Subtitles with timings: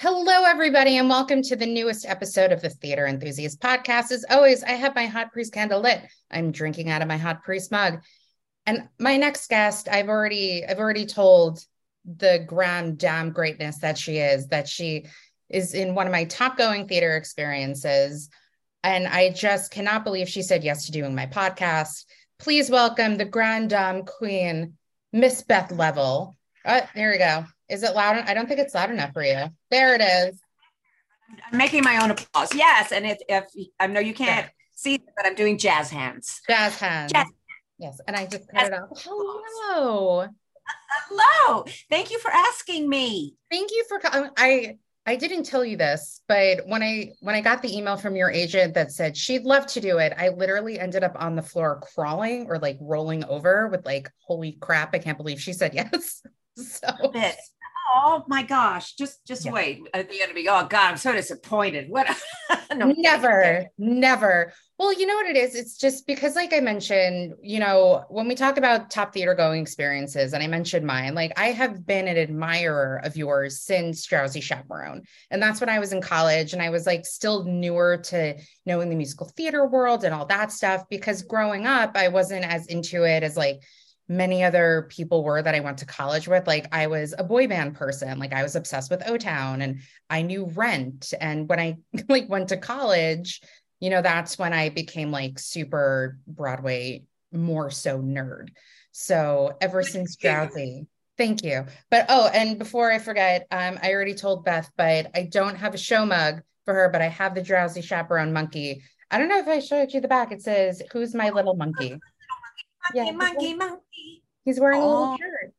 [0.00, 4.12] Hello, everybody, and welcome to the newest episode of the Theater Enthusiast Podcast.
[4.12, 6.00] As always, I have my hot priest candle lit.
[6.30, 8.00] I'm drinking out of my hot priest mug.
[8.64, 11.58] And my next guest, I've already, I've already told
[12.04, 15.06] the grand damn greatness that she is, that she
[15.48, 18.30] is in one of my top going theater experiences.
[18.84, 22.04] And I just cannot believe she said yes to doing my podcast.
[22.38, 24.74] Please welcome the grand dame queen,
[25.12, 26.36] Miss Beth Leavel.
[26.64, 27.46] Uh, there we go.
[27.68, 28.16] Is it loud?
[28.16, 29.46] I don't think it's loud enough for you.
[29.70, 30.40] There it is.
[31.50, 32.54] I'm making my own applause.
[32.54, 33.44] Yes, and if, if
[33.78, 34.50] I know you can't yeah.
[34.74, 36.40] see, but I'm doing jazz hands.
[36.48, 37.12] Jazz hands.
[37.12, 37.26] Jazz.
[37.78, 38.68] Yes, and I just cut jazz.
[38.68, 39.02] it off.
[39.04, 40.26] Hello.
[41.08, 41.64] Hello.
[41.90, 43.34] Thank you for asking me.
[43.50, 44.00] Thank you for.
[44.04, 44.78] I
[45.08, 48.30] I didn't tell you this, but when I when I got the email from your
[48.30, 51.80] agent that said she'd love to do it, I literally ended up on the floor
[51.94, 56.22] crawling or like rolling over with like, holy crap, I can't believe she said yes.
[56.56, 56.88] So
[57.94, 59.52] oh my gosh, just just yeah.
[59.52, 59.80] wait.
[59.94, 61.88] At the end of me, oh God, I'm so disappointed.
[61.88, 62.06] What
[62.74, 64.52] no, never, never.
[64.78, 65.56] Well, you know what it is?
[65.56, 69.60] It's just because, like I mentioned, you know, when we talk about top theater going
[69.60, 74.40] experiences, and I mentioned mine, like I have been an admirer of yours since Drowsy
[74.40, 75.02] Chaperone.
[75.30, 78.88] And that's when I was in college and I was like still newer to knowing
[78.88, 83.02] the musical theater world and all that stuff because growing up, I wasn't as into
[83.02, 83.60] it as like
[84.08, 86.46] many other people were that I went to college with.
[86.46, 89.80] Like I was a boy band person, like I was obsessed with O Town and
[90.08, 91.12] I knew Rent.
[91.20, 91.76] And when I
[92.08, 93.42] like went to college,
[93.80, 98.48] you know, that's when I became like super Broadway, more so nerd.
[98.92, 101.66] So ever since Drowsy, thank you.
[101.90, 105.74] But oh, and before I forget, um, I already told Beth, but I don't have
[105.74, 108.82] a show mug for her, but I have the Drowsy Chaperone monkey.
[109.10, 110.32] I don't know if I showed you the back.
[110.32, 111.90] It says, Who's my little monkey?
[111.90, 112.00] monkey,
[112.94, 113.87] yeah, monkey, monkey.
[114.48, 114.84] He's wearing oh.
[114.84, 115.16] a little oh.
[115.18, 115.52] shirt.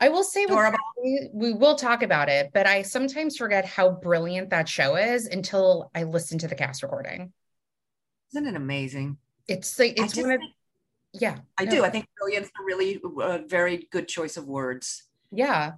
[0.00, 4.48] I will say we, we will talk about it, but I sometimes forget how brilliant
[4.48, 7.34] that show is until I listen to the cast recording.
[8.32, 9.18] Isn't it amazing?
[9.46, 10.40] It's like it's one of
[11.12, 11.36] yeah.
[11.58, 11.70] I no.
[11.70, 11.84] do.
[11.84, 15.02] I think brilliant's a really uh, very good choice of words.
[15.30, 15.72] Yeah.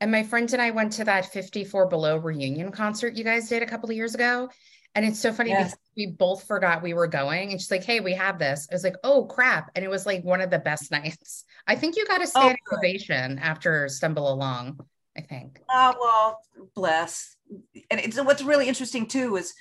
[0.00, 3.62] And my friends and I went to that 54 Below reunion concert you guys did
[3.62, 4.50] a couple of years ago.
[4.96, 5.72] And it's so funny yes.
[5.72, 7.50] because we both forgot we were going.
[7.50, 8.66] And she's like, hey, we have this.
[8.70, 9.70] I was like, oh, crap.
[9.74, 11.44] And it was like one of the best nights.
[11.66, 14.80] I think you got a standing oh, ovation after Stumble Along,
[15.14, 15.60] I think.
[15.70, 16.40] Oh, well,
[16.74, 17.36] bless.
[17.90, 19.52] And it's, what's really interesting too is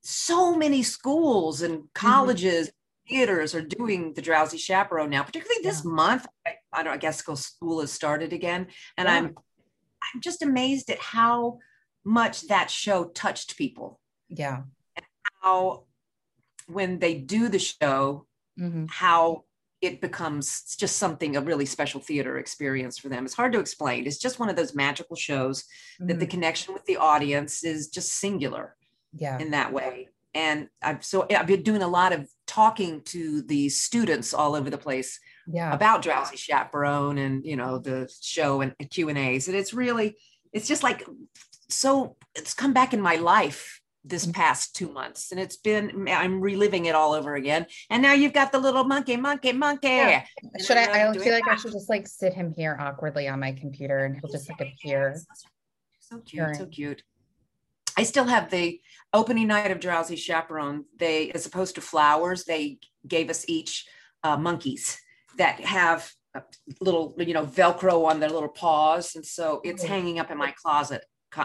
[0.00, 1.86] so many schools and mm-hmm.
[1.94, 3.14] colleges, mm-hmm.
[3.14, 5.92] theaters are doing the Drowsy Chaperone now, particularly this yeah.
[5.92, 6.26] month.
[6.44, 8.66] I, I, don't I guess school has started again.
[8.96, 9.14] And yeah.
[9.14, 11.58] I'm, I'm just amazed at how
[12.04, 14.62] much that show touched people yeah.
[14.96, 15.06] And
[15.42, 15.84] how
[16.66, 18.26] when they do the show,
[18.58, 18.86] mm-hmm.
[18.88, 19.44] how
[19.80, 23.24] it becomes just something a really special theater experience for them.
[23.24, 24.06] It's hard to explain.
[24.06, 26.08] It's just one of those magical shows mm-hmm.
[26.08, 26.30] that the mm-hmm.
[26.30, 28.76] connection with the audience is just singular.
[29.12, 29.38] Yeah.
[29.38, 30.08] In that way.
[30.34, 34.68] And I've so I've been doing a lot of talking to the students all over
[34.68, 35.72] the place yeah.
[35.72, 39.48] about Drowsy Chaperone and you know the show and Q and A's.
[39.48, 40.18] And it's really
[40.52, 41.06] it's just like
[41.70, 44.32] so it's come back in my life this mm-hmm.
[44.32, 47.66] past two months and it's been i'm reliving it all over again.
[47.90, 49.88] And now you've got the little monkey monkey monkey.
[49.88, 50.24] Yeah.
[50.64, 53.52] should i i feel like i should just like sit him here awkwardly on my
[53.52, 55.20] computer and he'll just like appear
[55.98, 57.02] so cute so cute.
[57.98, 58.78] I still have the
[59.14, 60.84] opening night of drowsy chaperone.
[60.98, 63.86] They as opposed to flowers they gave us each
[64.22, 64.98] uh, monkeys
[65.38, 66.10] that have
[66.80, 70.52] little you know velcro on their little paws and so it's hanging up in my
[70.62, 71.04] closet.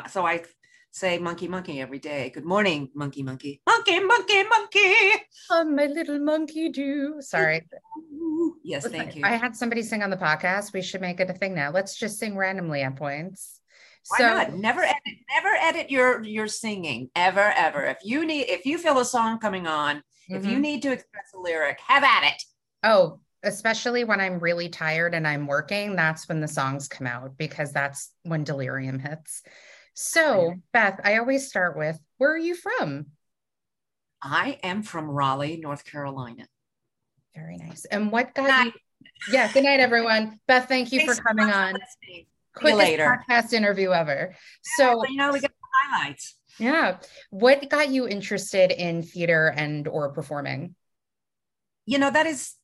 [0.10, 0.44] So i
[0.92, 2.30] say monkey, monkey every day.
[2.30, 5.24] Good morning, monkey, monkey, monkey, monkey, monkey.
[5.50, 7.16] Oh, my little monkey do.
[7.22, 7.66] Sorry.
[8.64, 9.24] Yes, Listen, thank you.
[9.24, 10.74] I had somebody sing on the podcast.
[10.74, 11.72] We should make it a thing now.
[11.72, 13.60] Let's just sing randomly at points.
[14.10, 14.54] Why so, not?
[14.54, 17.86] Never edit, never edit your your singing ever, ever.
[17.86, 20.36] If you need, if you feel a song coming on, mm-hmm.
[20.36, 20.62] if you mm-hmm.
[20.62, 22.44] need to express a lyric, have at it.
[22.84, 27.38] Oh, especially when I'm really tired and I'm working, that's when the songs come out
[27.38, 29.44] because that's when delirium hits.
[29.94, 33.08] So, Beth, I always start with where are you from?
[34.22, 36.48] I am from Raleigh, North Carolina.
[37.36, 37.86] Very nice.
[37.86, 38.72] And what got you?
[39.32, 40.40] Yeah, good night, everyone.
[40.48, 41.78] Beth, thank you Thanks for coming so on.
[42.54, 43.24] Quickest later.
[43.30, 44.36] podcast interview ever.
[44.62, 45.52] So, you know, we got
[45.90, 46.36] highlights.
[46.58, 46.98] Yeah.
[47.30, 50.76] What got you interested in theater and or performing?
[51.86, 52.56] You know, that is,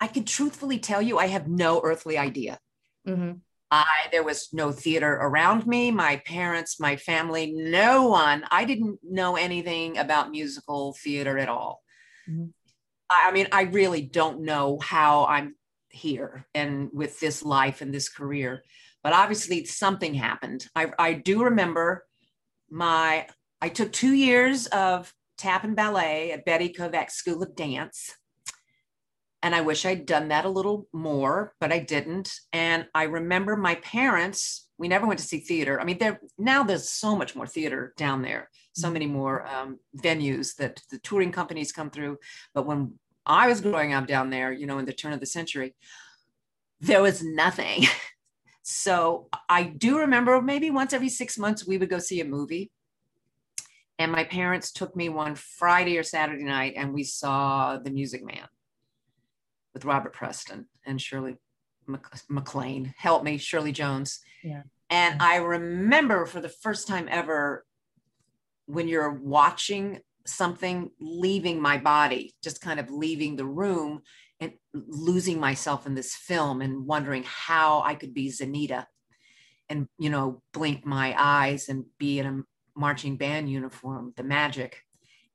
[0.00, 2.58] I could truthfully tell you, I have no earthly idea.
[3.08, 3.32] Mm-hmm.
[3.72, 5.90] I there was no theater around me.
[5.90, 8.44] My parents, my family, no one.
[8.50, 11.82] I didn't know anything about musical theater at all.
[12.28, 12.48] Mm-hmm.
[13.08, 15.54] I, I mean, I really don't know how I'm
[15.88, 18.62] here and with this life and this career.
[19.02, 20.66] but obviously something happened.
[20.76, 22.04] I, I do remember
[22.70, 23.26] my,
[23.60, 28.14] I took two years of tap and ballet at Betty Kovac School of Dance.
[29.42, 32.32] And I wish I'd done that a little more, but I didn't.
[32.52, 35.80] And I remember my parents, we never went to see theater.
[35.80, 39.80] I mean, there now there's so much more theater down there, so many more um,
[39.98, 42.18] venues that the touring companies come through.
[42.54, 42.94] But when
[43.26, 45.74] I was growing up down there, you know, in the turn of the century,
[46.80, 47.86] there was nothing.
[48.62, 52.70] so I do remember maybe once every six months we would go see a movie.
[53.98, 58.24] And my parents took me one Friday or Saturday night and we saw The Music
[58.24, 58.48] Man
[59.74, 61.36] with Robert Preston and Shirley
[62.28, 62.94] MacLaine.
[62.96, 64.20] Help me, Shirley Jones.
[64.42, 64.62] Yeah.
[64.90, 67.64] And I remember for the first time ever
[68.66, 74.02] when you're watching something leaving my body, just kind of leaving the room
[74.38, 78.86] and losing myself in this film and wondering how I could be Zaneeta
[79.68, 82.42] and, you know, blink my eyes and be in a
[82.78, 84.82] marching band uniform, the magic.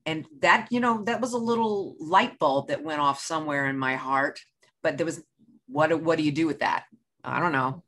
[0.08, 3.78] And that, you know, that was a little light bulb that went off somewhere in
[3.78, 4.40] my heart.
[4.82, 5.22] But there was,
[5.68, 6.86] what, what do you do with that?
[7.26, 7.84] I don't know.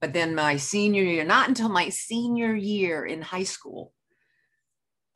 [0.00, 3.92] But then my senior year, not until my senior year in high school,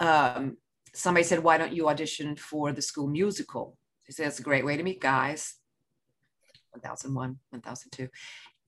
[0.01, 0.59] um,
[0.93, 3.79] somebody said, why don't you audition for the school musical?
[4.07, 5.55] He said, it's a great way to meet guys.
[6.73, 8.11] 1001, 1002.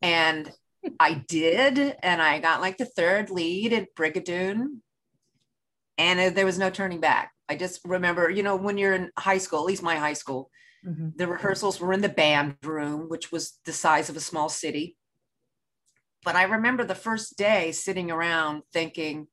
[0.01, 0.51] And
[0.99, 1.95] I did.
[2.03, 4.79] And I got like the third lead at Brigadoon
[5.99, 7.33] and there was no turning back.
[7.49, 10.51] I just remember, you know, when you're in high school, at least my high school,
[10.85, 11.11] mm-hmm.
[11.17, 14.97] the rehearsals were in the band room, which was the size of a small city.
[16.25, 19.29] But I remember the first day sitting around thinking,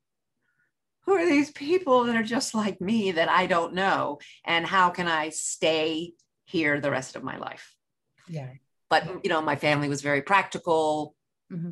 [1.06, 4.20] who are these people that are just like me that I don't know?
[4.46, 6.14] And how can I stay
[6.46, 7.76] here the rest of my life?
[8.30, 8.50] Yeah.
[8.90, 11.16] But, you know, my family was very practical.
[11.52, 11.72] Mm-hmm.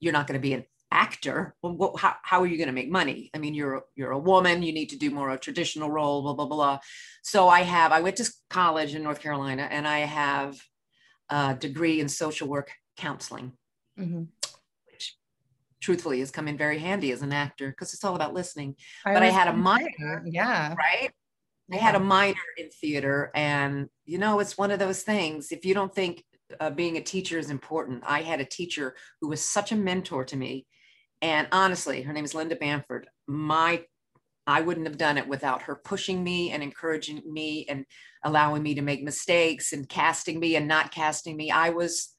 [0.00, 2.72] You're not going to be an actor well, what, how, how are you going to
[2.72, 5.38] make money i mean you're you're a woman you need to do more of a
[5.38, 6.78] traditional role blah blah blah
[7.22, 10.60] so i have i went to college in north carolina and i have
[11.30, 13.52] a degree in social work counseling
[13.98, 14.22] mm-hmm.
[14.90, 15.16] which
[15.80, 19.12] truthfully has come in very handy as an actor because it's all about listening I
[19.12, 21.10] but i had a minor yeah right
[21.68, 21.76] yeah.
[21.76, 25.64] i had a minor in theater and you know it's one of those things if
[25.64, 26.22] you don't think
[26.60, 28.04] uh, being a teacher is important.
[28.06, 30.66] I had a teacher who was such a mentor to me
[31.26, 33.08] and honestly, her name is Linda Bamford.
[33.26, 33.84] My
[34.46, 37.84] I wouldn't have done it without her pushing me and encouraging me and
[38.22, 41.50] allowing me to make mistakes and casting me and not casting me.
[41.50, 42.14] I was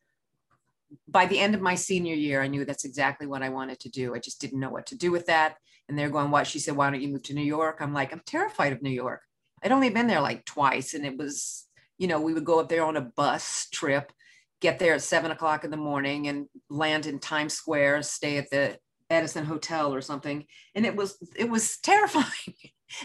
[1.07, 3.89] by the end of my senior year, I knew that's exactly what I wanted to
[3.89, 4.13] do.
[4.13, 5.55] I just didn't know what to do with that.
[5.87, 6.47] And they're going, what?
[6.47, 7.77] She said, why don't you move to New York?
[7.79, 9.21] I'm like, I'm terrified of New York.
[9.63, 10.93] I'd only been there like twice.
[10.93, 11.65] And it was,
[11.97, 14.11] you know, we would go up there on a bus trip,
[14.59, 18.49] get there at seven o'clock in the morning and land in Times Square, stay at
[18.49, 18.77] the
[19.09, 20.45] Edison Hotel or something,
[20.75, 22.55] and it was it was terrifying,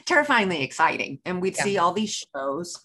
[0.04, 1.20] terrifyingly exciting.
[1.24, 1.64] And we'd yeah.
[1.64, 2.82] see all these shows.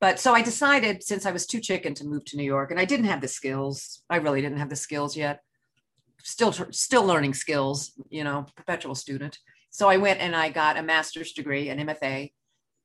[0.00, 2.78] But so I decided since I was too chicken to move to New York, and
[2.78, 4.02] I didn't have the skills.
[4.08, 5.40] I really didn't have the skills yet.
[6.22, 7.92] Still, still learning skills.
[8.08, 9.38] You know, perpetual student.
[9.70, 12.32] So I went and I got a master's degree, an MFA,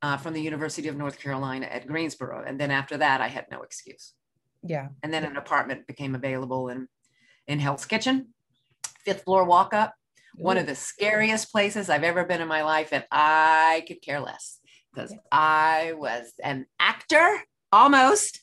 [0.01, 2.43] uh, from the University of North Carolina at Greensboro.
[2.45, 4.13] And then after that, I had no excuse.
[4.61, 4.89] Yeah.
[5.01, 6.87] And then an apartment became available in
[7.47, 8.33] in Hell's Kitchen
[9.05, 9.93] fifth floor walk up,
[10.39, 10.43] Ooh.
[10.43, 12.89] one of the scariest places I've ever been in my life.
[12.91, 14.59] And I could care less
[14.93, 17.41] because I was an actor
[17.71, 18.41] almost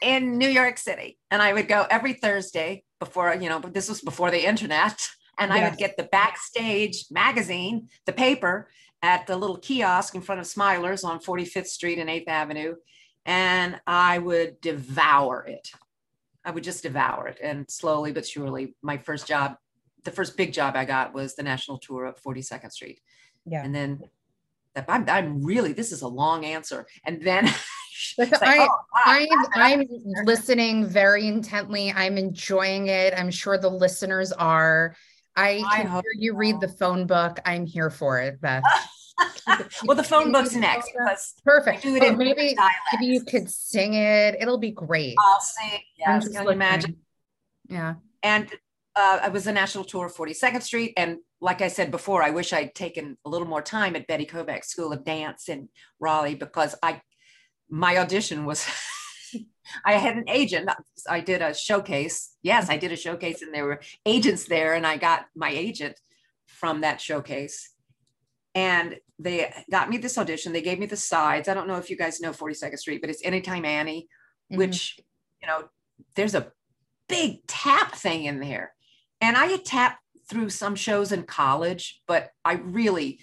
[0.00, 1.18] in New York City.
[1.30, 5.08] And I would go every Thursday before, you know, this was before the internet.
[5.38, 5.60] And yes.
[5.60, 8.68] I would get the backstage magazine, the paper
[9.02, 12.74] at the little kiosk in front of Smiler's on 45th Street and 8th Avenue.
[13.24, 15.70] And I would devour it.
[16.44, 17.38] I would just devour it.
[17.42, 19.56] And slowly but surely, my first job
[20.08, 23.00] the first big job I got was the national tour of 42nd Street.
[23.44, 23.62] Yeah.
[23.62, 24.00] And then
[24.88, 26.86] I'm, I'm really, this is a long answer.
[27.04, 27.44] And then
[28.18, 29.88] like, I, oh, I'm, I'm
[30.24, 31.92] listening very intently.
[31.92, 33.12] I'm enjoying it.
[33.16, 34.96] I'm sure the listeners are.
[35.36, 36.36] I can I hear you so.
[36.36, 37.38] read the phone book.
[37.44, 38.64] I'm here for it, Beth.
[39.84, 40.90] well, the phone book's next.
[41.44, 41.82] Perfect.
[41.82, 42.56] Do it in maybe,
[42.92, 44.36] maybe you could sing it.
[44.40, 45.16] It'll be great.
[45.18, 45.80] I'll sing.
[45.98, 46.96] Yeah, can you imagine?
[47.68, 47.94] Yeah.
[48.22, 48.50] And
[48.98, 50.92] uh, I was a national tour of 42nd Street.
[50.96, 54.26] And like I said before, I wish I'd taken a little more time at Betty
[54.26, 55.68] Kovac School of Dance in
[56.00, 57.00] Raleigh because I,
[57.70, 58.66] my audition was,
[59.84, 60.68] I had an agent.
[61.08, 62.34] I did a showcase.
[62.42, 65.94] Yes, I did a showcase and there were agents there and I got my agent
[66.46, 67.70] from that showcase.
[68.56, 70.52] And they got me this audition.
[70.52, 71.48] They gave me the sides.
[71.48, 74.08] I don't know if you guys know 42nd Street, but it's Anytime Annie,
[74.50, 74.58] mm-hmm.
[74.58, 74.98] which,
[75.40, 75.68] you know,
[76.16, 76.50] there's a
[77.08, 78.72] big tap thing in there.
[79.20, 83.20] And I had tapped through some shows in college, but I really,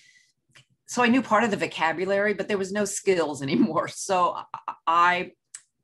[0.88, 3.88] so I knew part of the vocabulary, but there was no skills anymore.
[3.88, 4.38] So
[4.88, 5.32] I,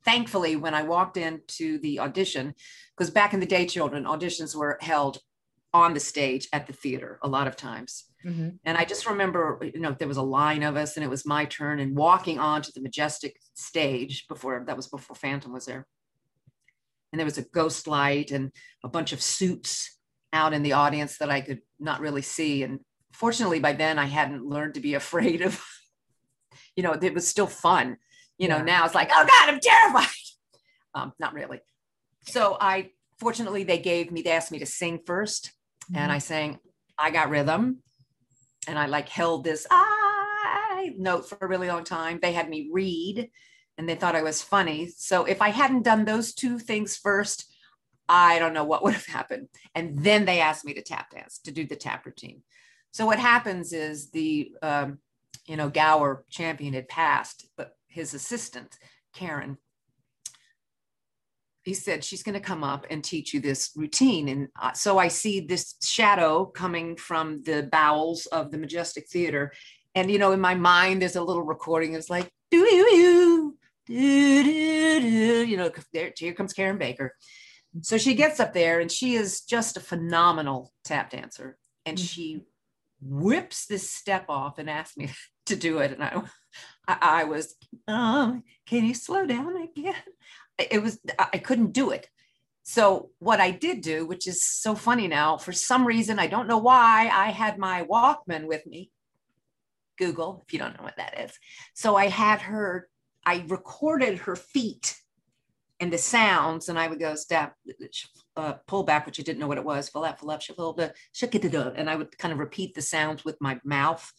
[0.04, 2.54] thankfully, when I walked into the audition,
[2.96, 5.18] because back in the day, children, auditions were held
[5.74, 8.04] on the stage at the theater a lot of times.
[8.24, 8.50] Mm-hmm.
[8.64, 11.26] And I just remember, you know, there was a line of us and it was
[11.26, 15.86] my turn and walking onto the majestic stage before that was before Phantom was there.
[17.10, 18.52] And there was a ghost light and
[18.84, 19.98] a bunch of suits
[20.32, 22.62] out in the audience that I could not really see.
[22.62, 22.80] And
[23.12, 25.62] fortunately, by then I hadn't learned to be afraid of,
[26.76, 27.98] you know, it was still fun.
[28.38, 30.08] You know, now it's like, oh God, I'm terrified.
[30.94, 31.58] Um, not really.
[32.26, 35.96] So I, fortunately, they gave me, they asked me to sing 1st mm-hmm.
[35.96, 36.58] and I sang,
[36.98, 37.78] I got rhythm.
[38.68, 42.18] And I like held this I note for a really long time.
[42.20, 43.30] They had me read
[43.78, 44.88] and they thought I was funny.
[44.88, 47.51] So if I hadn't done those two things first,
[48.08, 49.48] I don't know what would have happened.
[49.74, 52.42] And then they asked me to tap dance, to do the tap routine.
[52.90, 54.98] So what happens is the, um,
[55.46, 58.76] you know, Gower Champion had passed, but his assistant,
[59.14, 59.56] Karen,
[61.62, 64.98] he said she's going to come up and teach you this routine and uh, so
[64.98, 69.52] i see this shadow coming from the bowels of the majestic theater
[69.94, 73.56] and you know in my mind there's a little recording it's like do you
[73.86, 77.14] do do do you know there here comes Karin Baker
[77.80, 81.56] so she gets up there and she is just a phenomenal tap dancer.
[81.86, 82.04] And mm-hmm.
[82.04, 82.42] she
[83.00, 85.10] whips this step off and asks me
[85.46, 85.92] to do it.
[85.92, 86.22] And I,
[86.86, 87.54] I, I was,
[87.88, 89.94] um, can you slow down again?
[90.58, 92.06] It was, I couldn't do it.
[92.62, 96.46] So what I did do, which is so funny now, for some reason, I don't
[96.46, 98.90] know why, I had my Walkman with me.
[99.98, 101.32] Google, if you don't know what that is.
[101.74, 102.88] So I had her,
[103.26, 104.96] I recorded her feet
[105.82, 107.54] and the sounds, and I would go step,
[108.36, 110.78] uh, pull back, which I didn't know what it was, fill out, fill up, shuffle,
[110.78, 114.12] and I would kind of repeat the sounds with my mouth,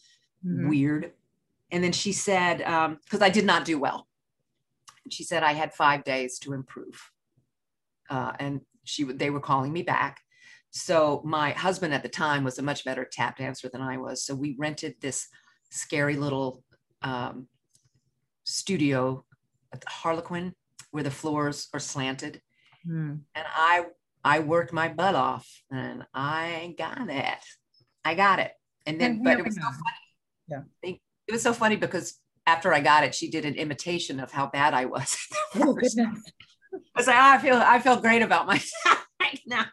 [0.44, 0.68] mm-hmm.
[0.68, 1.12] weird.
[1.70, 4.06] And then she said, because um, I did not do well,
[5.10, 7.10] she said I had five days to improve,
[8.10, 10.20] uh, and she would, they were calling me back.
[10.70, 14.22] So my husband at the time was a much better tap dancer than I was.
[14.22, 15.28] So we rented this
[15.70, 16.62] scary little
[17.00, 17.48] um,
[18.44, 19.24] studio
[19.72, 20.52] at Harlequin
[20.94, 22.40] where the floors are slanted.
[22.88, 23.22] Mm.
[23.34, 23.86] And I
[24.22, 27.44] I worked my butt off and I got it.
[28.04, 28.52] I got it.
[28.86, 30.64] And then, but it was so funny.
[30.82, 30.92] Yeah.
[31.26, 34.46] It was so funny because after I got it, she did an imitation of how
[34.46, 35.16] bad I was.
[35.56, 35.96] oh, goodness.
[35.96, 39.64] I was like, oh, I feel I feel great about myself right now.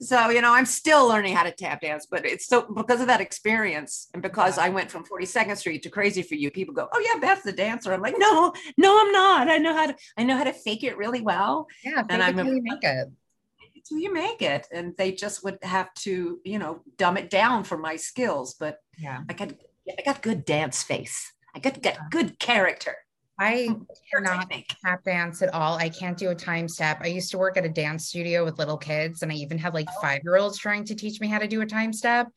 [0.00, 3.08] So, you know, I'm still learning how to tap dance, but it's so because of
[3.08, 4.64] that experience and because yeah.
[4.64, 7.52] I went from 42nd Street to Crazy for You, people go, Oh yeah, Beth's the
[7.52, 7.92] dancer.
[7.92, 9.48] I'm like, no, no, I'm not.
[9.48, 11.66] I know how to I know how to fake it really well.
[11.84, 13.08] Yeah, and I'm you make it.
[13.74, 14.68] Until you make it.
[14.72, 18.54] And they just would have to, you know, dumb it down for my skills.
[18.54, 19.52] But yeah, I got
[19.98, 21.32] I got good dance face.
[21.54, 22.94] I got, got good character.
[23.38, 23.68] I
[24.12, 24.50] cannot
[24.84, 25.76] tap dance at all.
[25.76, 26.98] I can't do a time step.
[27.02, 29.74] I used to work at a dance studio with little kids, and I even had
[29.74, 30.00] like oh.
[30.02, 32.28] five year olds trying to teach me how to do a time step.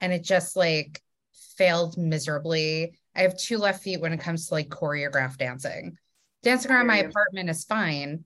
[0.00, 1.00] And it just like
[1.56, 2.98] failed miserably.
[3.14, 5.96] I have two left feet when it comes to like choreographed dancing.
[6.42, 8.24] Dancing around my apartment is fine.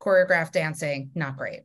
[0.00, 1.62] Choreographed dancing, not great.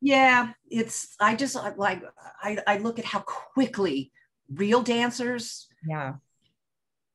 [0.00, 2.02] Yeah, it's, I just like,
[2.42, 4.12] I, I look at how quickly
[4.50, 6.14] real dancers yeah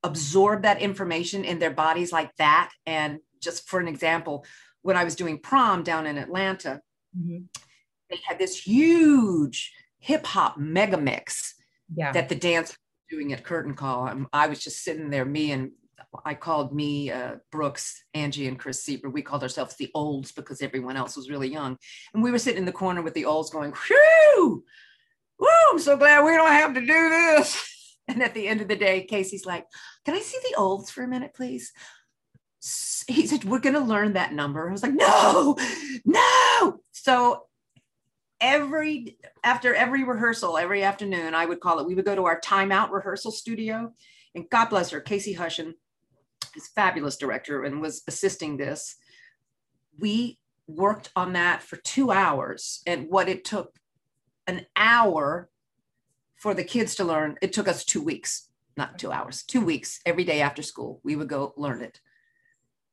[0.03, 2.71] absorb that information in their bodies like that.
[2.85, 4.45] And just for an example,
[4.81, 6.81] when I was doing prom down in Atlanta,
[7.17, 7.43] mm-hmm.
[8.09, 11.55] they had this huge hip hop mega mix
[11.95, 12.11] yeah.
[12.11, 12.77] that the dance was
[13.09, 14.03] doing at curtain call.
[14.03, 15.71] I'm, I was just sitting there, me and
[16.25, 19.11] I called me, uh, Brooks, Angie, and Chris Sieber.
[19.11, 21.77] We called ourselves the olds because everyone else was really young.
[22.13, 24.63] And we were sitting in the corner with the olds going, whew,
[25.39, 27.72] woo, I'm so glad we don't have to do this.
[28.07, 29.65] And at the end of the day, Casey's like,
[30.05, 31.71] Can I see the olds for a minute, please?
[33.07, 34.67] He said, We're going to learn that number.
[34.67, 35.57] I was like, No,
[36.05, 36.79] no.
[36.91, 37.45] So
[38.41, 42.39] every after every rehearsal, every afternoon, I would call it, we would go to our
[42.41, 43.93] timeout rehearsal studio.
[44.35, 45.75] And God bless her, Casey Hushion
[46.55, 48.95] is fabulous director and was assisting this.
[49.99, 52.81] We worked on that for two hours.
[52.85, 53.75] And what it took
[54.47, 55.49] an hour
[56.43, 60.01] for the kids to learn, it took us two weeks, not two hours, two weeks
[60.05, 60.99] every day after school.
[61.01, 62.01] We would go learn it.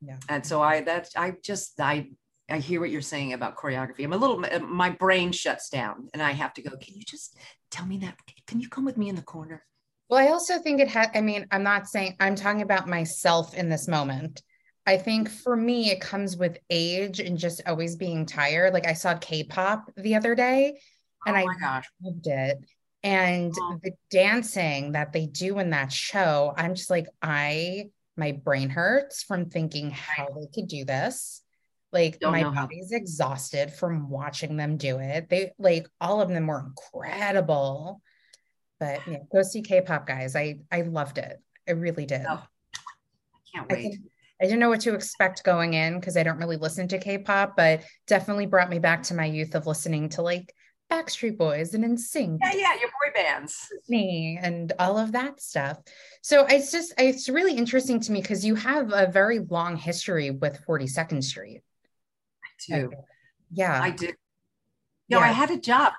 [0.01, 0.19] Yeah.
[0.29, 2.11] And so I, that I just, I,
[2.49, 4.05] I hear what you're saying about choreography.
[4.05, 7.37] I'm a little, my brain shuts down and I have to go, can you just
[7.73, 8.15] tell me that?
[8.47, 9.67] Can you come with me in the corner?
[10.09, 13.55] Well, I also think it had, I mean, I'm not saying, I'm talking about myself
[13.55, 14.45] in this moment.
[14.87, 18.75] I think for me, it comes with age and just always being tired.
[18.75, 20.79] Like I saw K-pop the other day
[21.27, 21.89] and oh I gosh.
[22.01, 22.59] loved it.
[23.03, 23.79] And oh.
[23.83, 29.23] the dancing that they do in that show, I'm just like, I my brain hurts
[29.23, 31.43] from thinking how they could do this.
[31.93, 35.29] Like Don't my body's exhausted from watching them do it.
[35.29, 38.01] They like all of them were incredible.
[38.79, 40.37] But yeah, go see K-pop guys.
[40.37, 41.41] I I loved it.
[41.69, 42.25] I really did.
[42.29, 42.43] Oh,
[42.75, 43.95] I can't wait.
[44.41, 46.99] I, I didn't know what to expect going in because I don't really listen to
[46.99, 50.55] K-pop, but definitely brought me back to my youth of listening to like
[50.91, 52.39] Backstreet Boys and NSYNC.
[52.43, 53.69] Yeah, yeah, your boy bands.
[53.89, 55.79] Me and all of that stuff.
[56.23, 60.31] So it's just it's really interesting to me because you have a very long history
[60.31, 61.63] with 42nd Street.
[62.45, 62.91] I do.
[63.53, 63.81] Yeah.
[63.81, 64.17] I did.
[65.09, 65.31] You know, yeah.
[65.31, 65.93] I had a job,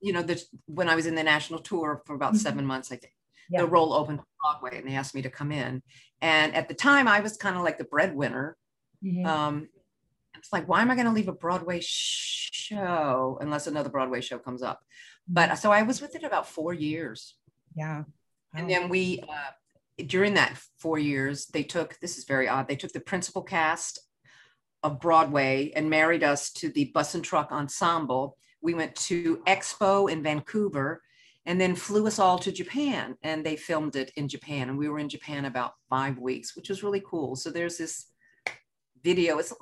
[0.00, 2.40] you know, the, when I was in the national tour for about mm-hmm.
[2.40, 3.14] seven months, I think.
[3.50, 3.62] Yeah.
[3.62, 5.82] The role opened Broadway and they asked me to come in.
[6.20, 8.56] And at the time I was kind of like the breadwinner.
[9.04, 9.26] Mm-hmm.
[9.26, 9.68] Um,
[10.40, 14.38] it's like, why am I going to leave a Broadway show unless another Broadway show
[14.38, 14.80] comes up?
[15.28, 17.36] But so I was with it about four years.
[17.76, 18.04] Yeah.
[18.54, 22.76] And then we, uh, during that four years, they took, this is very odd, they
[22.76, 24.00] took the principal cast
[24.82, 28.38] of Broadway and married us to the bus and truck ensemble.
[28.62, 31.02] We went to Expo in Vancouver
[31.46, 34.70] and then flew us all to Japan and they filmed it in Japan.
[34.70, 37.36] And we were in Japan about five weeks, which was really cool.
[37.36, 38.06] So there's this
[39.02, 39.52] video it's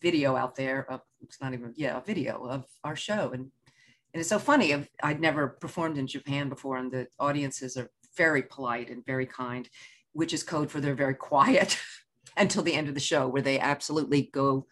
[0.00, 3.30] video out there of, it's not even yeah a video of our show.
[3.32, 3.50] And
[4.12, 4.72] and it's so funny
[5.02, 9.68] i'd never performed in japan before and the audiences are very polite and very kind
[10.12, 11.76] which is code for they're very quiet
[12.36, 14.66] until the end of the show where they absolutely go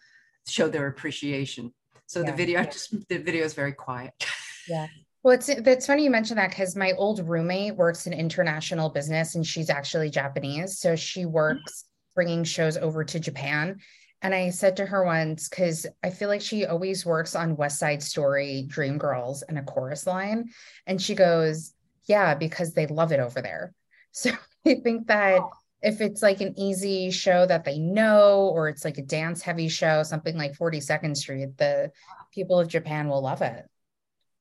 [0.47, 1.73] show their appreciation.
[2.05, 2.69] So yeah, the video yeah.
[2.69, 4.13] just the video is very quiet.
[4.65, 4.87] Yeah.
[5.23, 9.35] Well, it's it's funny you mentioned that because my old roommate works in international business
[9.35, 11.83] and she's actually Japanese, so she works
[12.15, 13.81] bringing shows over to Japan.
[14.23, 17.77] And I said to her once, because I feel like she always works on West
[17.77, 20.49] Side Story, Dreamgirls, and a chorus line.
[20.87, 21.73] And she goes,
[22.05, 23.73] Yeah, because they love it over there.
[24.15, 24.29] So
[24.67, 25.49] I think that oh.
[25.81, 29.67] if it's like an easy show that they know, or it's like a dance heavy
[29.69, 31.91] show, something like 42nd Street, the
[32.31, 33.65] people of Japan will love it.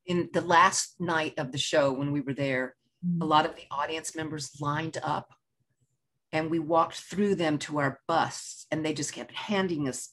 [0.05, 3.23] In the last night of the show, when we were there, mm-hmm.
[3.23, 5.33] a lot of the audience members lined up
[6.33, 10.11] and we walked through them to our bus and they just kept handing us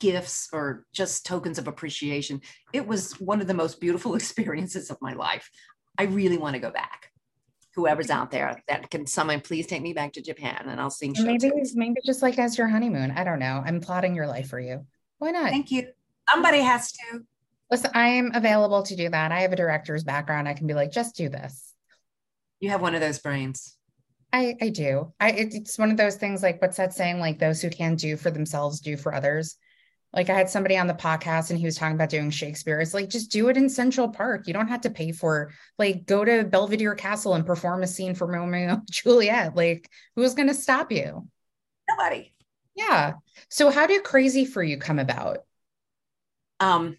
[0.00, 2.40] gifts or just tokens of appreciation.
[2.72, 5.48] It was one of the most beautiful experiences of my life.
[5.96, 7.12] I really want to go back.
[7.76, 11.14] Whoever's out there that can someone please take me back to japan and i'll sing
[11.20, 13.62] maybe maybe just like as your honeymoon i don't know.
[13.64, 14.84] I'm plotting your life for you.
[15.18, 15.50] Why not?
[15.50, 15.86] Thank you.
[16.28, 17.20] Somebody has to.
[17.70, 19.30] Listen i am available to do that.
[19.30, 20.48] I have a director's background.
[20.48, 21.72] I can be like just do this.
[22.58, 23.76] You have one of those brains
[24.32, 25.12] I, I do.
[25.18, 27.18] I it's one of those things like what's that saying?
[27.18, 29.56] Like those who can do for themselves do for others.
[30.12, 32.80] Like I had somebody on the podcast and he was talking about doing Shakespeare.
[32.80, 34.46] It's like just do it in Central Park.
[34.46, 38.14] You don't have to pay for like go to Belvedere Castle and perform a scene
[38.14, 39.56] for Romeo and Juliet.
[39.56, 41.28] Like who's gonna stop you?
[41.88, 42.32] Nobody.
[42.74, 43.14] Yeah.
[43.48, 45.38] So how did Crazy for You come about?
[46.60, 46.98] Um,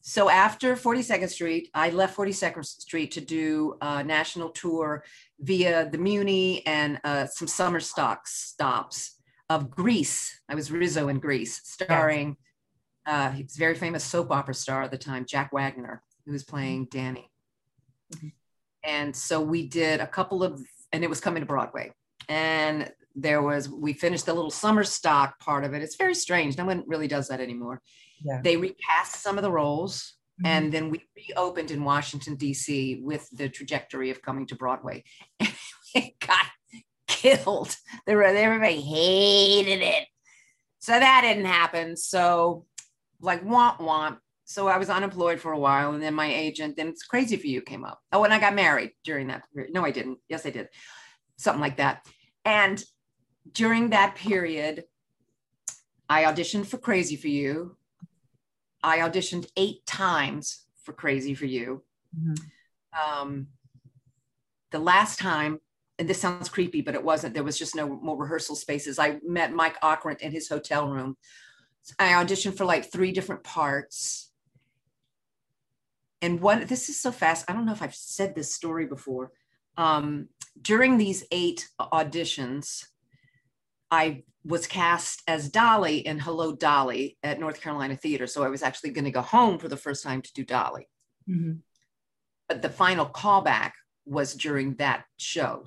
[0.00, 5.04] so after 42nd Street, I left 42nd Street to do a national tour
[5.40, 9.16] via the Muny and uh, some summer stock stops
[9.50, 10.40] of Grease.
[10.48, 12.36] I was Rizzo in Grease, starring
[13.08, 16.88] uh, he's very famous soap opera star at the time, Jack Wagner, who was playing
[16.90, 17.30] Danny.
[18.14, 18.28] Mm-hmm.
[18.84, 21.92] And so we did a couple of, and it was coming to Broadway.
[22.28, 25.82] And there was, we finished the little summer stock part of it.
[25.82, 26.58] It's very strange.
[26.58, 27.80] No one really does that anymore
[28.24, 28.40] yeah.
[28.42, 30.46] they recast some of the roles mm-hmm.
[30.46, 35.02] and then we reopened in washington d.c with the trajectory of coming to broadway
[35.40, 35.52] and
[35.94, 36.46] it got
[37.06, 37.74] killed
[38.06, 40.06] everybody hated it
[40.78, 42.64] so that didn't happen so
[43.20, 46.88] like want want so I was unemployed for a while, and then my agent, then
[46.88, 48.00] it's crazy for you came up.
[48.12, 49.74] Oh, and I got married during that period.
[49.74, 50.20] No, I didn't.
[50.26, 50.68] Yes, I did.
[51.36, 52.06] Something like that.
[52.46, 52.82] And
[53.52, 54.84] during that period,
[56.08, 57.76] I auditioned for Crazy for You.
[58.82, 61.82] I auditioned eight times for Crazy for You.
[62.18, 63.22] Mm-hmm.
[63.22, 63.48] Um,
[64.70, 65.60] the last time,
[65.98, 67.34] and this sounds creepy, but it wasn't.
[67.34, 68.98] There was just no more rehearsal spaces.
[68.98, 71.16] I met Mike Ockrent in his hotel room.
[71.98, 74.30] I auditioned for like three different parts.
[76.20, 77.44] And one, this is so fast.
[77.48, 79.32] I don't know if I've said this story before.
[79.76, 80.28] Um,
[80.60, 82.86] during these eight auditions,
[83.90, 88.26] I was cast as Dolly in Hello Dolly at North Carolina Theater.
[88.26, 90.88] So I was actually going to go home for the first time to do Dolly.
[91.28, 91.58] Mm-hmm.
[92.48, 93.72] But the final callback
[94.06, 95.64] was during that show.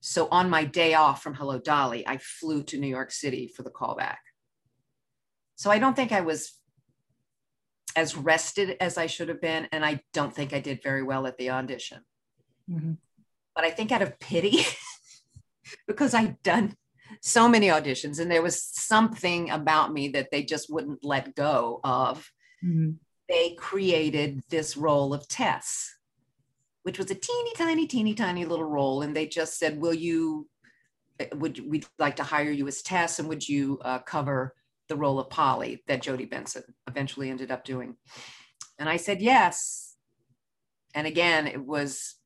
[0.00, 3.62] So on my day off from Hello Dolly, I flew to New York City for
[3.62, 4.18] the callback.
[5.56, 6.58] So I don't think I was
[7.96, 9.66] as rested as I should have been.
[9.72, 12.00] And I don't think I did very well at the audition.
[12.70, 12.92] Mm-hmm.
[13.54, 14.66] But I think out of pity,
[15.86, 16.74] because I'd done
[17.20, 21.80] so many auditions and there was something about me that they just wouldn't let go
[21.84, 22.30] of,
[22.64, 22.92] mm-hmm.
[23.28, 25.94] they created this role of Tess,
[26.82, 29.02] which was a teeny tiny, teeny tiny little role.
[29.02, 30.48] And they just said, Will you,
[31.34, 34.54] would we'd like to hire you as Tess and would you uh, cover
[34.90, 37.96] the role of Polly that Jodi Benson eventually ended up doing.
[38.78, 39.96] And I said, yes.
[40.94, 42.16] And again, it was,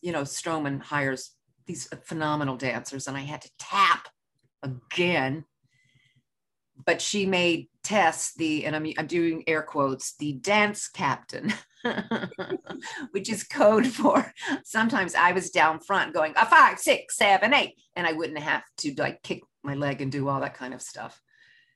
[0.00, 1.32] you know, Stroman hires
[1.66, 4.08] these phenomenal dancers, and I had to tap
[4.66, 5.44] again.
[6.84, 11.52] But she made Tess the, and I'm, I'm doing air quotes, the dance captain,
[13.12, 14.32] which is code for
[14.64, 18.64] sometimes I was down front going a five, six, seven, eight, and I wouldn't have
[18.78, 21.20] to like kick my leg and do all that kind of stuff.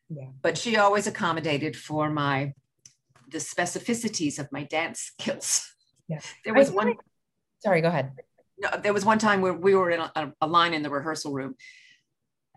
[0.08, 0.26] Yeah.
[0.42, 2.54] But she always accommodated for my
[3.30, 5.72] the specificities of my dance skills.
[6.08, 6.20] Yeah.
[6.44, 6.88] There was one.
[6.88, 6.98] Like,
[7.60, 8.12] sorry, go ahead.
[8.58, 11.32] No, there was one time where we were in a, a line in the rehearsal
[11.32, 11.54] room,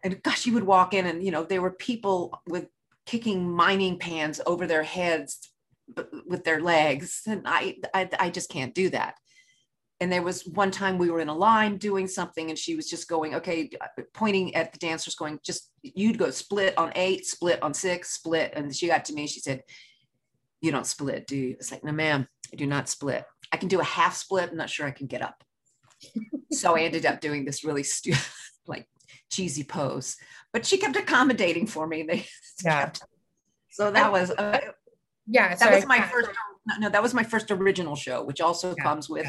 [0.03, 2.67] and gosh, you would walk in, and you know there were people with
[3.05, 5.51] kicking mining pans over their heads
[6.27, 9.15] with their legs, and I, I, I just can't do that.
[9.99, 12.89] And there was one time we were in a line doing something and she was
[12.89, 17.25] just going okay uh, pointing at the dancers going just you'd go split on eight
[17.25, 18.51] split on six split.
[18.53, 19.63] And she got to me she said
[20.61, 21.51] you don't split do you?
[21.51, 23.23] It's like no ma'am i do not split.
[23.53, 24.49] I can do a half split.
[24.49, 25.41] I'm not sure i can get up.
[26.51, 28.19] So i ended up doing this really stupid,
[28.67, 28.87] like
[29.33, 30.17] cheesy pose
[30.51, 32.25] but she kept accommodating for me they
[32.63, 33.03] yeah kept,
[33.69, 34.59] so that was uh,
[35.27, 36.29] yeah that was my first
[36.79, 38.83] no that was my first original show which also yeah.
[38.83, 39.27] comes with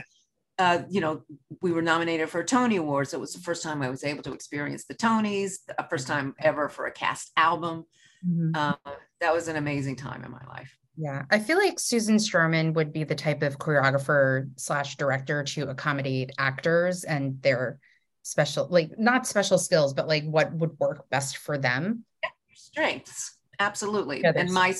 [0.58, 1.22] uh, you know,
[1.62, 3.12] we were nominated for Tony Awards.
[3.12, 6.34] It was the first time I was able to experience the Tonys, the first time
[6.38, 7.86] ever for a cast album.
[8.26, 8.50] Mm-hmm.
[8.54, 8.74] Uh,
[9.20, 10.76] that was an amazing time in my life.
[10.96, 15.68] Yeah, I feel like Susan Stroman would be the type of choreographer slash director to
[15.68, 17.80] accommodate actors and their
[18.24, 22.04] special, like not special skills, but like what would work best for them.
[22.22, 24.22] Yeah, strengths, absolutely.
[24.22, 24.74] Yeah, and my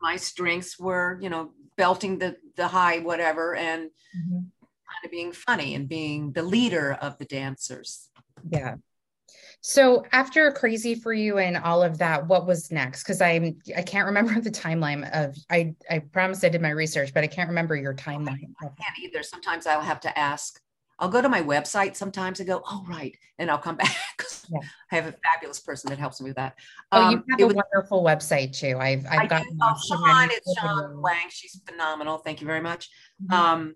[0.00, 4.38] my strengths were, you know, belting the the high whatever and mm-hmm
[4.94, 8.10] kind of being funny and being the leader of the dancers.
[8.48, 8.76] Yeah.
[9.60, 13.02] So after Crazy for You and all of that, what was next?
[13.02, 17.14] Because I'm I can't remember the timeline of I I promise I did my research,
[17.14, 18.52] but I can't remember your timeline.
[18.60, 19.22] I can't either.
[19.22, 20.60] Sometimes I'll have to ask.
[20.98, 24.24] I'll go to my website sometimes and go, oh right, and I'll come back.
[24.50, 24.60] Yeah.
[24.92, 26.54] I have a fabulous person that helps me with that.
[26.92, 28.78] Oh, you um, have a was, wonderful website too.
[28.78, 31.26] I've I've got oh, Sean, it's Sean Wang.
[31.30, 32.18] She's phenomenal.
[32.18, 32.90] Thank you very much.
[33.22, 33.34] Mm-hmm.
[33.34, 33.74] Um,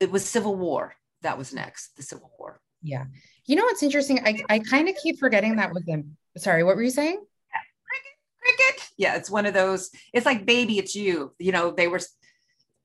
[0.00, 0.94] it was Civil War.
[1.22, 2.60] That was next, the Civil War.
[2.82, 3.04] Yeah.
[3.46, 4.20] You know what's interesting?
[4.24, 6.16] I, I kind of keep forgetting that was them.
[6.36, 7.18] Sorry, what were you saying?
[7.20, 7.60] Yeah.
[7.86, 8.90] Cricket, cricket.
[8.96, 9.90] Yeah, it's one of those.
[10.12, 11.34] It's like baby, it's you.
[11.38, 12.00] You know, they were.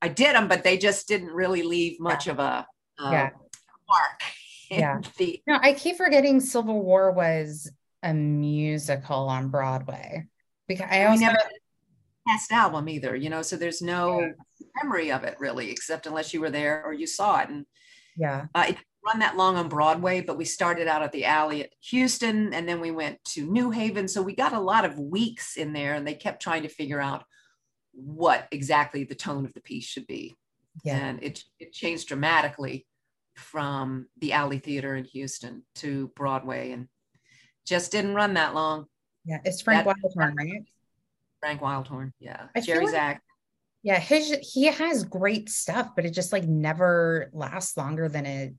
[0.02, 2.32] I did them, but they just didn't really leave much yeah.
[2.32, 2.66] of a
[3.02, 3.30] yeah.
[3.88, 4.20] mark.
[4.72, 5.00] Yeah.
[5.18, 7.68] The, no, I keep forgetting Civil War was
[8.04, 10.28] a musical on Broadway
[10.68, 11.38] because I also never
[12.28, 13.16] cast album either.
[13.16, 14.20] You know, so there's no.
[14.20, 14.28] Yeah
[14.82, 17.48] memory of it really, except unless you were there or you saw it.
[17.48, 17.66] And
[18.16, 21.64] yeah, uh, it run that long on Broadway, but we started out at the alley
[21.64, 24.08] at Houston and then we went to New Haven.
[24.08, 27.00] So we got a lot of weeks in there and they kept trying to figure
[27.00, 27.24] out
[27.92, 30.36] what exactly the tone of the piece should be.
[30.84, 30.96] Yeah.
[30.96, 32.86] And it, it changed dramatically
[33.40, 36.88] from the alley theater in Houston to Broadway and
[37.66, 38.86] just didn't run that long.
[39.24, 39.38] Yeah.
[39.44, 40.62] It's Frank that, Wildhorn, right?
[41.40, 42.12] Frank Wildhorn.
[42.18, 42.46] Yeah.
[42.54, 43.22] I Jerry like, Zak.
[43.82, 48.54] Yeah, his he has great stuff, but it just like never lasts longer than it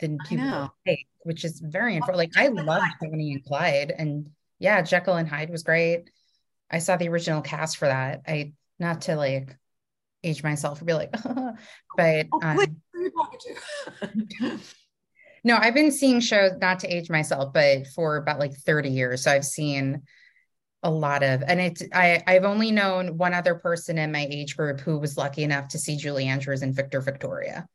[0.00, 2.16] than people take, which is very important.
[2.16, 6.10] Like I love Bonnie and Clyde, and yeah, Jekyll and Hyde was great.
[6.70, 8.22] I saw the original cast for that.
[8.26, 9.54] I not to like
[10.24, 11.12] age myself or be like,
[11.96, 12.66] but oh,
[13.16, 14.58] oh,
[15.44, 19.24] no, I've been seeing shows not to age myself, but for about like 30 years.
[19.24, 20.02] So I've seen
[20.82, 24.56] a lot of and it's I I've only known one other person in my age
[24.56, 27.66] group who was lucky enough to see Julie Andrews and Victor Victoria.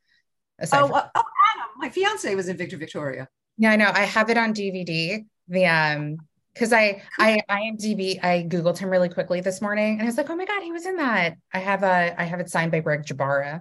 [0.60, 1.22] Oh, from- uh, oh,
[1.54, 3.28] Adam, my fiance was in Victor Victoria.
[3.58, 3.90] Yeah, I know.
[3.92, 5.24] I have it on DVD.
[5.48, 6.16] The um
[6.54, 10.30] because I I IMDb I googled him really quickly this morning and I was like,
[10.30, 11.36] oh my god, he was in that.
[11.52, 13.60] I have a I have it signed by Greg Jbara,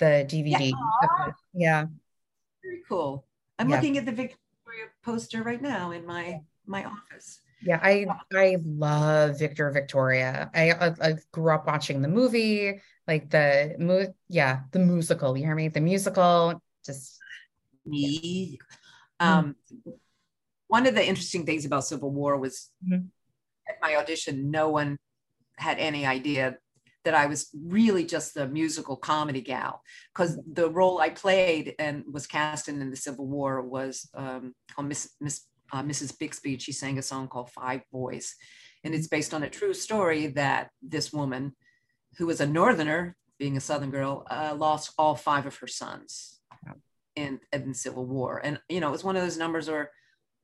[0.00, 0.72] the DVD.
[0.72, 1.84] Yeah, yeah.
[2.64, 3.26] very cool.
[3.58, 3.76] I'm yeah.
[3.76, 7.40] looking at the Victoria poster right now in my my office.
[7.62, 10.50] Yeah, I I love Victor Victoria.
[10.54, 15.36] I, I, I grew up watching the movie, like the mo- yeah, the musical.
[15.36, 15.68] You hear me?
[15.68, 17.18] The musical, just
[17.84, 18.58] me.
[19.20, 19.38] Yeah.
[19.38, 19.56] Um,
[20.68, 23.06] one of the interesting things about Civil War was mm-hmm.
[23.68, 24.98] at my audition, no one
[25.56, 26.56] had any idea
[27.10, 29.82] that I was really just the musical comedy gal
[30.14, 34.54] because the role I played and was cast in, in the Civil War was um,
[34.72, 36.16] called Miss, Miss uh, Mrs.
[36.16, 36.56] Bixby.
[36.58, 38.36] She sang a song called Five Boys.
[38.84, 41.56] And it's based on a true story that this woman,
[42.16, 46.38] who was a Northerner, being a Southern girl, uh, lost all five of her sons
[47.16, 48.40] in, in the Civil War.
[48.42, 49.90] And, you know, it was one of those numbers where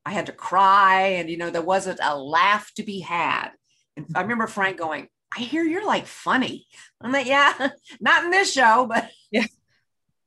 [0.05, 3.51] I had to cry and, you know, there wasn't a laugh to be had.
[3.97, 6.67] And I remember Frank going, I hear you're like funny.
[7.01, 7.71] I'm like, yeah,
[8.01, 9.45] not in this show, but yeah.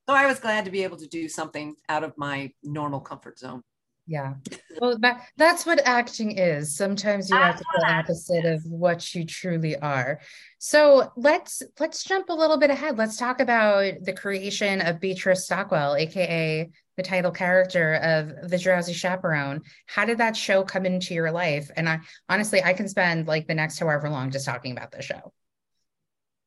[0.08, 3.40] So I was glad to be able to do something out of my normal comfort
[3.40, 3.62] zone.
[4.08, 4.34] Yeah.
[4.82, 6.76] Well, that, that's what acting is.
[6.76, 10.20] Sometimes you have to go opposite of what you truly are.
[10.58, 12.98] So let's let's jump a little bit ahead.
[12.98, 18.92] Let's talk about the creation of Beatrice Stockwell, aka the title character of The Drowsy
[18.92, 19.62] Chaperone.
[19.86, 21.72] How did that show come into your life?
[21.78, 25.02] And I honestly I can spend like the next however long just talking about the
[25.02, 25.32] show.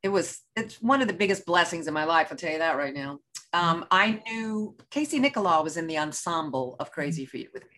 [0.02, 2.76] It was it's one of the biggest blessings in my life, I'll tell you that
[2.76, 3.20] right now.
[3.54, 7.76] Um, I knew Casey Nicholaw was in the ensemble of Crazy Feet with me.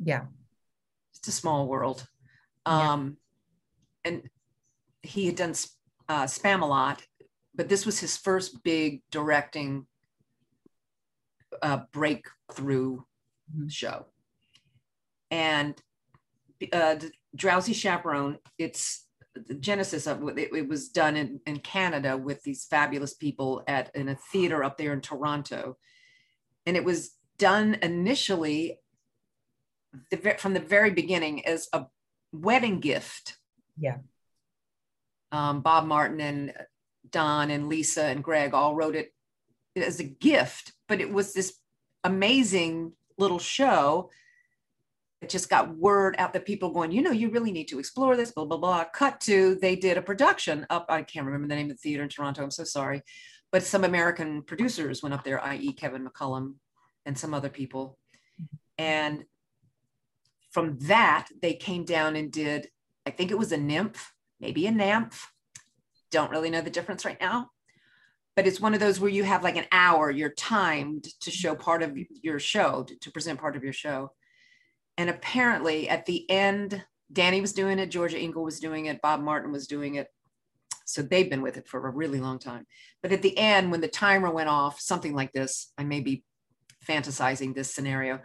[0.00, 0.24] Yeah.
[1.14, 2.04] It's a small world.
[2.66, 3.16] Um,
[4.04, 4.10] yeah.
[4.10, 4.22] And
[5.02, 5.54] he had done
[6.08, 7.02] uh, lot,
[7.54, 9.86] but this was his first big directing
[11.62, 13.68] uh, breakthrough mm-hmm.
[13.68, 14.06] show.
[15.30, 15.80] And
[16.72, 16.96] uh,
[17.36, 22.64] Drowsy Chaperone, it's the genesis of it, it was done in, in Canada with these
[22.64, 25.76] fabulous people at in a theater up there in Toronto.
[26.66, 28.80] And it was done initially
[30.10, 31.86] the, from the very beginning as a
[32.32, 33.36] wedding gift.
[33.78, 33.98] Yeah.
[35.30, 36.52] Um, Bob Martin and
[37.10, 39.12] Don and Lisa and Greg all wrote it
[39.76, 41.58] as a gift, but it was this
[42.04, 44.10] amazing little show
[45.20, 48.16] it just got word out that people going, you know, you really need to explore
[48.16, 48.84] this, blah, blah, blah.
[48.84, 52.04] Cut to they did a production up, I can't remember the name of the theater
[52.04, 53.02] in Toronto, I'm so sorry.
[53.50, 56.54] But some American producers went up there, i.e., Kevin McCollum
[57.04, 57.98] and some other people.
[58.76, 59.24] And
[60.50, 62.68] from that, they came down and did,
[63.04, 65.32] I think it was a nymph, maybe a nymph.
[66.10, 67.50] Don't really know the difference right now.
[68.38, 71.54] But it's one of those where you have like an hour, you're timed to show
[71.54, 71.62] mm-hmm.
[71.62, 74.12] part of your show, to, to present part of your show
[74.98, 79.20] and apparently at the end, Danny was doing it, Georgia Engel was doing it, Bob
[79.20, 80.08] Martin was doing it.
[80.84, 82.66] So they've been with it for a really long time.
[83.00, 86.24] But at the end, when the timer went off, something like this, I may be
[86.86, 88.20] fantasizing this scenario,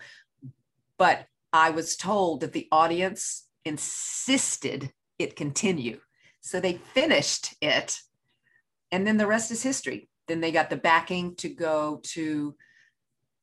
[0.98, 6.00] but I was told that the audience insisted it continue.
[6.42, 8.00] So they finished it.
[8.94, 10.08] And then the rest is history.
[10.28, 12.56] Then they got the backing to go to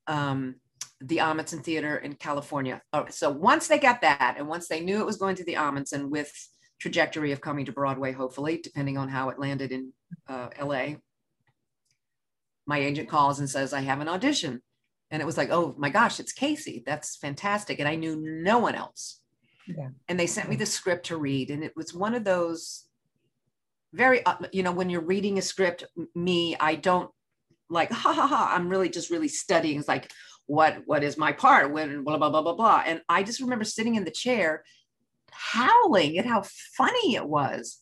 [0.07, 0.55] um,
[1.01, 2.81] the Ahmanson Theater in California.
[2.93, 5.55] Okay, so once they got that, and once they knew it was going to the
[5.55, 6.31] Ahmanson with
[6.79, 9.91] trajectory of coming to Broadway, hopefully, depending on how it landed in
[10.29, 10.95] uh, LA,
[12.65, 14.61] my agent calls and says, I have an audition.
[15.11, 16.81] And it was like, oh my gosh, it's Casey.
[16.85, 17.79] That's fantastic.
[17.79, 19.19] And I knew no one else.
[19.67, 19.89] Yeah.
[20.07, 21.51] And they sent me the script to read.
[21.51, 22.85] And it was one of those
[23.93, 25.83] very, uh, you know, when you're reading a script,
[26.15, 27.09] me, I don't
[27.69, 28.51] like, ha ha ha.
[28.55, 29.79] I'm really just really studying.
[29.79, 30.11] It's like,
[30.51, 33.63] what what is my part when blah blah blah blah blah and i just remember
[33.63, 34.65] sitting in the chair
[35.31, 36.43] howling at how
[36.75, 37.79] funny it was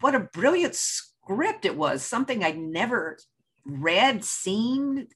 [0.00, 3.16] what a brilliant script it was something i'd never
[3.64, 5.06] read seen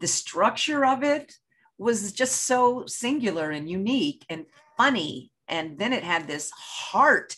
[0.00, 1.32] the structure of it
[1.78, 4.44] was just so singular and unique and
[4.76, 7.34] funny and then it had this heart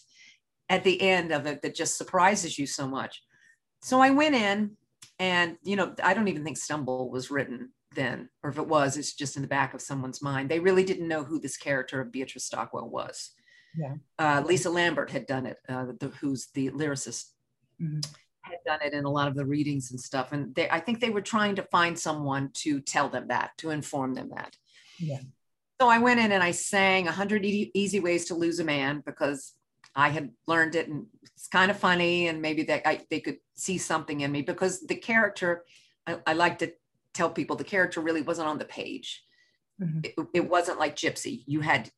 [0.68, 3.22] at the end of it that just surprises you so much
[3.82, 4.70] so i went in
[5.18, 8.96] and you know i don't even think stumble was written then, or if it was,
[8.96, 10.50] it's just in the back of someone's mind.
[10.50, 13.32] They really didn't know who this character of Beatrice Stockwell was.
[13.76, 13.94] Yeah.
[14.18, 17.30] Uh, Lisa Lambert had done it, uh, the, who's the lyricist,
[17.80, 18.00] mm-hmm.
[18.42, 20.32] had done it in a lot of the readings and stuff.
[20.32, 23.70] And they, I think they were trying to find someone to tell them that, to
[23.70, 24.56] inform them that.
[24.98, 25.20] Yeah.
[25.80, 29.52] So I went in and I sang 100 Easy Ways to Lose a Man because
[29.94, 33.38] I had learned it and it's kind of funny and maybe they, I, they could
[33.54, 35.64] see something in me because the character,
[36.06, 36.72] I, I like to
[37.14, 39.24] tell people the character really wasn't on the page.
[39.80, 40.00] Mm-hmm.
[40.04, 41.42] It, it, wasn't like Gypsy.
[41.46, 41.90] You had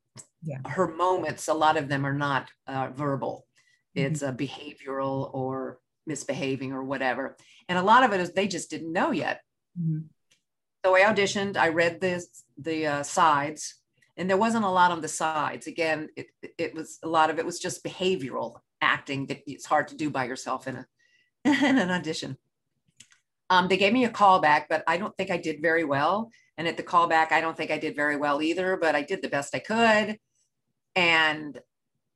[0.43, 0.59] yeah.
[0.67, 1.49] her moments.
[1.49, 3.47] A lot of them are not uh, verbal.
[3.97, 4.07] Mm-hmm.
[4.07, 7.37] It's a behavioral or misbehaving or whatever.
[7.69, 9.41] And a lot of it is they just didn't know yet.
[9.81, 10.01] Mm-hmm.
[10.85, 11.57] So I auditioned.
[11.57, 12.25] I read the
[12.59, 13.77] the uh, sides,
[14.17, 15.67] and there wasn't a lot on the sides.
[15.67, 16.27] Again, it
[16.59, 20.11] it was a lot of it was just behavioral acting that it's hard to do
[20.11, 20.87] by yourself in a
[21.45, 22.37] in an audition.
[23.51, 26.31] Um, they gave me a callback, but I don't think I did very well.
[26.57, 29.23] And at the callback, I don't think I did very well either, but I did
[29.23, 30.19] the best I could.
[30.97, 31.61] And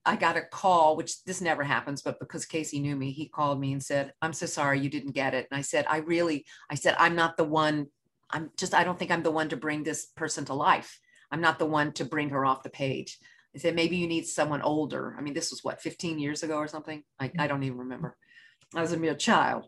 [0.04, 3.60] I got a call, which this never happens, but because Casey knew me, he called
[3.60, 5.46] me and said, I'm so sorry you didn't get it.
[5.50, 7.88] And I said, I really, I said, I'm not the one,
[8.30, 10.98] I'm just, I don't think I'm the one to bring this person to life.
[11.30, 13.18] I'm not the one to bring her off the page.
[13.54, 15.14] I said, maybe you need someone older.
[15.18, 17.02] I mean, this was what, 15 years ago or something?
[17.18, 18.16] I, I don't even remember.
[18.74, 19.66] I was a mere child.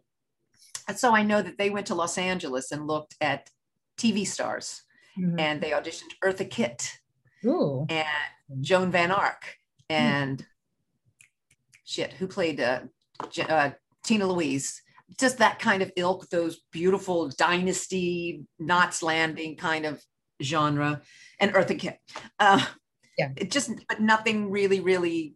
[0.87, 3.49] And so I know that they went to Los Angeles and looked at
[3.99, 4.83] TV stars
[5.19, 5.39] mm-hmm.
[5.39, 6.93] and they auditioned Eartha Kitt
[7.45, 7.87] Ooh.
[7.89, 8.07] and
[8.61, 9.57] Joan Van Ark
[9.89, 10.47] and mm-hmm.
[11.85, 12.81] shit, who played uh,
[13.49, 13.71] uh,
[14.05, 14.83] Tina Louise?
[15.19, 20.03] Just that kind of ilk, those beautiful dynasty, Knots Landing kind of
[20.43, 21.03] genre,
[21.39, 21.99] and Eartha Kitt.
[22.39, 22.65] Uh,
[23.19, 23.31] yeah.
[23.37, 25.35] It just, but nothing really, really,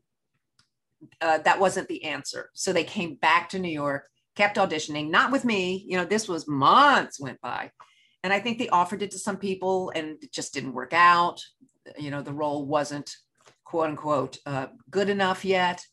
[1.20, 2.50] uh, that wasn't the answer.
[2.54, 4.04] So they came back to New York,
[4.36, 5.84] kept auditioning, not with me.
[5.86, 7.70] You know, this was months went by.
[8.22, 11.42] And I think they offered it to some people and it just didn't work out.
[11.98, 13.14] You know, the role wasn't
[13.64, 15.84] quote unquote uh, good enough yet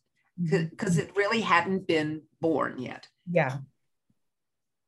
[0.42, 1.10] because mm-hmm.
[1.10, 3.08] it really hadn't been born yet.
[3.30, 3.58] Yeah.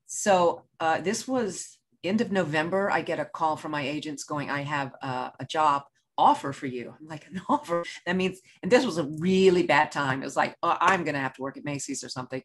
[0.06, 2.92] So uh, this was end of November.
[2.92, 5.84] I get a call from my agents going, I have uh, a job
[6.18, 6.94] offer for you.
[7.00, 7.84] I'm like, an offer?
[8.06, 10.22] That means, and this was a really bad time.
[10.22, 12.44] It was like, oh, I'm going to have to work at Macy's or something.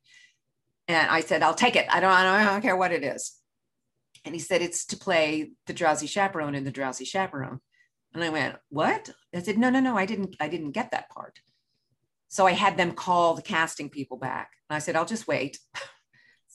[0.87, 1.87] And I said, I'll take it.
[1.91, 3.35] I don't, I don't, I don't care what it is.
[4.25, 7.61] And he said, it's to play the drowsy chaperone in the drowsy chaperone.
[8.15, 9.11] And I went, what?
[9.35, 11.41] I said, no, no, no, I didn't, I didn't get that part.
[12.29, 14.51] So I had them call the casting people back.
[14.69, 15.59] And I said, I'll just wait.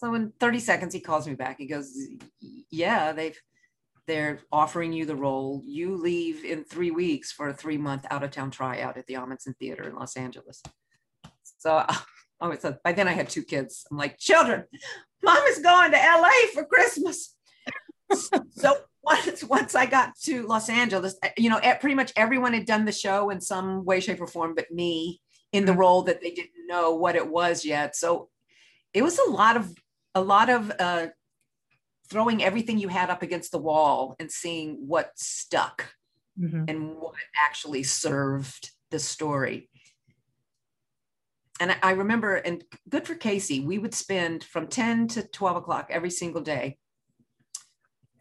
[0.04, 1.58] So in 30 seconds, he calls me back.
[1.58, 1.98] He goes,
[2.70, 3.40] yeah, they've,
[4.06, 5.62] they're offering you the role.
[5.64, 9.14] You leave in three weeks for a three month out of town tryout at the
[9.14, 10.62] Ahmanson Theater in Los Angeles.
[11.58, 11.86] So
[12.42, 13.86] oh, a, by then I had two kids.
[13.90, 14.66] I'm like, children,
[15.24, 17.38] mom is going to LA for Christmas.
[18.52, 22.84] so once, once I got to Los Angeles, you know, pretty much everyone had done
[22.84, 25.22] the show in some way, shape, or form, but me
[25.54, 25.80] in the mm-hmm.
[25.80, 27.96] role that they didn't know what it was yet.
[27.96, 28.28] So
[28.94, 29.74] it was a lot of
[30.16, 31.08] a lot of uh,
[32.10, 35.94] throwing everything you had up against the wall and seeing what stuck
[36.40, 36.66] mm-hmm.
[36.68, 39.70] and what actually served the story.
[41.60, 45.88] And I remember, and good for Casey, we would spend from 10 to 12 o'clock
[45.90, 46.78] every single day,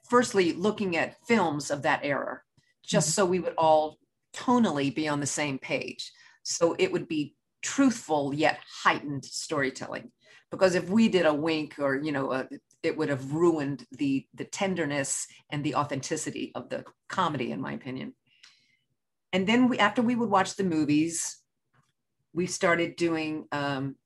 [0.09, 2.43] firstly, looking at films of that era,
[2.85, 3.15] just mm-hmm.
[3.15, 3.99] so we would all
[4.35, 6.13] tonally be on the same page.
[6.43, 10.11] So it would be truthful yet heightened storytelling.
[10.51, 12.49] Because if we did a wink or you know a,
[12.83, 17.73] it would have ruined the the tenderness and the authenticity of the comedy in my
[17.73, 18.15] opinion.
[19.33, 21.39] And then we after we would watch the movies
[22.35, 23.97] we started doing um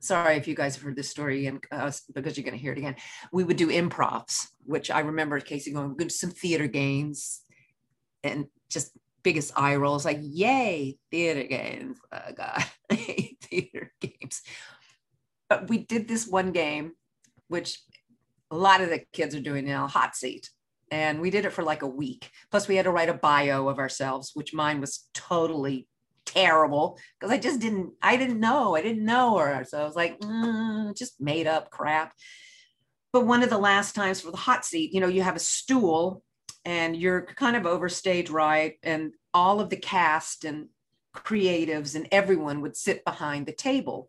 [0.00, 2.72] sorry if you guys have heard this story and uh, because you're going to hear
[2.72, 2.96] it again.
[3.32, 7.40] We would do improvs which i remember casey going to some theater games
[8.22, 14.42] and just biggest eye rolls like yay theater games oh god theater games
[15.48, 16.92] but we did this one game
[17.48, 17.78] which
[18.50, 20.50] a lot of the kids are doing now, hot seat.
[20.90, 22.30] And we did it for like a week.
[22.50, 25.86] Plus, we had to write a bio of ourselves, which mine was totally
[26.26, 29.64] terrible because I just didn't, I didn't know, I didn't know her.
[29.64, 32.12] So I was like, mm, just made up crap.
[33.12, 35.40] But one of the last times for the hot seat, you know, you have a
[35.40, 36.22] stool
[36.64, 38.74] and you're kind of over stage right.
[38.82, 40.68] And all of the cast and
[41.14, 44.08] creatives and everyone would sit behind the table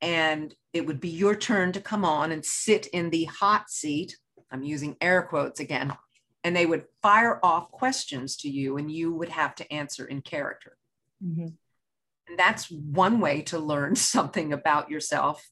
[0.00, 4.16] and it would be your turn to come on and sit in the hot seat.
[4.50, 5.96] I'm using air quotes again.
[6.44, 10.22] And they would fire off questions to you, and you would have to answer in
[10.22, 10.76] character.
[11.24, 11.48] Mm-hmm.
[12.28, 15.48] And that's one way to learn something about yourself,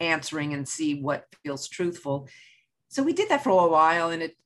[0.00, 2.28] answering and see what feels truthful.
[2.88, 4.10] So we did that for a while.
[4.10, 4.36] And it,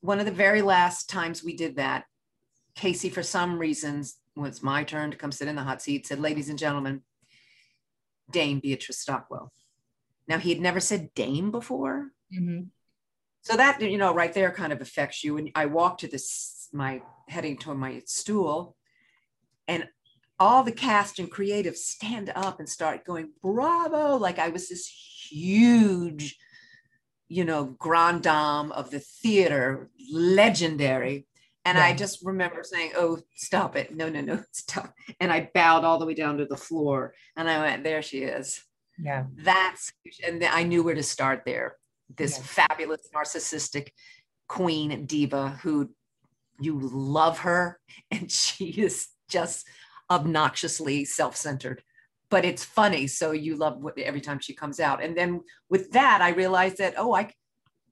[0.00, 2.04] one of the very last times we did that,
[2.74, 6.06] Casey, for some reasons, when it's my turn to come sit in the hot seat,
[6.06, 7.02] said, Ladies and gentlemen,
[8.30, 9.52] Dame Beatrice Stockwell.
[10.26, 12.10] Now, he had never said Dame before.
[12.32, 12.64] Mm-hmm.
[13.42, 15.38] So that, you know, right there kind of affects you.
[15.38, 18.76] And I walked to this, my heading to my stool,
[19.66, 19.88] and
[20.38, 24.16] all the cast and creatives stand up and start going, bravo.
[24.16, 26.38] Like I was this huge,
[27.28, 31.26] you know, grand dame of the theater, legendary.
[31.64, 31.84] And yeah.
[31.84, 33.94] I just remember saying, Oh, stop it.
[33.94, 34.92] No, no, no, stop.
[35.20, 37.14] And I bowed all the way down to the floor.
[37.36, 38.62] And I went, There she is.
[38.98, 39.24] Yeah.
[39.36, 39.92] That's,
[40.26, 41.76] and I knew where to start there.
[42.16, 42.66] This yeah.
[42.66, 43.88] fabulous narcissistic
[44.48, 45.90] queen diva who
[46.58, 47.78] you love her
[48.10, 49.66] and she is just
[50.10, 51.82] obnoxiously self-centered
[52.30, 55.90] but it's funny so you love what, every time she comes out and then with
[55.92, 57.30] that i realized that oh i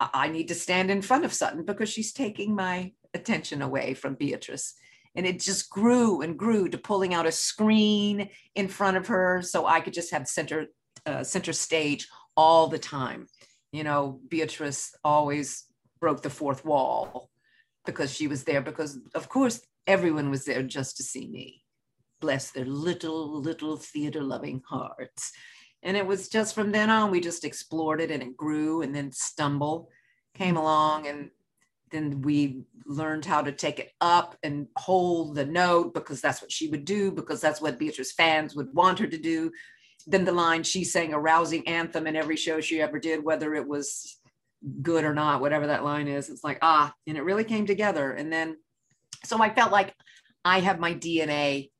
[0.01, 4.14] i need to stand in front of sutton because she's taking my attention away from
[4.14, 4.74] Beatrice.
[5.16, 9.41] and it just grew and grew to pulling out a screen in front of her
[9.43, 10.66] so I could just have center
[11.07, 13.26] uh, center stage all the time.
[13.72, 15.64] You know, Beatrice always
[16.01, 17.30] broke the fourth wall
[17.87, 21.62] because she was there because of course everyone was there just to see me.
[22.27, 25.31] Bless their little little theater loving hearts.
[25.85, 28.93] And it was just from then on we just explored it and it grew and
[28.93, 29.91] then stumble
[30.35, 31.31] came along and
[31.93, 36.51] then we learned how to take it up and hold the note because that's what
[36.51, 39.53] she would do because that's what Beatrice fans would want her to do.
[40.09, 43.55] Then the line she sang a rousing anthem in every show she ever did, whether
[43.55, 44.18] it was
[44.83, 46.29] good or not, whatever that line is.
[46.29, 48.11] It's like ah, and it really came together.
[48.11, 48.57] And then,
[49.24, 49.95] so I felt like
[50.45, 51.70] I have my DNA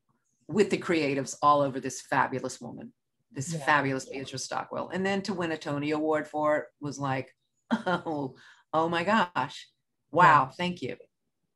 [0.47, 2.93] with the creatives all over this fabulous woman,
[3.31, 3.65] this yeah.
[3.65, 4.89] fabulous Beatrice Stockwell.
[4.89, 7.33] And then to win a Tony Award for it was like,
[7.71, 8.35] oh,
[8.73, 9.67] oh my gosh
[10.11, 10.51] Wow, yeah.
[10.51, 10.95] thank you.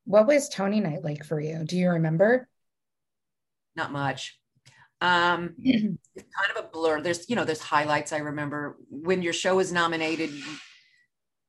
[0.05, 1.63] What was Tony night like for you?
[1.63, 2.47] Do you remember?
[3.75, 4.37] Not much.
[4.99, 7.01] Um, it's kind of a blur.
[7.01, 8.11] There's, you know, there's highlights.
[8.11, 10.31] I remember when your show was nominated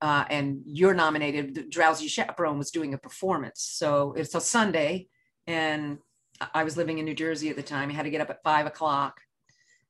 [0.00, 3.62] uh, and you're nominated, the Drowsy Chaperone was doing a performance.
[3.62, 5.08] So it's a Sunday
[5.46, 5.98] and
[6.54, 7.90] I was living in New Jersey at the time.
[7.90, 9.20] I had to get up at five o'clock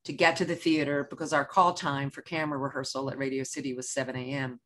[0.04, 3.74] to get to the theater because our call time for camera rehearsal at Radio City
[3.74, 4.60] was 7 a.m.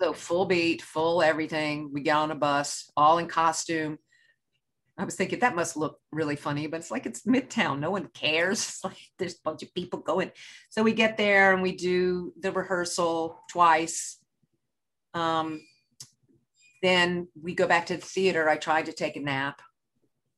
[0.00, 1.90] So full beat, full everything.
[1.92, 3.98] We get on a bus, all in costume.
[4.98, 7.80] I was thinking that must look really funny, but it's like it's Midtown.
[7.80, 8.60] No one cares.
[8.66, 10.30] It's like there's a bunch of people going.
[10.70, 14.18] So we get there and we do the rehearsal twice.
[15.14, 15.60] Um,
[16.82, 18.48] then we go back to the theater.
[18.48, 19.60] I tried to take a nap,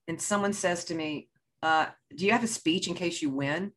[0.09, 1.28] and someone says to me,
[1.62, 3.72] uh, "Do you have a speech in case you win?"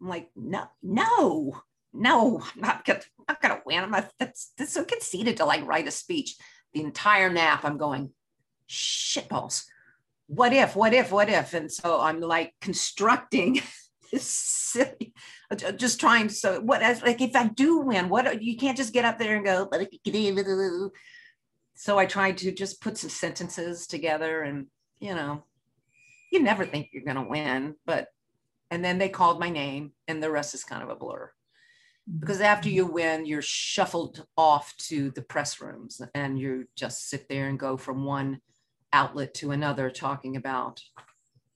[0.00, 1.62] I'm like, "No, no,
[1.94, 3.84] no, I'm not gonna, I'm not gonna win.
[3.84, 6.36] I'm not, that's, that's so conceited to like write a speech.
[6.72, 8.10] The entire nap, I'm going,
[8.68, 9.64] shitballs.
[10.26, 11.54] What if, what if, what if?
[11.54, 13.60] And so I'm like constructing
[14.12, 15.14] this silly,
[15.76, 19.18] just trying so what, like if I do win, what, you can't just get up
[19.18, 20.90] there and go,
[21.76, 24.66] so I tried to just put some sentences together and,
[24.98, 25.44] you know,
[26.34, 28.08] you never think you're going to win, but,
[28.70, 31.30] and then they called my name and the rest is kind of a blur.
[32.18, 37.28] Because after you win you're shuffled off to the press rooms and you just sit
[37.28, 38.40] there and go from one
[38.92, 40.82] outlet to another talking about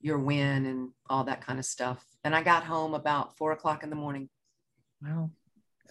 [0.01, 2.03] your win and all that kind of stuff.
[2.23, 4.29] And i got home about four o'clock in the morning.
[5.03, 5.29] Wow.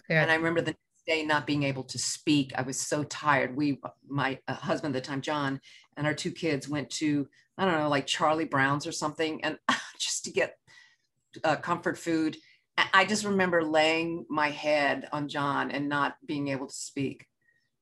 [0.09, 2.51] And i remember the next day not being able to speak.
[2.55, 3.55] I was so tired.
[3.55, 3.79] We
[4.09, 5.61] my husband at the time john
[5.95, 7.27] and our two kids went to
[7.59, 9.57] i don't know like charlie brown's or something and
[9.99, 10.55] just to get
[11.43, 12.35] uh, comfort food
[12.93, 17.25] I just remember laying my head on John and not being able to speak.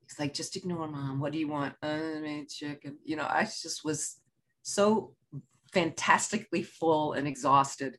[0.02, 1.20] He's like, just ignore mom.
[1.20, 1.76] What do you want?
[1.84, 2.98] Uh, I made chicken.
[3.04, 4.20] You know, I just was
[4.64, 5.14] so
[5.74, 7.98] fantastically full and exhausted.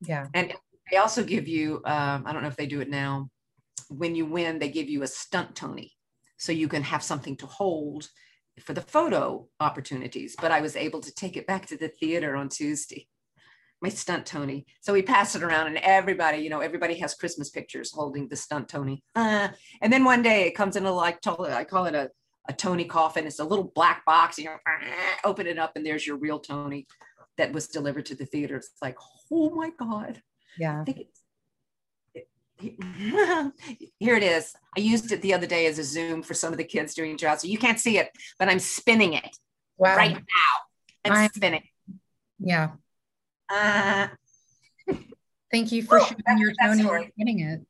[0.00, 0.26] Yeah.
[0.34, 0.54] And
[0.90, 3.28] they also give you, um, I don't know if they do it now,
[3.88, 5.92] when you win, they give you a stunt Tony.
[6.38, 8.08] So you can have something to hold
[8.62, 10.36] for the photo opportunities.
[10.40, 13.08] But I was able to take it back to the theater on Tuesday
[13.82, 14.64] my stunt Tony.
[14.80, 18.36] So we pass it around, and everybody, you know, everybody has Christmas pictures holding the
[18.36, 19.02] stunt Tony.
[19.16, 19.48] Uh,
[19.82, 22.08] and then one day it comes in a like I call it a
[22.48, 23.26] a Tony coffin.
[23.26, 24.38] It's a little black box.
[24.38, 24.56] You know,
[25.24, 26.86] open it up, and there's your real Tony
[27.38, 28.56] that was delivered to the theater.
[28.56, 28.96] It's like,
[29.30, 30.22] oh my god.
[30.58, 30.84] Yeah.
[33.98, 34.54] Here it is.
[34.76, 37.16] I used it the other day as a Zoom for some of the kids doing
[37.16, 37.42] jobs.
[37.42, 39.36] So you can't see it, but I'm spinning it
[39.76, 39.96] wow.
[39.96, 40.20] right now.
[41.04, 41.64] I'm, I'm spinning.
[42.38, 42.70] Yeah.
[43.50, 44.08] Uh,
[45.52, 47.60] Thank you for oh, sharing your Tony and spinning it.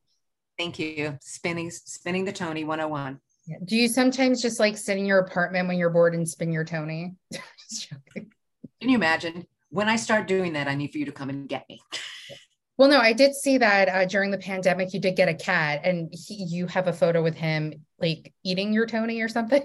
[0.57, 1.18] Thank you.
[1.20, 3.18] Spinning, spinning the Tony 101.
[3.47, 3.57] Yeah.
[3.64, 6.64] Do you sometimes just like sit in your apartment when you're bored and spin your
[6.64, 7.16] Tony?
[8.14, 8.28] Can
[8.80, 9.47] you imagine?
[9.70, 11.80] When I start doing that, I need for you to come and get me.
[12.83, 15.83] Well, no, I did see that uh, during the pandemic, you did get a cat,
[15.85, 19.62] and he, you have a photo with him like eating your Tony or something.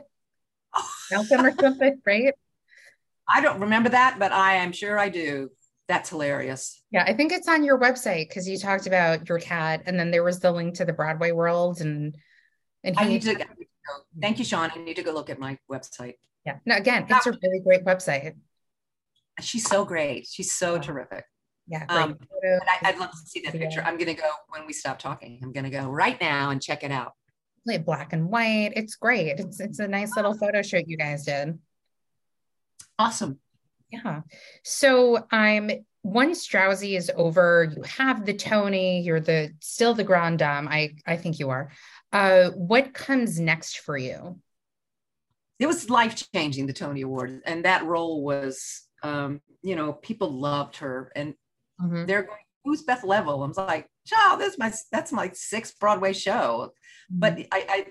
[1.11, 2.36] Malcolm or something, right?
[3.28, 5.49] I don't remember that, but I am sure I do.
[5.88, 6.80] That's hilarious.
[6.91, 10.11] Yeah, I think it's on your website because you talked about your cat, and then
[10.11, 12.15] there was the link to the Broadway World, and
[12.84, 13.43] and I need to.
[14.22, 14.70] Thank you, Sean.
[14.76, 16.18] I need to go look at my website.
[16.45, 16.59] Yeah.
[16.68, 18.36] No, again, it's a really great website.
[19.41, 20.28] She's so great.
[20.30, 21.26] She's so terrific.
[21.68, 21.86] Yeah.
[21.89, 22.18] Um,
[22.82, 23.82] I, would love to see that picture.
[23.82, 25.39] I'm going to go when we stop talking.
[25.43, 27.13] I'm going to go right now and check it out.
[27.65, 28.72] Like black and white.
[28.76, 29.39] It's great.
[29.39, 31.59] It's it's a nice little photo shoot you guys did.
[32.97, 33.39] Awesome.
[33.91, 34.22] Yeah.
[34.63, 35.70] So I'm
[36.03, 40.70] once Drowsy is over, you have the Tony, you're the still the Grand Dame.
[40.70, 41.70] I I think you are.
[42.13, 44.39] Uh, what comes next for you?
[45.59, 47.41] it was life changing, the Tony Award.
[47.45, 51.34] And that role was, um, you know, people loved her and
[51.82, 52.05] mm-hmm.
[52.05, 53.43] they're going, who's Beth Leavel?
[53.43, 56.73] I was like, child, that's my, that's my sixth Broadway show.
[57.11, 57.19] Mm-hmm.
[57.19, 57.86] But I, I,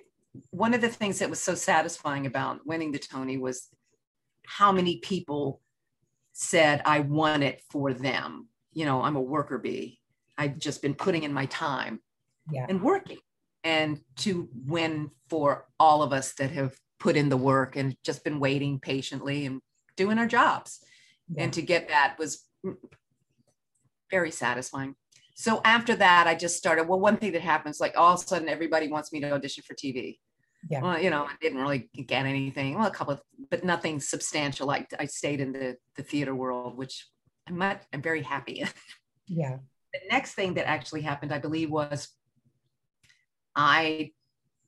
[0.51, 3.69] one of the things that was so satisfying about winning the Tony was
[4.47, 5.61] how many people
[6.33, 8.49] said, I want it for them.
[8.73, 9.99] You know, I'm a worker bee.
[10.37, 12.01] I've just been putting in my time
[12.51, 12.67] yeah.
[12.69, 13.19] and working.
[13.65, 18.23] And to win for all of us that have put in the work and just
[18.23, 19.61] been waiting patiently and
[19.97, 20.79] doing our jobs.
[21.29, 21.45] Yeah.
[21.45, 22.45] And to get that was
[24.11, 24.95] very satisfying.
[25.35, 26.89] So after that, I just started.
[26.89, 29.65] Well, one thing that happens, like all of a sudden, everybody wants me to audition
[29.67, 30.19] for TV.
[30.69, 30.81] Yeah.
[30.81, 32.77] Well, you know, I didn't really get anything.
[32.77, 34.67] Well, a couple of, but nothing substantial.
[34.67, 37.07] Like I stayed in the the theater world, which
[37.47, 38.65] I'm not, I'm very happy.
[39.29, 39.59] yeah.
[39.93, 42.09] The next thing that actually happened, I believe, was
[43.55, 44.13] I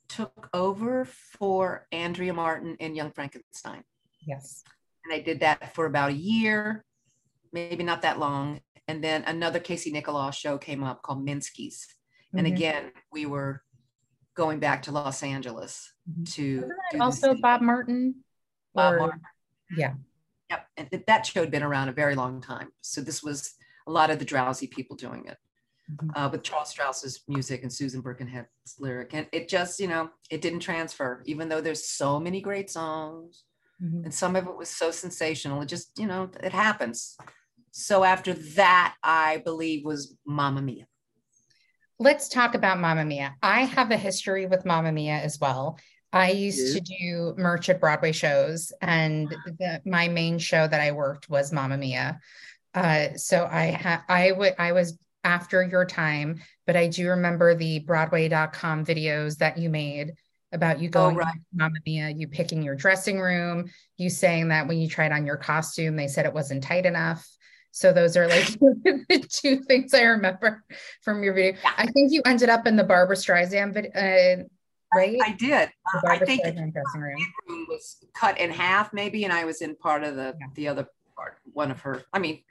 [0.08, 3.84] took over for Andrea Martin in Young Frankenstein.
[4.26, 4.64] Yes.
[5.04, 6.84] And I did that for about a year,
[7.52, 8.60] maybe not that long.
[8.88, 11.86] And then another Casey Nicholaw show came up called Minsky's.
[12.28, 12.38] Mm-hmm.
[12.38, 13.62] And again, we were
[14.34, 16.24] going back to Los Angeles mm-hmm.
[16.24, 16.70] to
[17.00, 18.16] also Bob Martin.
[18.74, 19.20] Bob or, Martin.
[19.76, 19.94] Yeah.
[20.50, 20.66] Yep.
[20.78, 22.68] And that show had been around a very long time.
[22.80, 23.54] So this was
[23.86, 25.36] a lot of the drowsy people doing it
[25.92, 26.10] mm-hmm.
[26.14, 29.12] uh, with Charles Strouse's music and Susan Birkenhead's lyric.
[29.12, 33.44] And it just, you know, it didn't transfer, even though there's so many great songs
[33.82, 34.04] mm-hmm.
[34.04, 35.60] and some of it was so sensational.
[35.60, 37.16] It just, you know, it happens.
[37.78, 40.86] So after that, I believe was Mamma Mia.
[42.00, 43.36] Let's talk about Mamma Mia.
[43.40, 45.78] I have a history with Mamma Mia as well.
[46.12, 50.90] I used to do merch at Broadway shows, and the, my main show that I
[50.90, 52.18] worked was Mamma Mia.
[52.74, 57.54] Uh, so I had I would I was after your time, but I do remember
[57.54, 60.14] the Broadway.com videos that you made
[60.50, 61.34] about you oh, going oh, right.
[61.34, 65.26] to Mamma Mia, you picking your dressing room, you saying that when you tried on
[65.26, 67.24] your costume, they said it wasn't tight enough.
[67.70, 70.64] So those are like the two things I remember
[71.02, 71.60] from your video.
[71.62, 71.72] Yeah.
[71.76, 74.44] I think you ended up in the Barbra Streisand video, uh,
[74.94, 75.18] right?
[75.22, 75.70] I, did.
[75.94, 77.16] Uh, I think dressing room.
[77.48, 80.46] room was cut in half, maybe, and I was in part of the yeah.
[80.54, 82.02] the other part, one of her.
[82.12, 82.42] I mean,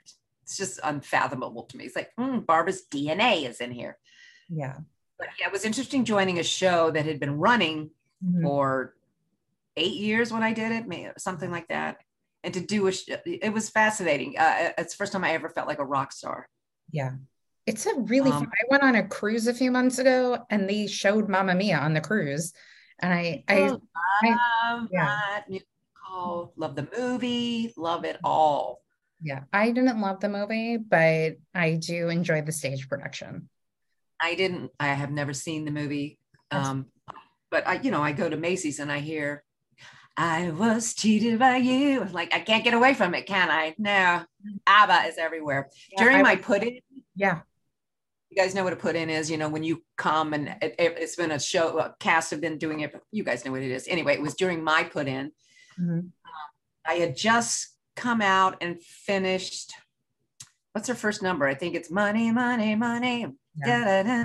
[0.42, 1.84] it's just unfathomable to me.
[1.84, 3.98] It's like mm, Barbra's DNA is in here.
[4.48, 4.76] Yeah.
[5.18, 7.90] But yeah, it was interesting joining a show that had been running
[8.24, 8.42] mm-hmm.
[8.42, 8.94] for
[9.76, 11.98] eight years when I did it, maybe something like that.
[12.44, 14.36] And to do a, sh- it was fascinating.
[14.38, 16.48] Uh, it's the first time I ever felt like a rock star.
[16.92, 17.12] Yeah.
[17.66, 20.86] It's a really um, I went on a cruise a few months ago and they
[20.86, 22.52] showed Mamma Mia on the cruise.
[23.00, 23.80] And I, I, love
[24.24, 25.04] I, yeah.
[25.06, 28.80] that musical, love the movie, love it all.
[29.20, 33.48] Yeah, I didn't love the movie, but I do enjoy the stage production.
[34.20, 34.70] I didn't.
[34.78, 36.18] I have never seen the movie,
[36.50, 36.86] um,
[37.50, 39.42] but I, you know, I go to Macy's and I hear,
[40.18, 43.74] "I was cheated by you." Like I can't get away from it, can I?
[43.78, 44.22] No,
[44.66, 45.70] ABBA is everywhere.
[45.92, 46.80] Yeah, During I, my put in,
[47.16, 47.40] yeah,
[48.28, 49.30] you guys know what a put in is.
[49.30, 52.58] You know, when you come and it, has been a show, a cast have been
[52.58, 52.94] doing it.
[53.10, 53.88] You guys know what it is.
[53.88, 55.32] Anyway, it was during my put in.
[55.80, 55.92] Mm-hmm.
[55.98, 56.12] Um,
[56.86, 59.72] I had just come out and finished
[60.78, 61.44] what's her first number?
[61.44, 63.26] I think it's money, money, money.
[63.56, 64.02] Yeah.
[64.04, 64.24] Da,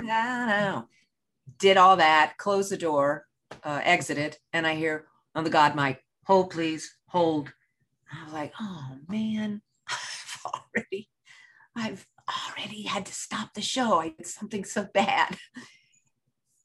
[0.76, 0.82] da,
[1.58, 3.26] Did all that, closed the door,
[3.64, 7.52] uh, exited, and I hear on the God mic, hold please, hold.
[8.12, 11.08] I was like, oh man, I've already,
[11.76, 12.06] I've
[12.50, 14.00] already had to stop the show.
[14.00, 15.36] I did something so bad.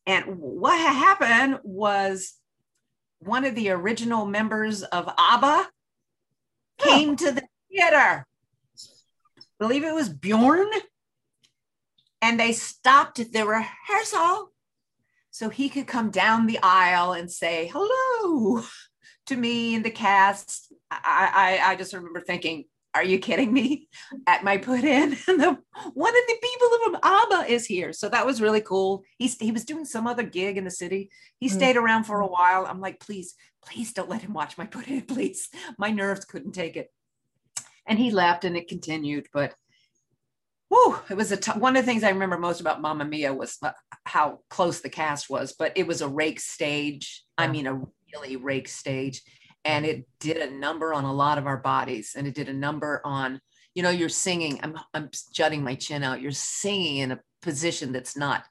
[0.05, 2.39] And what happened was
[3.19, 5.67] one of the original members of ABBA
[6.79, 8.25] came to the theater.
[8.25, 10.69] I believe it was Bjorn.
[12.21, 14.48] And they stopped the rehearsal
[15.31, 18.63] so he could come down the aisle and say hello
[19.27, 20.73] to me and the cast.
[20.91, 22.65] I, I, I just remember thinking,
[22.95, 23.87] are you kidding me?
[24.25, 25.57] At my put in, and the,
[25.93, 27.93] one of the people from ABBA is here.
[27.93, 29.03] So that was really cool.
[29.17, 31.11] He's, he was doing some other gig in the city.
[31.39, 31.51] He mm.
[31.51, 32.65] stayed around for a while.
[32.65, 35.49] I'm like, please, please don't let him watch my put in, please.
[35.77, 36.91] My nerves couldn't take it.
[37.85, 39.27] And he left and it continued.
[39.33, 39.53] But
[40.79, 43.33] whew, it was a t- one of the things I remember most about Mamma Mia
[43.33, 43.71] was uh,
[44.05, 47.23] how close the cast was, but it was a rake stage.
[47.37, 47.81] I mean, a
[48.13, 49.21] really rake stage.
[49.65, 52.13] And it did a number on a lot of our bodies.
[52.15, 53.41] And it did a number on,
[53.75, 56.21] you know, you're singing, I'm, I'm jutting my chin out.
[56.21, 58.45] You're singing in a position that's not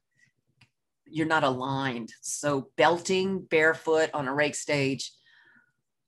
[1.11, 2.13] you're not aligned.
[2.21, 5.13] So belting barefoot on a rake stage.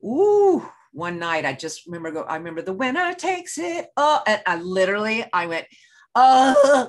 [0.04, 3.88] Ooh, one night I just remember go, I remember the winner takes it.
[3.96, 5.66] Oh, and I literally I went,
[6.14, 6.88] uh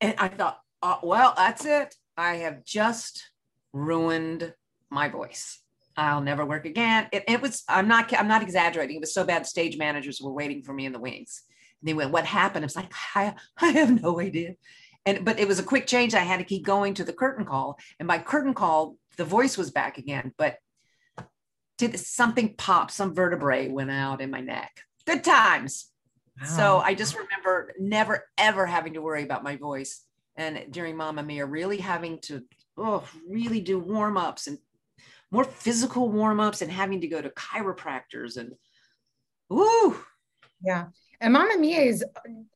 [0.00, 1.94] and I thought, oh, well, that's it.
[2.16, 3.30] I have just
[3.72, 4.52] ruined
[4.90, 5.60] my voice.
[5.96, 7.06] I'll never work again.
[7.12, 8.96] It, it, was, I'm not, I'm not exaggerating.
[8.96, 9.46] It was so bad.
[9.46, 11.42] Stage managers were waiting for me in the wings.
[11.80, 12.64] And they went, what happened?
[12.64, 14.54] I was like, I, I have no idea.
[15.06, 16.14] And, but it was a quick change.
[16.14, 17.78] I had to keep going to the curtain call.
[17.98, 20.56] And by curtain call, the voice was back again, but
[21.78, 24.80] did something pop, some vertebrae went out in my neck.
[25.06, 25.91] Good times.
[26.40, 26.46] Wow.
[26.46, 30.02] So I just remember never, ever having to worry about my voice.
[30.36, 32.42] And during Mamma Mia, really having to
[32.76, 34.58] oh, really do warm ups and
[35.30, 38.52] more physical warm ups and having to go to chiropractors and
[39.52, 39.96] ooh.
[40.62, 40.86] Yeah.
[41.20, 42.04] And Mamma Mia is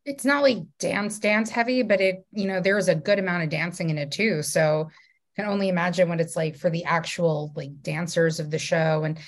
[0.04, 3.48] it's not like dance dance heavy, but it, you know, there's a good amount of
[3.48, 4.42] dancing in it too.
[4.42, 8.58] So I can only imagine what it's like for the actual like dancers of the
[8.58, 9.04] show.
[9.04, 9.18] And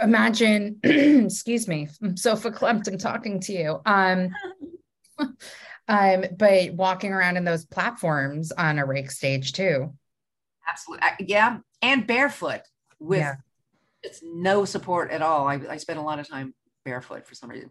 [0.00, 3.80] imagine, excuse me, I'm so verklempt I'm talking to you.
[3.86, 4.30] Um
[5.88, 9.92] um, but walking around in those platforms on a rake stage too.
[10.68, 11.08] Absolutely.
[11.26, 11.58] yeah.
[11.82, 12.62] And barefoot
[12.98, 13.36] with yeah.
[14.02, 15.48] it's no support at all.
[15.48, 17.70] I, I spent a lot of time barefoot for some reason.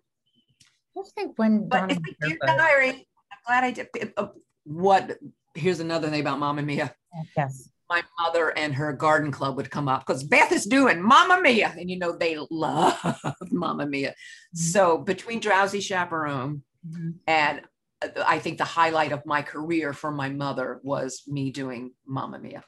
[0.98, 3.88] I think when but it's like Dear Diary, I'm glad I did.
[4.18, 4.28] Uh,
[4.66, 5.18] what?
[5.54, 6.94] Here's another thing about Mamma Mia.
[7.38, 7.70] Yes.
[7.90, 11.74] My mother and her garden club would come up because Beth is doing Mamma Mia,
[11.78, 13.20] and you know they love
[13.52, 14.10] Mamma Mia.
[14.10, 14.60] Mm-hmm.
[14.60, 17.12] So between Drowsy Chaperone mm-hmm.
[17.28, 17.62] and
[18.02, 22.40] uh, I think the highlight of my career for my mother was me doing Mamma
[22.40, 22.64] Mia.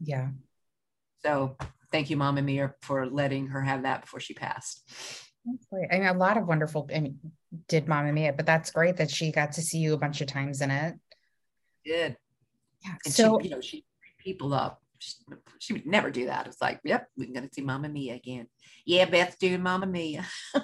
[0.00, 0.28] Yeah.
[1.22, 1.56] So
[1.92, 4.88] thank you, Mamma Mia, for letting her have that before she passed.
[5.90, 7.18] I mean, a lot of wonderful I mean,
[7.68, 10.26] did Mamma Mia, but that's great that she got to see you a bunch of
[10.26, 10.94] times in it.
[11.84, 12.16] Did.
[12.84, 12.94] Yeah.
[13.04, 13.84] And so she, you know, she
[14.22, 14.80] people up.
[14.98, 15.14] She,
[15.58, 16.46] she, would never do that.
[16.46, 18.46] It's like, yep, we're gonna see Mamma Mia again.
[18.84, 20.26] Yeah, Beth's doing Mamma Mia.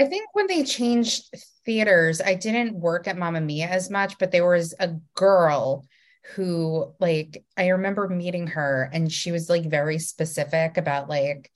[0.00, 1.32] I think when they changed
[1.64, 5.86] theaters, I didn't work at Mamma Mia as much, but there was a girl
[6.34, 11.50] who like I remember meeting her and she was like very specific about like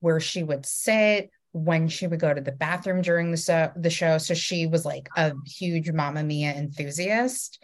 [0.00, 3.90] where she would sit, when she would go to the bathroom during the so- the
[3.90, 4.18] show.
[4.18, 7.62] So she was like a huge Mamma Mia enthusiast.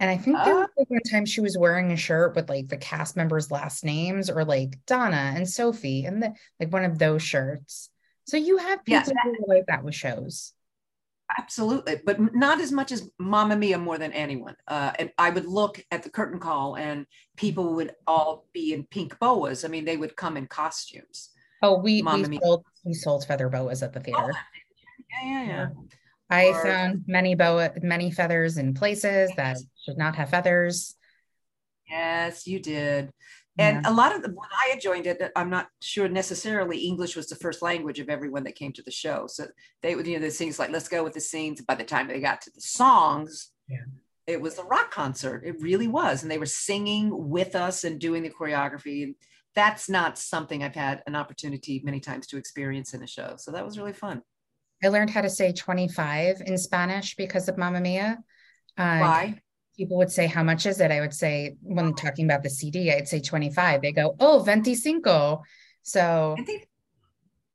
[0.00, 2.68] And I think there was like one time she was wearing a shirt with like
[2.68, 6.98] the cast members' last names or like Donna and Sophie and the like one of
[6.98, 7.90] those shirts.
[8.24, 10.52] So you have people yeah, that, who like that with shows.
[11.36, 14.54] Absolutely, but not as much as Mamma Mia more than anyone.
[14.66, 18.84] Uh, and I would look at the curtain call, and people would all be in
[18.84, 19.64] pink boas.
[19.64, 21.30] I mean, they would come in costumes.
[21.60, 24.32] Oh, we we sold, we sold feather boas at the theater.
[24.32, 24.38] Oh,
[25.22, 25.68] yeah, yeah, yeah.
[26.30, 30.94] I or, found many boa many feathers in places that should not have feathers.
[31.88, 33.10] Yes, you did.
[33.60, 33.90] And yeah.
[33.90, 37.28] a lot of the, when I had joined it, I'm not sure necessarily English was
[37.28, 39.26] the first language of everyone that came to the show.
[39.26, 39.46] So
[39.82, 41.60] they would, you know, the things like, let's go with the scenes.
[41.62, 43.78] By the time they got to the songs, yeah.
[44.28, 45.42] it was a rock concert.
[45.44, 46.22] It really was.
[46.22, 49.02] And they were singing with us and doing the choreography.
[49.02, 49.14] And
[49.56, 53.34] that's not something I've had an opportunity many times to experience in a show.
[53.38, 54.22] So that was really fun.
[54.82, 58.18] I learned how to say 25 in Spanish because of Mamma Mia.
[58.76, 59.40] Uh, Why?
[59.76, 60.90] people would say, How much is it?
[60.90, 63.82] I would say, when talking about the CD, I'd say 25.
[63.82, 65.38] They go, Oh, 25.
[65.82, 66.36] So,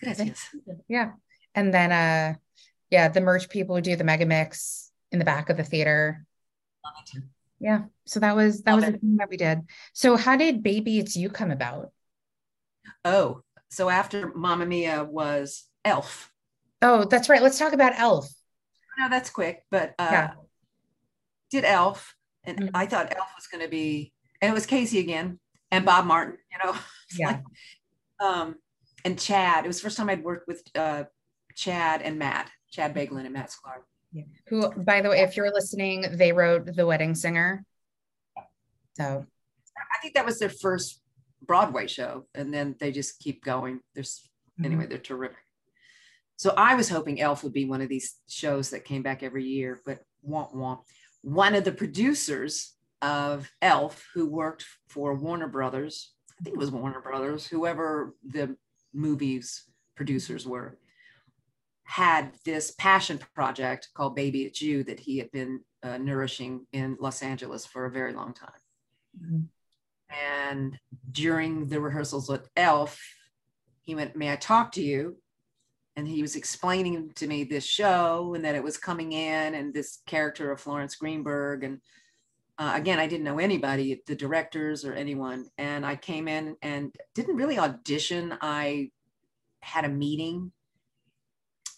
[0.01, 0.39] Gracias.
[0.87, 1.11] yeah.
[1.55, 2.35] And then, uh,
[2.89, 6.25] yeah, the merch people would do the mega mix in the back of the theater.
[7.59, 7.83] Yeah.
[8.05, 8.91] So that was, that Love was it.
[8.93, 9.61] the thing that we did.
[9.93, 11.91] So, how did Baby It's You come about?
[13.05, 16.32] Oh, so after Mamma Mia was Elf.
[16.83, 17.41] Oh, that's right.
[17.41, 18.29] Let's talk about Elf.
[18.99, 20.31] No, that's quick, but uh, yeah
[21.53, 22.75] did Elf, and mm-hmm.
[22.75, 24.11] I thought Elf was going to be,
[24.41, 25.39] and it was Casey again
[25.71, 26.77] and Bob Martin, you know,
[27.17, 27.27] yeah.
[27.27, 27.43] Like,
[28.19, 28.55] um,
[29.05, 29.63] and Chad.
[29.63, 31.03] It was the first time I'd worked with uh,
[31.55, 33.83] Chad and Matt, Chad Beguelin and Matt Sklar.
[34.11, 34.23] Yeah.
[34.47, 37.63] Who, by the way, if you're listening, they wrote The Wedding Singer.
[38.95, 39.25] So
[39.77, 41.01] I think that was their first
[41.45, 43.79] Broadway show, and then they just keep going.
[43.93, 44.65] There's mm-hmm.
[44.65, 45.37] anyway, they're terrific.
[46.37, 49.45] So I was hoping Elf would be one of these shows that came back every
[49.45, 50.79] year, but womp womp
[51.23, 56.71] one of the producers of Elf, who worked for Warner Brothers, I think it was
[56.71, 58.55] Warner Brothers, whoever the
[58.93, 59.63] movies
[59.95, 60.77] producers were,
[61.83, 66.97] had this passion project called Baby It's You that he had been uh, nourishing in
[66.99, 68.49] Los Angeles for a very long time.
[69.21, 69.41] Mm-hmm.
[70.51, 70.77] And
[71.09, 72.99] during the rehearsals with Elf,
[73.81, 75.17] he went, May I talk to you?
[75.95, 79.73] And he was explaining to me this show and that it was coming in and
[79.73, 81.63] this character of Florence Greenberg.
[81.63, 81.81] And
[82.57, 85.47] uh, again I didn't know anybody the directors or anyone.
[85.57, 88.35] And I came in and didn't really audition.
[88.41, 88.89] I
[89.61, 90.51] had a meeting.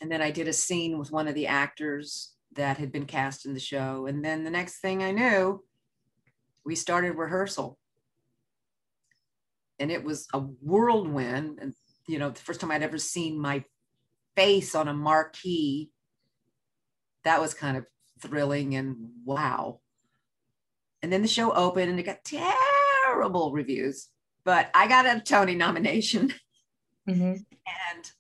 [0.02, 3.46] And then I did a scene with one of the actors that had been cast
[3.46, 4.06] in the show.
[4.06, 5.62] And then the next thing I knew
[6.66, 7.78] we started rehearsal.
[9.78, 11.60] And it was a whirlwind.
[11.62, 11.74] And
[12.08, 13.64] you know, the first time I'd ever seen my
[14.36, 15.92] face on a marquee,
[17.24, 17.86] that was kind of
[18.22, 19.80] thrilling and wow.
[21.02, 24.08] And then the show opened and it got terrible reviews,
[24.44, 26.34] but I got a Tony nomination.
[27.08, 27.34] Mm-hmm.
[27.94, 28.12] And,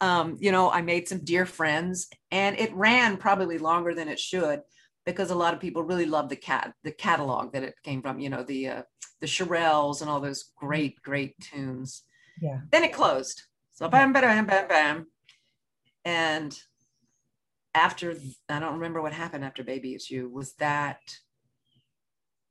[0.00, 4.18] um, you know, I made some dear friends and it ran probably longer than it
[4.18, 4.62] should
[5.04, 8.18] because a lot of people really love the cat, the catalog that it came from,
[8.18, 8.82] you know, the, uh,
[9.20, 12.02] the Shirelles and all those great, great tunes.
[12.42, 12.62] Yeah.
[12.72, 13.44] Then it closed.
[13.74, 15.06] So bam, bam, bam, bam, bam.
[16.06, 16.56] And
[17.74, 18.14] after,
[18.48, 20.30] I don't remember what happened after Baby It's You.
[20.30, 21.00] Was that,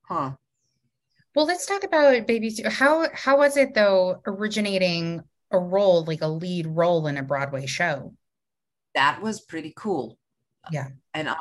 [0.03, 0.33] huh?
[1.33, 2.69] Well, let's talk about Baby It's You.
[2.69, 7.65] How how was it though originating a role like a lead role in a Broadway
[7.65, 8.13] show?
[8.93, 10.17] That was pretty cool.
[10.69, 10.89] Yeah.
[11.13, 11.37] And I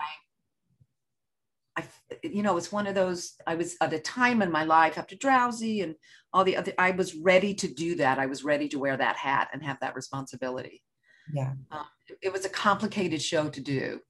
[1.77, 1.85] I,
[2.23, 5.17] you know, it's one of those, I was at a time in my life after
[5.17, 5.97] Drowsy and
[6.33, 8.21] all the other, I was ready to do that.
[8.21, 10.84] I was ready to wear that hat and have that responsibility.
[11.33, 11.53] Yeah.
[11.71, 14.01] Um, it, it, was a complicated show to do.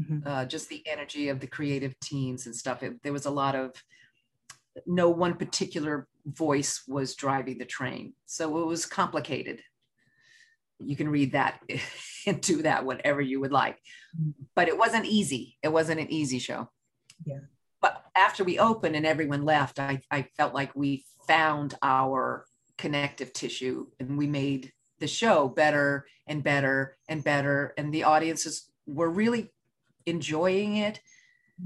[0.00, 0.26] Mm-hmm.
[0.26, 2.82] Uh, just the energy of the creative teams and stuff.
[2.82, 3.72] It, there was a lot of,
[4.86, 8.14] no one particular voice was driving the train.
[8.26, 9.60] So it was complicated.
[10.78, 11.60] You can read that
[12.26, 13.76] into that whatever you would like.
[14.18, 14.30] Mm-hmm.
[14.54, 15.58] But it wasn't easy.
[15.62, 16.70] It wasn't an easy show.
[17.24, 17.40] Yeah.
[17.80, 22.46] But after we opened and everyone left, I, I felt like we found our
[22.78, 24.72] connective tissue and we made
[25.02, 27.74] the show better and better and better.
[27.76, 29.50] And the audiences were really
[30.06, 31.00] enjoying it,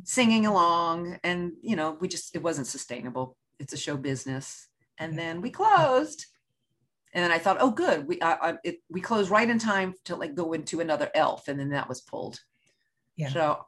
[0.02, 1.20] singing along.
[1.22, 3.36] And, you know, we just, it wasn't sustainable.
[3.60, 4.68] It's a show business.
[4.98, 6.26] And then we closed.
[7.12, 8.08] And then I thought, oh, good.
[8.08, 11.48] We I, I, it, we closed right in time to like go into another elf,
[11.48, 12.40] and then that was pulled.
[13.16, 13.30] Yeah.
[13.30, 13.66] So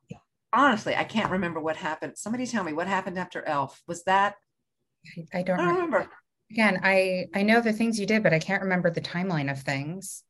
[0.52, 2.14] honestly, I can't remember what happened.
[2.16, 3.82] Somebody tell me what happened after Elf.
[3.86, 4.36] Was that?
[5.32, 5.96] I don't, I don't remember.
[5.98, 6.12] remember.
[6.50, 9.60] Again, I I know the things you did, but I can't remember the timeline of
[9.60, 10.22] things.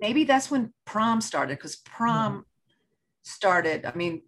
[0.00, 2.40] Maybe that's when prom started because prom yeah.
[3.22, 3.84] started.
[3.86, 4.22] I mean,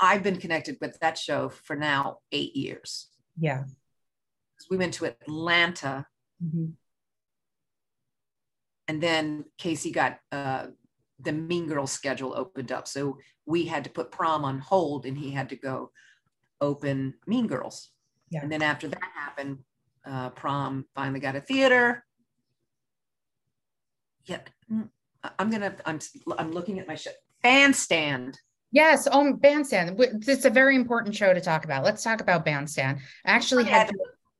[0.00, 3.08] I've been connected with that show for now eight years.
[3.38, 3.64] Yeah.
[4.70, 6.06] We went to Atlanta.
[6.44, 6.66] Mm-hmm.
[8.88, 10.66] And then Casey got uh,
[11.20, 12.86] the Mean Girls schedule opened up.
[12.86, 15.92] So we had to put prom on hold and he had to go
[16.60, 17.90] open Mean Girls.
[18.30, 18.42] Yeah.
[18.42, 19.58] And then after that happened,
[20.04, 22.04] uh, prom finally got a theater.
[24.26, 24.40] Yeah,
[24.70, 24.88] mm,
[25.38, 25.74] I'm gonna.
[25.84, 25.98] I'm.
[26.38, 27.10] I'm looking at my show.
[27.42, 28.38] Bandstand.
[28.72, 29.96] Yes, oh, Bandstand.
[29.98, 31.84] It's a very important show to talk about.
[31.84, 32.98] Let's talk about Bandstand.
[33.24, 33.96] I actually I had, had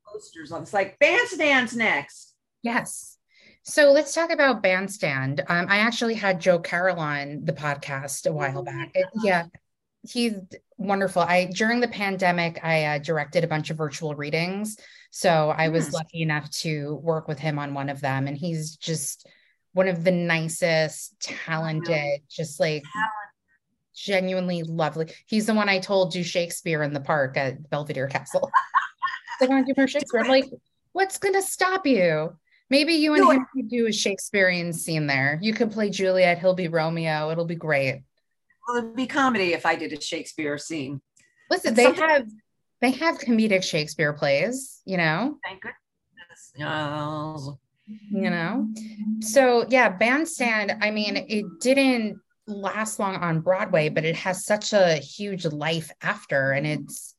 [0.07, 0.63] posters on.
[0.63, 2.35] It's like Bandstand's next.
[2.63, 3.17] Yes.
[3.63, 5.43] So let's talk about Bandstand.
[5.49, 8.93] Um, I actually had Joe Carroll on the podcast a while back.
[8.95, 9.47] It, yeah,
[10.03, 10.35] he's
[10.79, 11.23] wonderful.
[11.23, 14.77] I during the pandemic, I uh, directed a bunch of virtual readings,
[15.11, 18.77] so I was lucky enough to work with him on one of them, and he's
[18.77, 19.27] just
[19.73, 22.83] one of the nicest, talented, just like
[23.95, 25.13] genuinely lovely.
[25.27, 28.51] He's the one I told do Shakespeare in the park at Belvedere Castle.
[29.39, 30.21] They're going to do more Shakespeare.
[30.21, 30.51] I'm like,
[30.93, 32.37] what's going to stop you?
[32.69, 35.39] Maybe you and no, him could do a Shakespearean scene there.
[35.43, 37.31] You could play Juliet, he'll be Romeo.
[37.31, 38.03] It'll be great.
[38.71, 41.01] Well, it'd be comedy if I did a Shakespeare scene.
[41.51, 42.29] Listen, they have
[42.81, 45.39] they have comedic Shakespeare plays, you know.
[45.45, 46.53] Thank goodness.
[48.11, 48.69] You know.
[49.21, 54.73] So yeah, Bandstand, I mean, it didn't last long on Broadway, but it has such
[54.73, 57.17] a huge life after and it's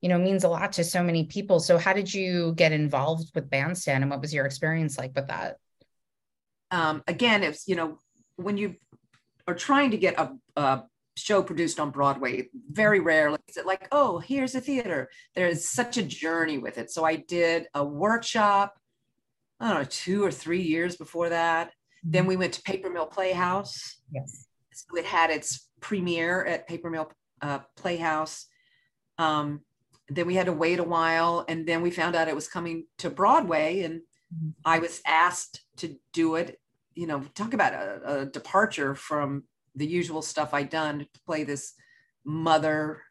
[0.00, 3.30] you know means a lot to so many people so how did you get involved
[3.34, 5.56] with bandstand and what was your experience like with that
[6.70, 7.96] um, again it's you know
[8.36, 8.74] when you
[9.48, 10.82] are trying to get a, a
[11.16, 13.38] show produced on broadway very rarely.
[13.48, 15.08] Is it like oh here's a theater.
[15.34, 16.90] There's such a journey with it.
[16.90, 18.78] So i did a workshop
[19.60, 21.68] i don't know two or three years before that.
[21.68, 22.10] Mm-hmm.
[22.10, 23.96] then we went to paper mill playhouse.
[24.12, 24.46] Yes.
[24.72, 27.10] So it had its premiere at paper mill
[27.40, 28.46] uh, playhouse.
[29.18, 29.60] Um,
[30.08, 32.86] then we had to wait a while and then we found out it was coming
[32.98, 34.50] to broadway and mm-hmm.
[34.64, 36.60] i was asked to do it.
[36.94, 39.44] You know talk about a, a, departure from
[39.74, 41.74] the usual stuff i'd done to play this
[42.24, 43.02] mother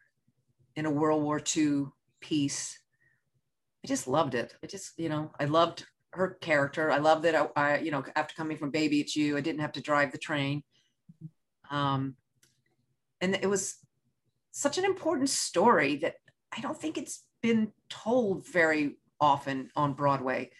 [0.76, 1.84] in a world war ii
[2.20, 2.78] piece.
[3.84, 4.54] I just loved it.
[4.62, 6.90] I just you know i loved her character.
[6.90, 9.36] I loved that I, I you know after coming from baby it's you.
[9.36, 10.62] I didn't have to drive the train.
[11.70, 12.16] Um
[13.20, 13.76] and it was
[14.50, 16.16] such an important story that
[16.56, 20.50] I don't think it's been told very often on Broadway.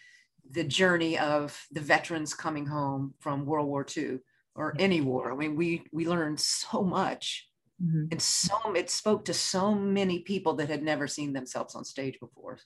[0.51, 4.19] The journey of the veterans coming home from World War II
[4.55, 5.31] or any war.
[5.31, 7.47] I mean, we we learned so much,
[7.83, 8.05] mm-hmm.
[8.11, 12.19] and so it spoke to so many people that had never seen themselves on stage
[12.19, 12.59] before.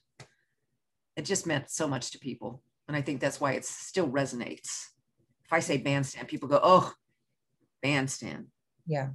[1.16, 2.62] It just meant so much to people.
[2.88, 4.86] And I think that's why it still resonates.
[5.44, 6.92] If I say bandstand, people go, oh,
[7.82, 8.46] bandstand.
[8.86, 9.10] Yeah.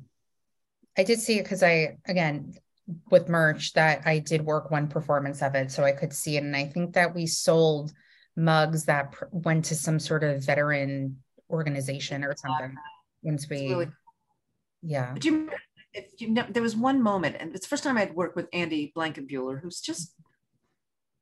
[0.98, 2.54] I did see it because I, again,
[3.10, 5.72] with merch that I did work one performance of it.
[5.72, 6.44] So I could see it.
[6.44, 7.92] And I think that we sold
[8.38, 11.18] mugs that pr- went to some sort of veteran
[11.50, 12.76] organization or something.
[13.24, 13.88] Once we, really,
[14.82, 15.14] yeah.
[15.14, 15.50] But you,
[15.94, 18.48] if you know, there was one moment, and it's the first time I'd worked with
[18.54, 20.14] Andy Blankenbuehler, who's just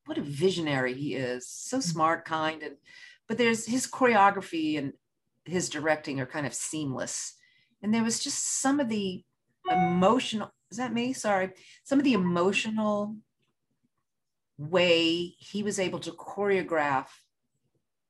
[0.06, 1.48] what a visionary he is.
[1.48, 1.90] So mm-hmm.
[1.90, 2.76] smart, kind, and
[3.28, 4.94] but there's his choreography and
[5.46, 7.36] his directing are kind of seamless.
[7.82, 9.24] And there was just some of the
[9.70, 11.14] emotional, is that me?
[11.14, 11.52] Sorry.
[11.84, 13.16] Some of the emotional
[14.58, 17.08] way he was able to choreograph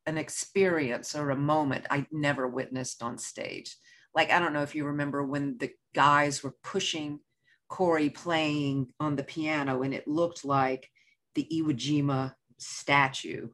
[0.05, 3.75] an experience or a moment I'd never witnessed on stage.
[4.13, 7.19] Like, I don't know if you remember when the guys were pushing
[7.67, 10.89] Corey playing on the piano and it looked like
[11.35, 13.49] the Iwo Jima statue.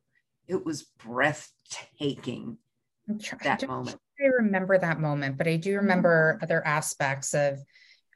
[0.48, 2.58] It was breathtaking
[3.44, 3.98] that moment.
[4.22, 7.60] I remember that moment, but I do remember other aspects of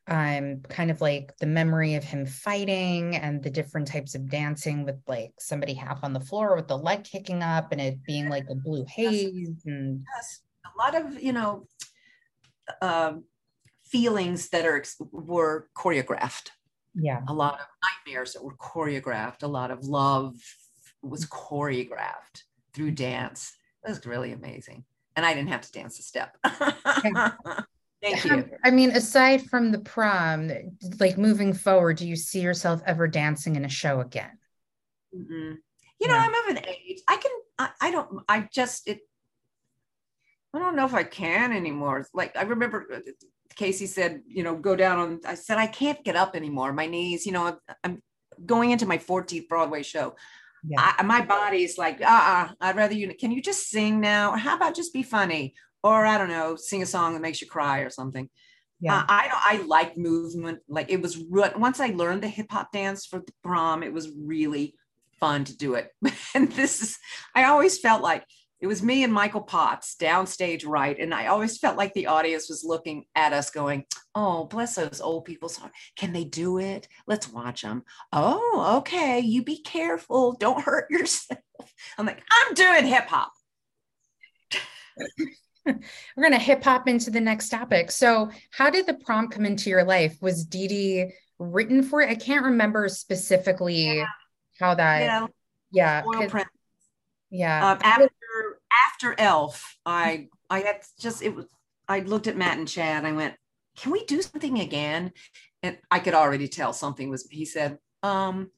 [0.10, 4.84] um kind of like the memory of him fighting and the different types of dancing
[4.84, 8.28] with like somebody half on the floor with the leg kicking up and it being
[8.28, 10.42] like a blue haze and yes.
[10.66, 11.66] a lot of you know
[12.82, 13.24] um,
[13.86, 16.50] feelings that are were choreographed.
[16.96, 17.22] Yeah.
[17.28, 19.44] A lot of nightmares that were choreographed.
[19.44, 20.36] A lot of love
[21.02, 22.44] was choreographed
[22.74, 23.54] through dance.
[23.86, 24.86] It was really amazing.
[25.16, 26.38] And I didn't have to dance a step.
[28.04, 28.50] Thank you.
[28.64, 30.52] I mean, aside from the prom,
[31.00, 34.38] like moving forward, do you see yourself ever dancing in a show again?
[35.16, 35.54] Mm-hmm.
[36.02, 36.28] You know, yeah.
[36.28, 37.02] I'm of an age.
[37.08, 37.32] I can.
[37.58, 38.24] I, I don't.
[38.28, 39.00] I just it.
[40.54, 42.06] I don't know if I can anymore.
[42.14, 43.00] Like I remember uh,
[43.56, 45.20] Casey said, you know, go down on.
[45.26, 46.74] I said I can't get up anymore.
[46.74, 47.26] My knees.
[47.26, 48.04] You know, I'm, I'm
[48.46, 50.16] going into my 14th Broadway show
[50.66, 50.94] yeah.
[50.98, 54.32] I, my body's like, uh uh-uh, I'd rather you, can you just sing now?
[54.32, 55.56] Or how about just be funny?
[55.84, 58.30] Or I don't know, sing a song that makes you cry or something.
[58.80, 59.00] Yeah.
[59.00, 60.60] Uh, I I like movement.
[60.68, 64.12] Like it was once I learned the hip hop dance for the prom, it was
[64.18, 64.76] really
[65.20, 65.90] fun to do it.
[66.36, 66.98] and this is,
[67.34, 68.26] I always felt like
[68.60, 70.98] it was me and Michael Potts downstage right.
[71.00, 75.02] And I always felt like the audience was looking at us going, Oh, bless those
[75.02, 75.52] old people.
[75.96, 76.88] Can they do it?
[77.08, 77.84] Let's watch them.
[78.12, 79.20] Oh, okay.
[79.20, 80.34] You be careful.
[80.34, 81.40] Don't hurt yourself.
[81.98, 83.32] I'm like, I'm doing hip hop.
[85.66, 85.82] We're
[86.18, 87.92] going to hip hop into the next topic.
[87.92, 90.18] So, how did the prom come into your life?
[90.22, 92.10] Was Dee Dee written for it?
[92.10, 94.06] I can't remember specifically yeah.
[94.60, 95.02] how that.
[95.02, 95.28] Yeah.
[95.72, 96.44] yeah.
[97.30, 97.72] Yeah.
[97.72, 98.10] Um, after
[98.88, 101.46] after Elf, I I had just it was
[101.88, 102.98] I looked at Matt and Chad.
[102.98, 103.36] And I went,
[103.76, 105.12] "Can we do something again?"
[105.64, 107.28] And I could already tell something was.
[107.30, 108.52] He said, um,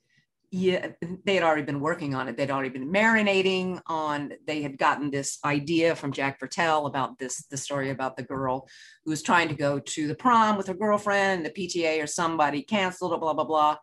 [0.51, 0.89] "Yeah."
[1.25, 2.37] They had already been working on it.
[2.37, 4.33] They'd already been marinating on.
[4.45, 8.67] They had gotten this idea from Jack Viertel about this the story about the girl
[9.03, 11.45] who was trying to go to the prom with her girlfriend.
[11.45, 13.19] The PTA or somebody canceled it.
[13.19, 13.77] Blah blah blah.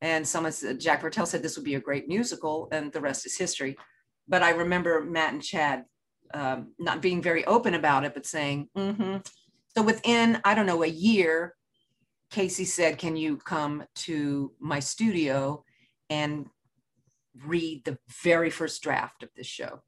[0.00, 3.24] And someone said, Jack Viertel said this would be a great musical, and the rest
[3.24, 3.76] is history
[4.28, 5.84] but I remember Matt and Chad
[6.34, 9.18] um, not being very open about it, but saying, mm-hmm.
[9.76, 11.54] so within, I don't know, a year,
[12.30, 15.64] Casey said, Can you come to my studio
[16.12, 16.46] and
[17.46, 19.82] read the very first draft of this show?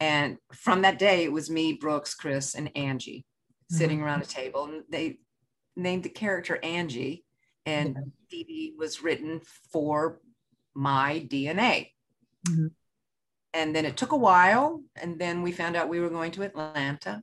[0.00, 3.24] And from that day, it was me, Brooks, Chris, and Angie
[3.72, 3.76] mm-hmm.
[3.76, 4.64] sitting around a table.
[4.64, 5.18] And they
[5.76, 7.24] named the character Angie,
[7.66, 7.96] and
[8.30, 8.70] yeah.
[8.78, 10.20] Was written for
[10.74, 11.90] my DNA.
[12.48, 12.66] Mm-hmm
[13.54, 16.42] and then it took a while and then we found out we were going to
[16.42, 17.22] atlanta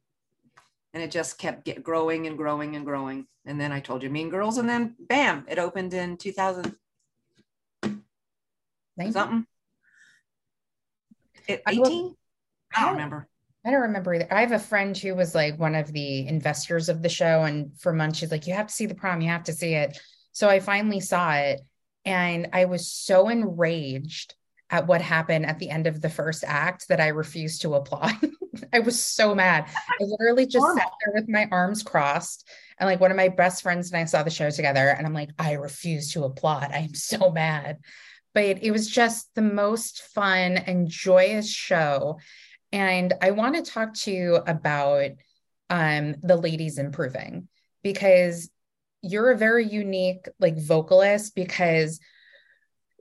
[0.93, 4.09] and it just kept get growing and growing and growing and then i told you
[4.09, 6.75] mean girls and then bam it opened in 2000
[9.09, 9.45] something
[11.47, 12.15] it, 18
[12.73, 13.27] I, I don't remember
[13.63, 14.27] I don't remember either.
[14.31, 17.79] I have a friend who was like one of the investors of the show, and
[17.79, 19.21] for months she's like, "You have to see the prom.
[19.21, 19.99] You have to see it."
[20.31, 21.61] So I finally saw it,
[22.03, 24.33] and I was so enraged
[24.71, 28.13] at what happened at the end of the first act that I refused to applaud.
[28.73, 29.65] I was so mad.
[29.67, 32.47] I literally just sat there with my arms crossed.
[32.79, 34.89] And like one of my best friends and I saw the show together.
[34.89, 36.71] And I'm like, I refuse to applaud.
[36.71, 37.79] I am so mad.
[38.33, 42.19] But it was just the most fun and joyous show.
[42.71, 45.11] And I want to talk to you about
[45.69, 47.47] um, the lady's improving
[47.83, 48.49] because
[49.01, 51.99] you're a very unique like vocalist because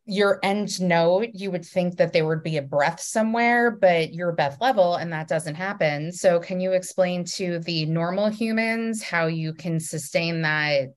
[0.06, 4.32] your end note, you would think that there would be a breath somewhere, but you're
[4.32, 6.10] Beth Leavel and that doesn't happen.
[6.10, 10.88] So, can you explain to the normal humans how you can sustain that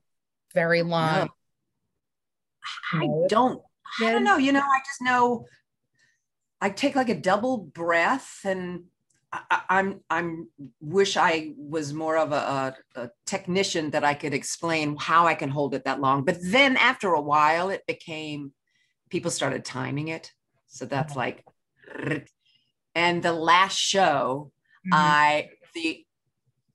[0.52, 1.28] very long?
[2.92, 3.62] I don't.
[4.00, 4.36] I don't know.
[4.36, 5.46] You know, I just know
[6.60, 8.84] I take like a double breath and
[9.32, 10.48] I, I'm I'm
[10.80, 12.36] wish I was more of a,
[12.96, 16.24] a, a, technician that I could explain how I can hold it that long.
[16.24, 18.52] But then after a while, it became
[19.10, 20.32] people started timing it.
[20.68, 21.44] So that's like,
[22.94, 24.52] and the last show,
[24.86, 24.94] mm-hmm.
[24.94, 26.04] I the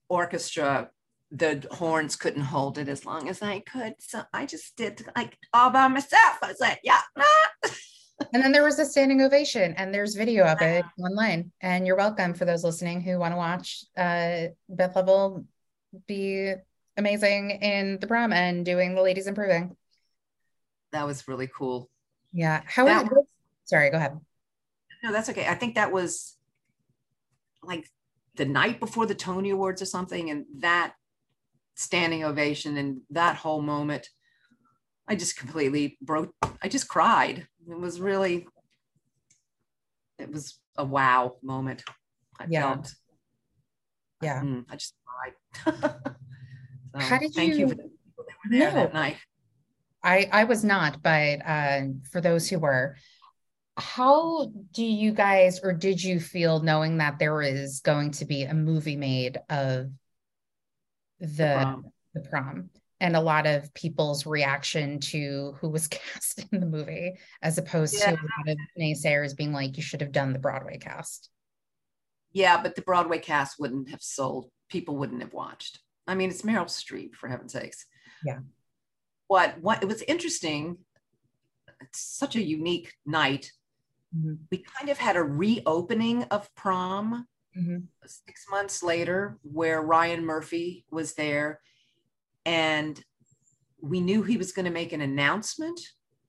[0.10, 0.90] orchestra
[1.32, 3.94] the horns couldn't hold it as long as I could.
[4.00, 6.40] So I just did like all by myself.
[6.42, 7.02] I was like, yeah.
[8.34, 11.52] and then there was a standing ovation, and there's video of it online.
[11.62, 15.46] And you're welcome for those listening who want to watch uh, Beth Leavel
[16.08, 16.54] be
[16.98, 19.76] amazing in the prom and doing the lady's improving.
[20.92, 21.90] That was really cool.
[22.34, 22.62] Yeah.
[22.66, 23.26] How that, was,
[23.66, 24.20] sorry, go ahead.
[25.04, 25.48] No, that's okay.
[25.48, 26.36] I think that was
[27.64, 27.88] like
[28.36, 30.30] the night before the Tony Awards or something.
[30.30, 30.94] And that
[31.80, 34.10] standing ovation and that whole moment
[35.08, 37.48] i just completely broke i just cried.
[37.70, 38.48] It was really
[40.18, 41.84] it was a wow moment
[42.40, 42.74] i yeah.
[42.74, 42.94] felt.
[44.22, 44.42] Yeah.
[44.42, 45.96] Mm, i just cried.
[46.96, 49.18] So how did thank you, you for the people that were there no, that night.
[50.04, 52.96] I i was not but uh, for those who were
[53.78, 58.44] how do you guys or did you feel knowing that there is going to be
[58.44, 59.92] a movie made of
[61.20, 61.86] the the prom.
[62.14, 62.70] the prom
[63.02, 67.96] and a lot of people's reaction to who was cast in the movie as opposed
[68.00, 68.12] yeah.
[68.12, 71.30] to a lot of naysayers being like you should have done the broadway cast.
[72.32, 74.50] Yeah but the broadway cast wouldn't have sold.
[74.70, 75.80] People wouldn't have watched.
[76.08, 77.86] I mean it's meryl streep for heaven's sakes.
[78.26, 78.40] Yeah.
[79.28, 80.78] What what it was interesting.
[81.82, 83.52] It's such a unique night.
[84.18, 84.34] Mm-hmm.
[84.50, 87.28] we kind of had a reopening of prom
[87.58, 87.78] mm-hmm.
[88.06, 91.62] six months later where Ryan Murphy was there
[92.46, 93.02] and
[93.82, 95.80] we knew he was going to make an announcement.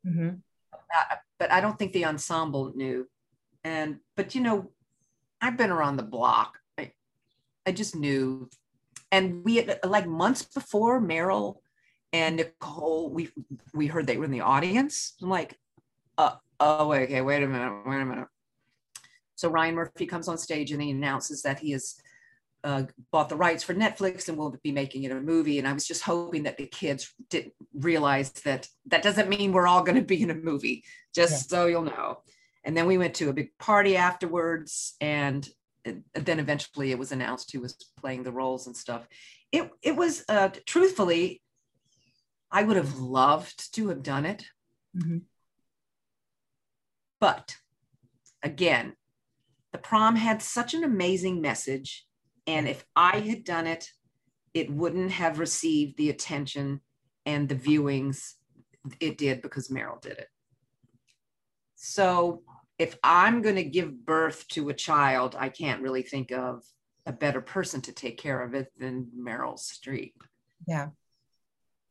[0.06, 0.28] Mm-hmm.
[0.72, 3.08] About, but I don't think the ensemble knew.
[3.64, 4.70] And, but you know,
[5.40, 6.58] I've been around the block.
[6.78, 6.92] I,
[7.66, 8.48] I just knew.
[9.12, 11.56] And we had like months before Meryl
[12.12, 13.30] and Nicole, we
[13.72, 15.14] we heard they were in the audience.
[15.22, 15.56] I'm like,
[16.18, 18.28] uh, oh, okay, wait a minute, wait a minute.
[19.40, 21.96] So Ryan Murphy comes on stage and he announces that he has
[22.62, 25.58] uh, bought the rights for Netflix and will be making it a movie.
[25.58, 29.66] And I was just hoping that the kids didn't realize that that doesn't mean we're
[29.66, 30.84] all going to be in a movie,
[31.14, 31.56] just yeah.
[31.56, 32.18] so you'll know.
[32.64, 35.48] And then we went to a big party afterwards, and
[35.84, 39.08] then eventually it was announced who was playing the roles and stuff.
[39.50, 41.40] It it was uh, truthfully,
[42.50, 44.44] I would have loved to have done it,
[44.94, 45.20] mm-hmm.
[47.18, 47.56] but
[48.42, 48.96] again,
[49.72, 52.06] the prom had such an amazing message.
[52.46, 53.88] And if I had done it,
[54.54, 56.80] it wouldn't have received the attention
[57.26, 58.34] and the viewings
[58.98, 60.28] it did because Meryl did it.
[61.76, 62.42] So
[62.78, 66.62] if I'm going to give birth to a child, I can't really think of
[67.06, 70.14] a better person to take care of it than Meryl Streep.
[70.66, 70.88] Yeah.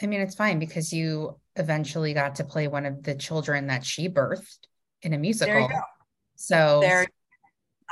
[0.02, 3.86] I mean, it's fine because you eventually got to play one of the children that
[3.86, 4.60] she birthed
[5.02, 5.54] in a musical.
[5.54, 5.82] There you go.
[6.36, 7.06] So there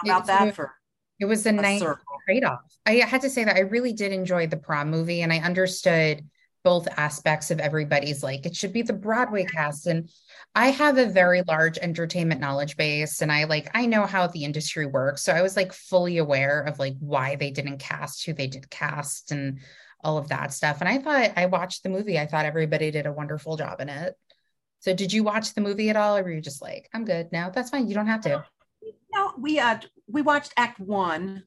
[0.04, 0.74] about that for
[1.20, 1.84] it was a, a nice
[2.26, 2.60] trade-off.
[2.86, 6.24] I had to say that I really did enjoy the prom movie and I understood
[6.64, 10.10] both aspects of everybody's like it should be the Broadway cast and
[10.54, 14.44] I have a very large entertainment knowledge base and I like I know how the
[14.44, 18.34] industry works so I was like fully aware of like why they didn't cast who
[18.34, 19.62] they did cast and
[20.04, 23.06] all of that stuff and I thought I watched the movie I thought everybody did
[23.06, 24.16] a wonderful job in it.
[24.82, 27.32] So did you watch the movie at all or were you just like I'm good
[27.32, 28.44] now that's fine you don't have to
[29.18, 31.44] no, we uh we watched Act One,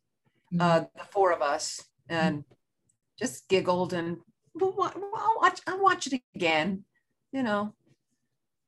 [0.53, 0.61] mm-hmm.
[0.61, 2.55] uh, the four of us, and mm-hmm.
[3.19, 4.19] just giggled and
[4.55, 6.85] we'll, I'll watch I'll watch it again.
[7.33, 7.75] You know,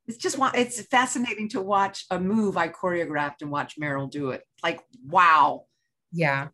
[0.06, 4.42] it's just it's fascinating to watch a move I choreographed and watch Meryl do it.
[4.62, 5.64] Like wow.
[6.12, 6.48] Yeah.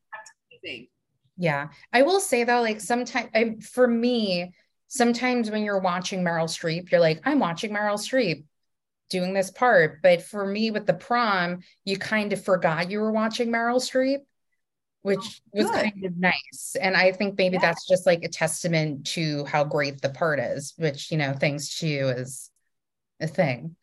[1.36, 1.68] Yeah.
[1.92, 4.54] I will say though, like sometimes for me,
[4.86, 8.44] sometimes when you're watching Meryl Streep, you're like, I'm watching Meryl Streep
[9.08, 10.00] doing this part.
[10.02, 14.20] But for me with the prom, you kind of forgot you were watching Meryl Streep,
[15.02, 16.76] which oh, was kind of nice.
[16.80, 17.62] And I think maybe yeah.
[17.62, 21.78] that's just like a testament to how great the part is, which, you know, thanks
[21.80, 22.50] to you is
[23.20, 23.76] a thing.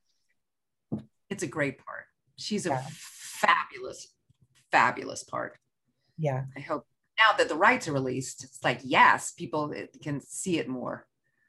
[1.30, 2.06] It's a great part.
[2.38, 4.08] She's a fabulous,
[4.72, 5.58] fabulous part.
[6.18, 6.44] Yeah.
[6.56, 6.86] I hope
[7.18, 9.74] now that the rights are released, it's like, yes, people
[10.04, 11.08] can see it more.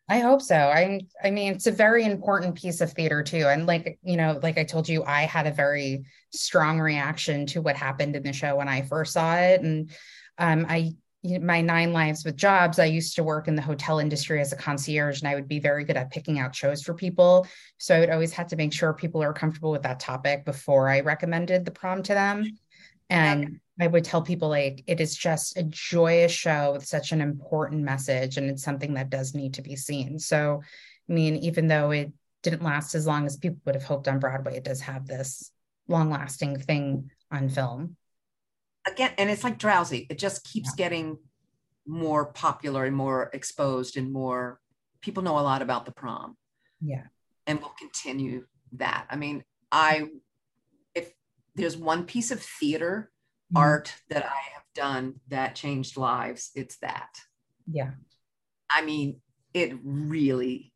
[0.08, 0.54] I hope so.
[0.56, 3.48] I I mean it's a very important piece of theater too.
[3.48, 7.60] And like, you know, like I told you, I had a very strong reaction to
[7.60, 9.62] what happened in the show when I first saw it.
[9.62, 9.90] And
[10.38, 10.92] um I
[11.40, 14.56] my nine lives with jobs, I used to work in the hotel industry as a
[14.56, 17.48] concierge, and I would be very good at picking out shows for people.
[17.78, 20.88] So I would always have to make sure people are comfortable with that topic before
[20.88, 22.58] I recommended the prom to them.
[23.10, 27.20] And I would tell people like it is just a joyous show with such an
[27.20, 30.18] important message, and it's something that does need to be seen.
[30.18, 30.62] So,
[31.08, 32.12] I mean, even though it
[32.42, 35.50] didn't last as long as people would have hoped on Broadway, it does have this
[35.88, 37.96] long-lasting thing on film
[38.86, 40.06] again, and it's like drowsy.
[40.08, 40.84] It just keeps yeah.
[40.84, 41.18] getting
[41.86, 44.60] more popular and more exposed and more
[45.00, 46.36] people know a lot about the prom.
[46.80, 47.04] Yeah.
[47.46, 49.06] And we'll continue that.
[49.10, 50.08] I mean, I
[50.94, 51.12] if
[51.54, 53.10] there's one piece of theater
[53.52, 53.58] mm-hmm.
[53.58, 57.10] art that I have done that changed lives, it's that.
[57.70, 57.90] Yeah.
[58.70, 59.20] I mean,
[59.54, 60.72] it really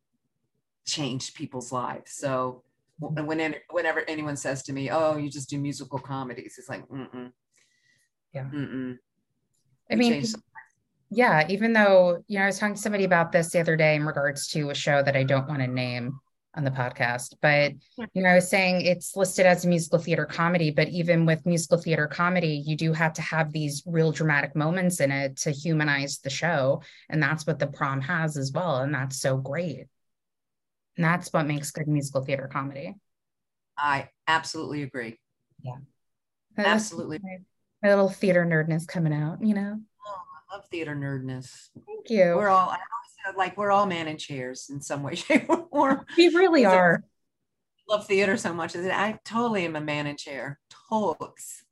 [0.85, 2.13] changed people's lives.
[2.13, 2.63] So
[3.01, 3.25] mm-hmm.
[3.25, 7.31] when whenever anyone says to me, "Oh, you just do musical comedies," it's like, mm
[8.33, 8.45] yeah.
[8.45, 8.97] Mm-mm.
[9.91, 10.23] I mean,
[11.09, 13.95] yeah, even though, you know, I was talking to somebody about this the other day
[13.95, 16.19] in regards to a show that I don't want to name
[16.55, 17.73] on the podcast, but,
[18.13, 21.45] you know, I was saying it's listed as a musical theater comedy, but even with
[21.45, 25.51] musical theater comedy, you do have to have these real dramatic moments in it to
[25.51, 26.81] humanize the show.
[27.09, 28.77] And that's what the prom has as well.
[28.77, 29.87] And that's so great.
[30.97, 32.95] And that's what makes good musical theater comedy.
[33.77, 35.19] I absolutely agree.
[35.63, 35.77] Yeah.
[36.57, 37.19] Absolutely
[37.81, 39.79] my little theater nerdness coming out, you know.
[40.07, 40.21] Oh,
[40.51, 41.69] I love theater nerdness.
[41.85, 42.35] Thank you.
[42.35, 42.75] We're all
[43.35, 46.05] Like we're all man in chairs in some way, shape, or form.
[46.17, 47.03] We really are.
[47.89, 48.75] I love theater so much.
[48.75, 50.59] I totally am a man in chair.
[50.89, 51.63] Totes.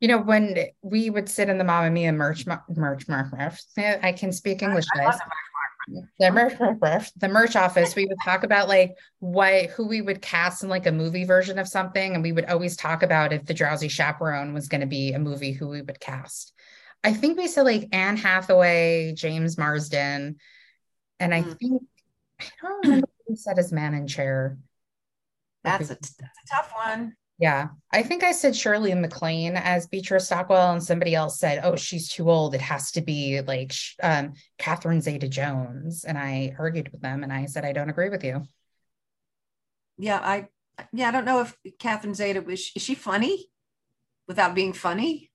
[0.00, 4.12] You know, when we would sit in the Mamma Mia merch, merch, merch, merch I
[4.12, 5.18] can speak English, guys
[6.18, 10.62] the merch, the merch office, we would talk about like what who we would cast
[10.62, 13.54] in like a movie version of something, and we would always talk about if the
[13.54, 16.52] Drowsy Chaperone was going to be a movie, who we would cast.
[17.04, 20.36] I think we said like Anne Hathaway, James Marsden,
[21.20, 21.58] and I mm.
[21.58, 21.82] think
[22.40, 24.58] I don't remember who said as Man in Chair.
[25.64, 27.16] That's a, that's a tough one.
[27.38, 27.68] Yeah.
[27.92, 32.08] I think I said Shirley MacLaine as Beatrice Stockwell, and somebody else said, oh, she's
[32.08, 32.54] too old.
[32.54, 36.04] It has to be like um, Catherine Zeta Jones.
[36.04, 38.44] And I argued with them and I said, I don't agree with you.
[39.98, 40.20] Yeah.
[40.22, 40.48] I,
[40.92, 43.46] yeah, I don't know if Catherine Zeta was, is she funny
[44.28, 45.30] without being funny?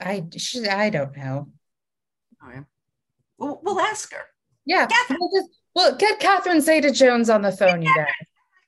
[0.00, 1.48] I, she, I don't know.
[2.42, 2.64] All right.
[3.38, 4.22] Well, we'll ask her.
[4.64, 4.86] Yeah.
[4.86, 5.18] Catherine.
[5.20, 8.06] We'll, just, well, get Catherine Zeta Jones on the phone, you guys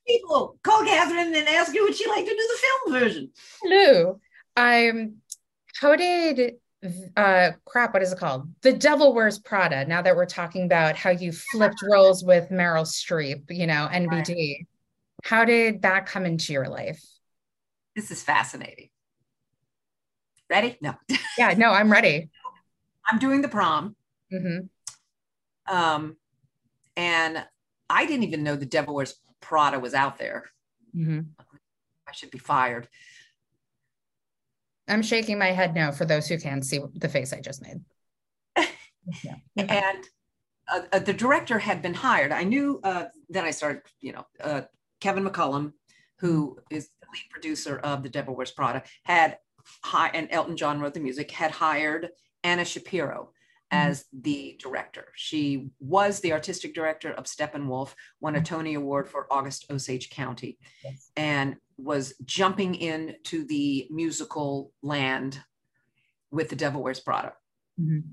[0.07, 0.59] people.
[0.63, 3.31] Call Catherine and ask her would she like to do the film version.
[3.63, 4.21] Hello.
[4.57, 5.17] Um,
[5.81, 6.55] how did
[7.17, 8.49] uh crap, what is it called?
[8.63, 9.85] The Devil Wears Prada.
[9.87, 14.29] Now that we're talking about how you flipped roles with Meryl Streep, you know, NBD.
[14.29, 14.67] Right.
[15.25, 17.03] How did that come into your life?
[17.97, 18.91] This is fascinating.
[20.51, 20.77] Ready?
[20.83, 20.95] No.
[21.39, 22.29] yeah, no, I'm ready.
[23.07, 23.97] I'm doing the prom.
[24.33, 24.67] Mm-hmm.
[25.67, 26.17] Um,
[26.97, 27.45] and
[27.91, 30.45] I didn't even know the Devil Wears Prada was out there.
[30.97, 31.21] Mm-hmm.
[32.09, 32.89] I should be fired.
[34.89, 37.81] I'm shaking my head no for those who can't see the face I just made.
[39.23, 39.37] yeah.
[39.57, 40.05] And
[40.69, 42.33] uh, uh, the director had been hired.
[42.33, 44.63] I knew, uh, then I started, you know, uh,
[45.01, 45.73] Kevin McCollum,
[46.19, 46.77] who mm-hmm.
[46.77, 49.39] the lead producer of The Devil Wears Prada, had,
[49.83, 52.11] hi- and Elton John wrote the music, had hired
[52.43, 53.31] Anna Shapiro.
[53.75, 55.07] As the director.
[55.17, 58.45] She was the artistic director of Steppenwolf, won a mm-hmm.
[58.45, 61.11] Tony Award for August Osage County, yes.
[61.17, 65.41] and was jumping into the musical land
[66.31, 67.33] with The Devil Wears Prada.
[67.81, 68.11] Mm-hmm.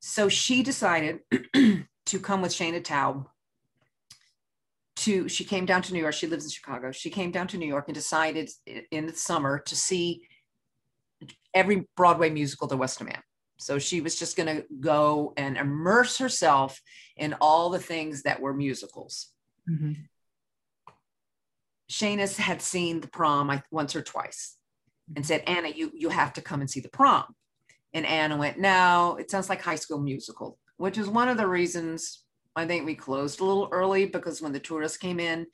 [0.00, 1.20] So she decided
[1.54, 3.26] to come with Shaina Taub
[4.96, 6.14] to she came down to New York.
[6.14, 6.92] She lives in Chicago.
[6.92, 8.50] She came down to New York and decided
[8.90, 10.22] in the summer to see
[11.54, 13.22] every Broadway musical there was to man.
[13.62, 16.80] So she was just going to go and immerse herself
[17.16, 19.28] in all the things that were musicals.
[19.70, 19.92] Mm-hmm.
[21.90, 24.56] Shanis had seen the prom once or twice
[25.14, 27.24] and said, Anna, you, you have to come and see the prom.
[27.92, 31.46] And Anna went, No, it sounds like high school musical, which is one of the
[31.46, 32.24] reasons
[32.56, 35.46] I think we closed a little early because when the tourists came in,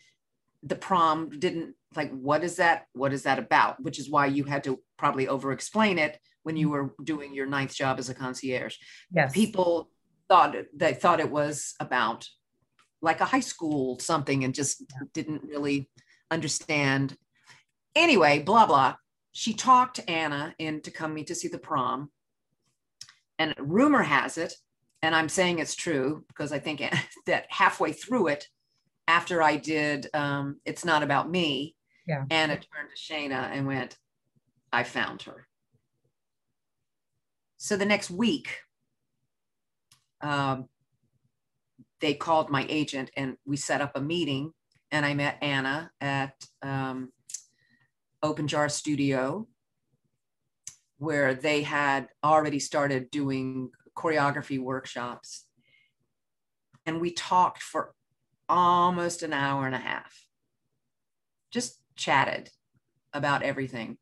[0.62, 2.86] the prom didn't like, what is that?
[2.92, 3.82] What is that about?
[3.82, 7.46] Which is why you had to probably over explain it when you were doing your
[7.46, 8.76] ninth job as a concierge.
[9.12, 9.32] Yes.
[9.32, 9.90] People
[10.28, 12.26] thought they thought it was about
[13.00, 15.06] like a high school something and just yeah.
[15.14, 15.88] didn't really
[16.30, 17.16] understand.
[17.94, 18.94] Anyway, blah blah.
[19.32, 22.10] She talked Anna into coming to see the prom.
[23.38, 24.52] And rumor has it,
[25.00, 26.82] and I'm saying it's true because I think
[27.26, 28.46] that halfway through it,
[29.06, 32.24] after I did um, It's Not About Me, yeah.
[32.30, 33.96] Anna turned to Shaina and went,
[34.72, 35.47] I found her.
[37.58, 38.60] So the next week,
[40.20, 40.68] um,
[42.00, 44.52] they called my agent and we set up a meeting.
[44.90, 47.12] And I met Anna at um,
[48.22, 49.46] Open Jar Studio,
[50.98, 55.44] where they had already started doing choreography workshops.
[56.86, 57.92] And we talked for
[58.48, 60.24] almost an hour and a half,
[61.50, 62.50] just chatted
[63.12, 63.98] about everything.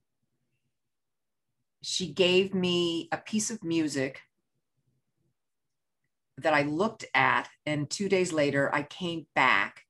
[1.88, 4.20] She gave me a piece of music
[6.38, 9.82] that I looked at, and two days later, I came back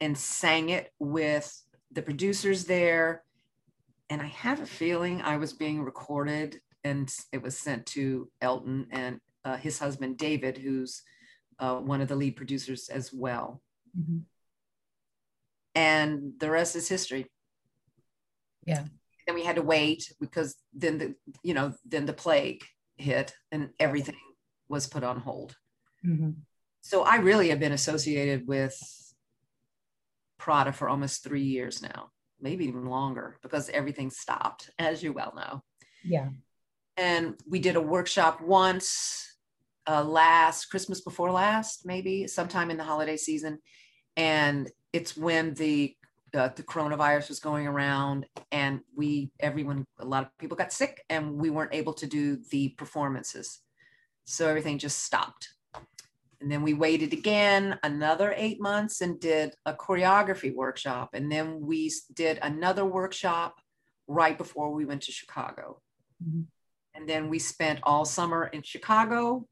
[0.00, 1.56] and sang it with
[1.92, 3.22] the producers there.
[4.10, 8.88] And I have a feeling I was being recorded and it was sent to Elton
[8.90, 11.02] and uh, his husband, David, who's
[11.60, 13.62] uh, one of the lead producers as well.
[13.96, 14.18] Mm-hmm.
[15.76, 17.26] And the rest is history.
[18.66, 18.86] Yeah.
[19.26, 22.62] Then we had to wait because then the, you know, then the plague
[22.96, 24.16] hit and everything
[24.68, 25.56] was put on hold.
[26.04, 26.30] Mm-hmm.
[26.80, 28.76] So I really have been associated with
[30.38, 32.10] Prada for almost three years now,
[32.40, 35.62] maybe even longer, because everything stopped, as you well know.
[36.04, 36.28] Yeah.
[36.96, 39.38] And we did a workshop once
[39.88, 43.58] uh, last Christmas before last, maybe sometime in the holiday season.
[44.16, 45.96] And it's when the
[46.34, 51.04] uh, the coronavirus was going around and we everyone a lot of people got sick
[51.08, 53.60] and we weren't able to do the performances
[54.24, 55.54] so everything just stopped
[56.44, 61.14] and then we waited again another eight months and did a choreography workshop.
[61.14, 63.62] And then we did another workshop
[64.06, 65.80] right before we went to Chicago.
[66.22, 66.42] Mm-hmm.
[66.96, 69.48] And then we spent all summer in Chicago,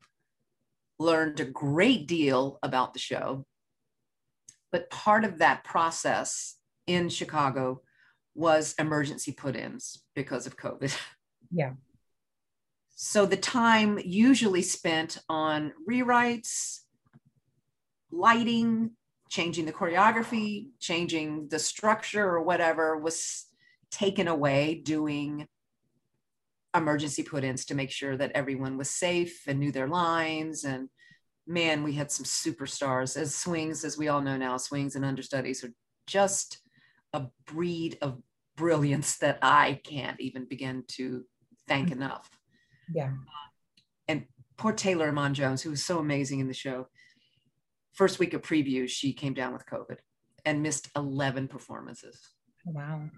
[0.99, 3.47] learned a great deal about the show.
[4.71, 6.57] But part of that process
[6.87, 7.83] in Chicago
[8.35, 10.97] was emergency put ins because of COVID.
[11.55, 11.73] Yeah.
[12.95, 16.79] So the time usually spent on rewrites,
[18.11, 18.93] lighting,
[19.29, 23.47] changing the choreography, changing the structure or whatever was
[23.91, 25.47] taken away doing
[26.75, 30.89] emergency put-ins to make sure that everyone was safe and knew their lines and
[31.47, 35.63] man we had some superstars as swings as we all know now swings and understudies
[35.63, 35.73] are
[36.07, 36.62] just
[37.13, 38.19] a breed of
[38.57, 41.25] brilliance that i can't even begin to
[41.69, 42.03] thank mm-hmm.
[42.03, 42.31] enough
[42.95, 43.13] yeah
[44.09, 44.25] and
[44.57, 46.87] poor taylor iman jones who was so amazing in the show
[47.93, 49.99] first week of previews, she came down with COVID
[50.45, 52.19] and missed 11 performances.
[52.65, 53.11] Wow.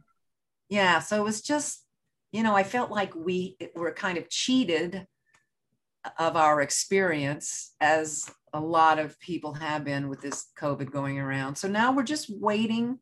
[0.68, 1.00] Yeah.
[1.00, 1.84] So it was just,
[2.32, 5.06] you know, I felt like we were kind of cheated
[6.18, 11.56] of our experience as a lot of people have been with this COVID going around.
[11.56, 12.98] So now we're just waiting.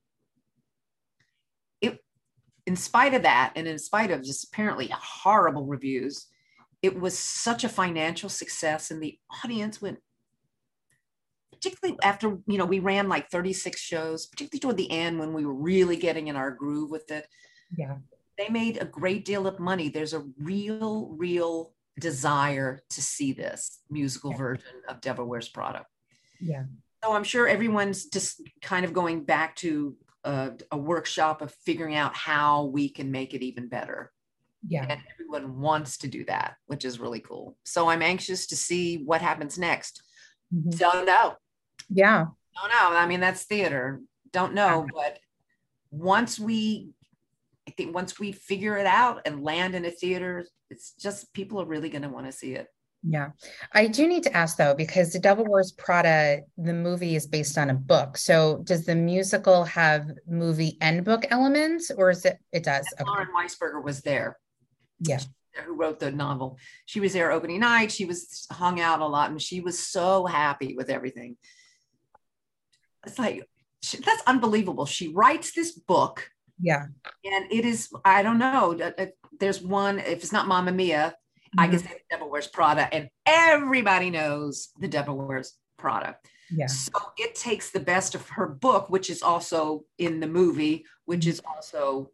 [2.67, 6.27] In spite of that, and in spite of just apparently horrible reviews,
[6.81, 9.99] it was such a financial success, and the audience went
[11.53, 15.47] particularly after you know we ran like 36 shows particularly toward the end when we
[15.47, 17.27] were really getting in our groove with it.
[17.77, 17.97] Yeah.
[18.37, 19.89] They made a great deal of money.
[19.89, 24.39] There's a real real desire to see this musical yeah.
[24.39, 25.87] version of devil wears prada.
[26.41, 26.65] Yeah.
[27.05, 31.97] So i'm sure everyone's just kind of going back to a, a workshop of figuring
[31.97, 34.13] out how we can make it even better
[34.69, 38.57] yeah and everyone wants to do that which is really cool so i'm anxious to
[38.57, 40.03] see what happens next
[40.55, 40.71] mm-hmm.
[40.71, 41.37] don't know
[41.95, 42.27] yeah.
[42.55, 42.97] Don't know.
[42.97, 44.01] I mean, that's theater.
[44.33, 44.87] Don't know.
[44.95, 45.19] But
[45.91, 46.91] once we,
[47.69, 51.61] I think once we figure it out and land in a theater, it's just people
[51.61, 52.69] are really going to want to see it.
[53.03, 53.31] Yeah.
[53.73, 57.59] I do need to ask though, because The Devil Wears Prada, the movie is based
[57.59, 58.17] on a book.
[58.17, 62.87] So does the musical have movie and book elements or is it, it does?
[62.95, 63.05] Okay.
[63.05, 64.39] Lauren Weisberger was there.
[65.01, 65.21] Yeah.
[65.67, 66.59] Who wrote the novel.
[66.87, 67.91] She was there opening night.
[67.91, 71.37] She was hung out a lot and she was so happy with everything
[73.07, 73.49] it's like
[73.83, 74.87] she, that's unbelievable.
[74.87, 76.29] She writes this book.
[76.61, 76.87] Yeah.
[77.25, 78.79] And it is, I don't know.
[79.41, 81.15] There's one, if it's not Mamma Mia,
[81.57, 81.61] mm-hmm.
[81.61, 86.17] I can say the devil wears Prada, and everybody knows the devil wears Prada.
[86.51, 86.67] Yeah.
[86.67, 91.27] So it takes the best of her book, which is also in the movie, which
[91.27, 92.11] is also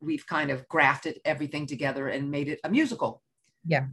[0.00, 3.22] we've kind of grafted everything together and made it a musical.
[3.64, 3.86] Yeah.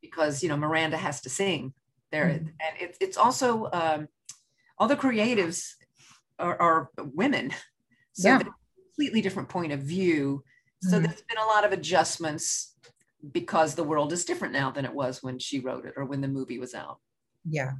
[0.00, 1.74] Because you know Miranda has to sing
[2.10, 2.46] there, mm-hmm.
[2.46, 4.08] and it's it's also um,
[4.78, 5.74] all the creatives
[6.38, 7.52] are, are women.
[8.12, 8.42] So yeah.
[8.96, 10.42] completely different point of view.
[10.82, 11.04] So mm-hmm.
[11.04, 12.74] there's been a lot of adjustments
[13.32, 16.20] because the world is different now than it was when she wrote it or when
[16.20, 16.98] the movie was out.
[17.48, 17.72] Yeah.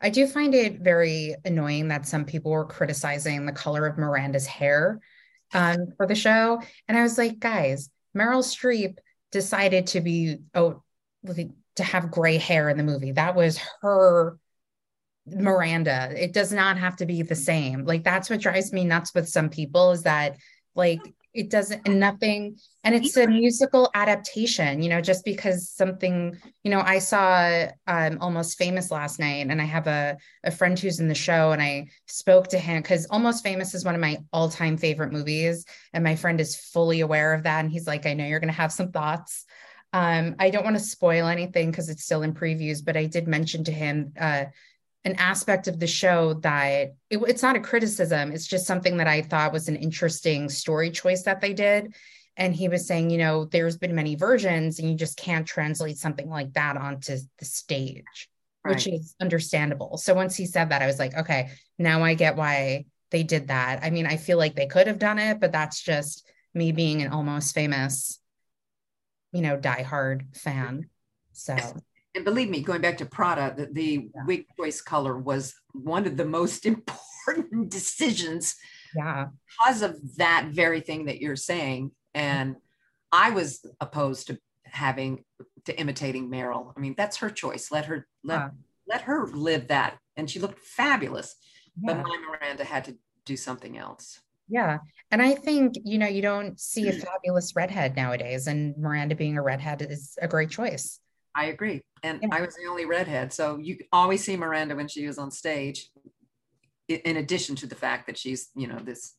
[0.00, 4.46] I do find it very annoying that some people were criticizing the color of Miranda's
[4.46, 5.00] hair
[5.52, 6.62] um, for the show.
[6.86, 8.98] And I was like, guys, Meryl Streep
[9.32, 10.82] decided to be, oh,
[11.76, 13.12] to have gray hair in the movie.
[13.12, 14.38] That was her
[15.26, 16.12] Miranda.
[16.16, 17.84] It does not have to be the same.
[17.84, 20.36] Like that's what drives me nuts with some people is that
[20.74, 21.00] like
[21.34, 26.70] it doesn't and nothing and it's a musical adaptation you know just because something you
[26.70, 31.00] know i saw um, almost famous last night and i have a, a friend who's
[31.00, 34.18] in the show and i spoke to him because almost famous is one of my
[34.32, 38.14] all-time favorite movies and my friend is fully aware of that and he's like i
[38.14, 39.44] know you're going to have some thoughts.
[39.92, 43.26] Um, i don't want to spoil anything because it's still in previews but i did
[43.26, 44.44] mention to him uh,
[45.08, 48.30] an aspect of the show that it, it's not a criticism.
[48.30, 51.94] It's just something that i thought was an interesting story choice that they did.
[52.36, 55.96] And he was saying you know there's been many versions and you just can't translate
[55.96, 58.28] something like that onto the stage
[58.64, 58.74] right.
[58.74, 59.96] which is understandable.
[59.96, 63.48] So once he said that i was like okay now i get why they did
[63.48, 63.80] that.
[63.82, 67.00] I mean i feel like they could have done it but that's just me being
[67.00, 68.20] an almost famous
[69.32, 70.90] you know diehard fan.
[71.32, 71.56] So
[72.18, 74.24] and believe me, going back to Prada, the, the yeah.
[74.26, 78.56] wig choice color was one of the most important decisions.
[78.96, 79.26] Yeah.
[79.46, 81.92] Because of that very thing that you're saying.
[82.14, 82.56] And
[83.12, 85.24] I was opposed to having
[85.66, 86.72] to imitating Meryl.
[86.76, 87.70] I mean, that's her choice.
[87.70, 88.48] Let her let, yeah.
[88.88, 89.98] let her live that.
[90.16, 91.36] And she looked fabulous.
[91.80, 91.94] Yeah.
[91.94, 94.20] But my Miranda had to do something else.
[94.48, 94.78] Yeah.
[95.12, 98.48] And I think, you know, you don't see a fabulous redhead nowadays.
[98.48, 100.98] And Miranda being a redhead is a great choice.
[101.38, 101.82] I agree.
[102.02, 102.28] And yeah.
[102.32, 103.32] I was the only redhead.
[103.32, 105.88] So you always see Miranda when she was on stage,
[106.88, 109.14] in addition to the fact that she's, you know, this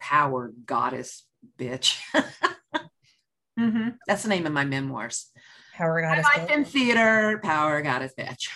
[0.00, 1.26] power goddess
[1.58, 1.98] bitch.
[3.58, 3.88] mm-hmm.
[4.06, 5.30] That's the name of my memoirs.
[5.74, 6.24] Power goddess.
[6.34, 8.48] Life in theater, power goddess bitch.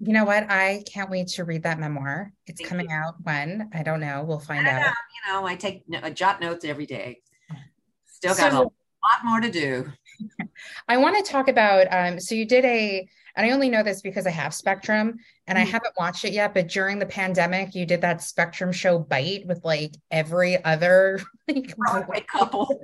[0.00, 0.50] You know what?
[0.50, 2.30] I can't wait to read that memoir.
[2.46, 2.96] It's Thank coming you.
[2.96, 4.22] out when I don't know.
[4.22, 4.82] We'll find out.
[4.82, 4.86] Know.
[4.88, 7.22] You know, I take I jot notes every day.
[8.04, 9.90] Still got so, a lot more to do.
[10.88, 11.86] I want to talk about.
[11.90, 15.58] Um, so you did a, and I only know this because I have Spectrum and
[15.58, 15.66] mm-hmm.
[15.66, 16.54] I haven't watched it yet.
[16.54, 21.76] But during the pandemic, you did that Spectrum show Bite with like every other like
[21.76, 22.80] Broadway couple.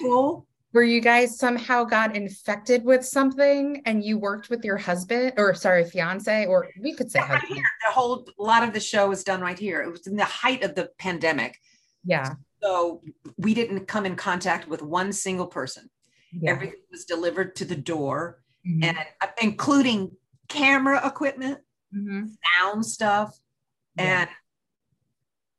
[0.00, 0.46] Cool.
[0.72, 5.52] Where you guys somehow got infected with something and you worked with your husband or
[5.52, 7.64] sorry, fiance, or we could say yeah, right here.
[7.88, 9.82] The whole a lot of the show was done right here.
[9.82, 11.58] It was in the height of the pandemic.
[12.04, 12.34] Yeah.
[12.62, 13.02] So
[13.38, 15.90] we didn't come in contact with one single person.
[16.32, 16.52] Yeah.
[16.52, 18.84] Everything was delivered to the door, mm-hmm.
[18.84, 20.12] and uh, including
[20.48, 21.58] camera equipment,
[21.94, 22.26] mm-hmm.
[22.58, 23.38] sound stuff,
[23.96, 24.20] yeah.
[24.20, 24.30] and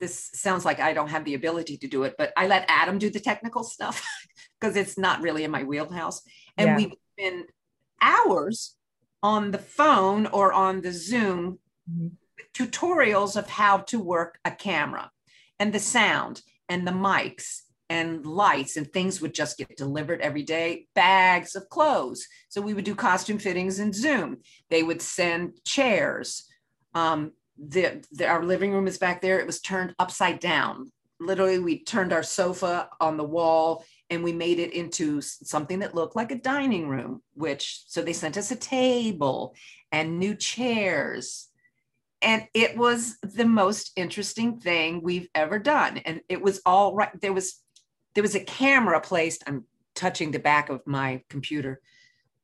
[0.02, 2.98] this sounds like I don't have the ability to do it, but I let Adam
[2.98, 4.06] do the technical stuff
[4.60, 6.24] because it's not really in my wheelhouse.
[6.58, 6.76] And yeah.
[6.76, 7.46] we spend
[8.02, 8.76] hours
[9.24, 12.08] on the phone or on the Zoom mm-hmm.
[12.54, 15.12] tutorials of how to work a camera
[15.60, 17.62] and the sound and the mics
[17.92, 20.88] and lights and things would just get delivered every day.
[20.96, 22.26] Bags of clothes.
[22.48, 24.38] So we would do costume fittings in zoom.
[24.70, 26.48] They would send chairs.
[26.96, 29.42] Um, the, the, our living room is back there.
[29.42, 30.90] It was turned upside down.
[31.20, 35.94] Literally we turned our sofa on the wall and we made it into something that
[35.94, 39.54] looked like a dining room which so they sent us a table
[39.92, 41.50] and new chairs.
[42.22, 45.98] And it was the most interesting thing we've ever done.
[45.98, 47.20] And it was all right.
[47.20, 47.62] There was
[48.14, 49.66] there was a camera placed i'm
[49.96, 51.82] touching the back of my computer.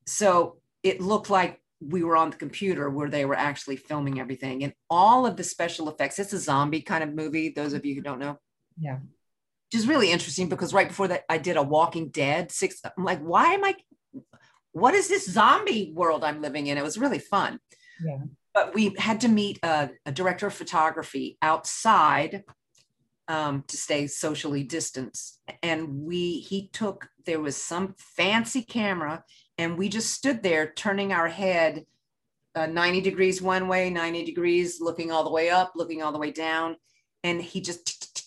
[0.06, 4.64] So it looked like we were on the computer where they were actually filming everything.
[4.64, 7.96] And all of the special effects it's a zombie kind of movie those of you
[7.96, 8.38] who don't know.
[8.80, 8.98] Yeah.
[8.98, 13.04] Which is really interesting because right before that i did a walking dead six i'm
[13.04, 13.76] like why am i
[14.72, 16.78] what is this zombie world i'm living in?
[16.78, 17.60] It was really fun.
[18.04, 18.20] Yeah.
[18.54, 22.44] But we had to meet a, a director of photography outside
[23.28, 25.42] um, to stay socially distanced.
[25.64, 29.24] And we, he took, there was some fancy camera,
[29.58, 31.86] and we just stood there turning our head
[32.56, 36.18] uh, 90 degrees one way, 90 degrees, looking all the way up, looking all the
[36.18, 36.76] way down.
[37.24, 38.26] And he just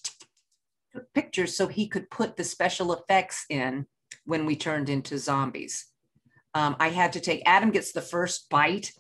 [0.92, 3.86] took pictures so he could put the special effects in
[4.24, 5.86] when we turned into zombies.
[6.54, 8.92] Um, I had to take, Adam gets the first bite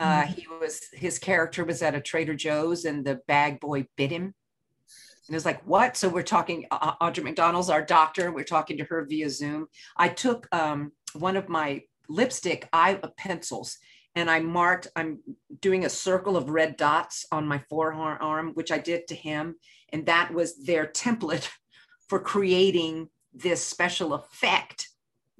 [0.00, 0.32] uh, mm-hmm.
[0.32, 4.34] he was his character was at a Trader Joe's and the bag boy bit him.
[5.30, 5.96] And it was like, what?
[5.96, 8.32] So we're talking, uh, Audra McDonald's our doctor.
[8.32, 9.68] We're talking to her via Zoom.
[9.96, 13.78] I took um, one of my lipstick eye pencils
[14.16, 15.20] and I marked, I'm
[15.60, 19.54] doing a circle of red dots on my forearm, which I did to him.
[19.92, 21.48] And that was their template
[22.08, 24.88] for creating this special effect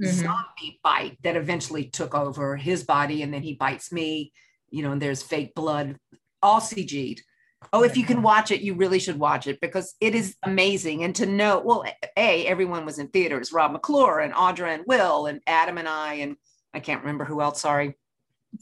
[0.01, 0.13] mm-hmm.
[0.13, 3.25] zombie bite that eventually took over his body.
[3.25, 4.33] And then he bites me
[4.71, 5.97] you know, and there's fake blood,
[6.43, 7.23] all CG'd.
[7.73, 11.05] Oh, if you can watch it, you really should watch it because it is amazing.
[11.05, 11.85] And to know, well,
[12.17, 16.15] A, everyone was in theaters, Rob McClure and Audra and Will and Adam and I,
[16.15, 16.37] and
[16.73, 17.61] I can't remember who else.
[17.61, 17.97] Sorry.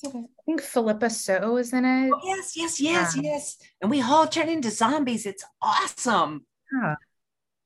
[0.05, 0.19] Okay.
[0.19, 2.11] I think Phillipa Soo is in it.
[2.13, 3.23] Oh, yes, yes, yes, yeah.
[3.23, 3.57] yes.
[3.81, 5.27] And we all turn into zombies.
[5.27, 6.45] It's awesome.
[6.73, 6.97] Yeah.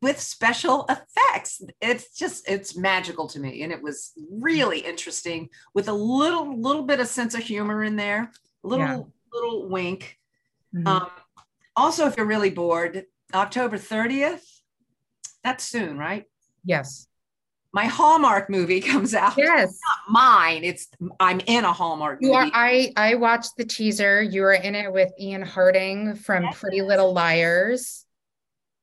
[0.00, 1.62] With special effects.
[1.80, 3.62] It's just it's magical to me.
[3.62, 7.96] And it was really interesting with a little little bit of sense of humor in
[7.96, 8.30] there,
[8.64, 9.02] a little yeah.
[9.32, 10.18] little wink.
[10.74, 10.88] Mm-hmm.
[10.88, 11.10] Um,
[11.76, 13.04] also, if you're really bored,
[13.34, 14.44] October 30th,
[15.42, 16.24] that's soon, right?
[16.64, 17.06] Yes
[17.72, 19.34] my Hallmark movie comes out.
[19.36, 20.64] Yes, it's not mine.
[20.64, 20.88] It's
[21.18, 22.38] I'm in a Hallmark you movie.
[22.38, 24.22] Are, I I watched the teaser.
[24.22, 26.60] You were in it with Ian Harding from yes.
[26.60, 28.04] Pretty Little Liars.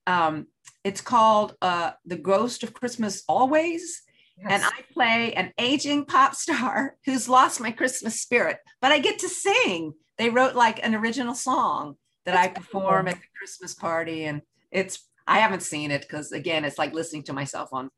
[0.08, 0.48] Um,
[0.84, 4.02] it's called uh, The Ghost of Christmas Always.
[4.38, 4.48] Yes.
[4.52, 9.20] And I play an aging pop star who's lost my Christmas spirit, but I get
[9.20, 9.94] to sing.
[10.18, 11.96] They wrote like an original song
[12.26, 14.26] that I perform at the Christmas party.
[14.26, 14.42] And
[14.72, 17.90] it's, I haven't seen it because, again, it's like listening to myself on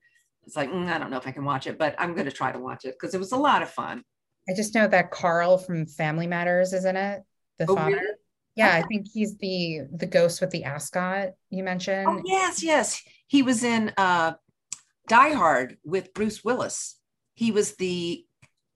[0.45, 2.31] it's like mm, I don't know if I can watch it, but I'm going to
[2.31, 4.03] try to watch it because it was a lot of fun.
[4.49, 7.21] I just know that Carl from Family Matters is in it.
[7.59, 7.91] The oh, father.
[7.91, 8.15] Really?
[8.55, 8.75] Yeah.
[8.75, 12.07] I think he's the the ghost with the ascot you mentioned.
[12.07, 13.01] Oh yes, yes.
[13.27, 14.33] He was in uh
[15.07, 16.97] Die Hard with Bruce Willis.
[17.33, 18.25] He was the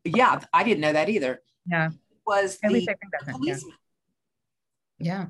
[0.03, 1.41] yeah, I didn't know that either.
[1.69, 1.89] Yeah.
[2.25, 2.87] Was At the
[3.27, 3.71] policeman.
[3.71, 3.75] Yeah.
[4.99, 5.27] Yeah.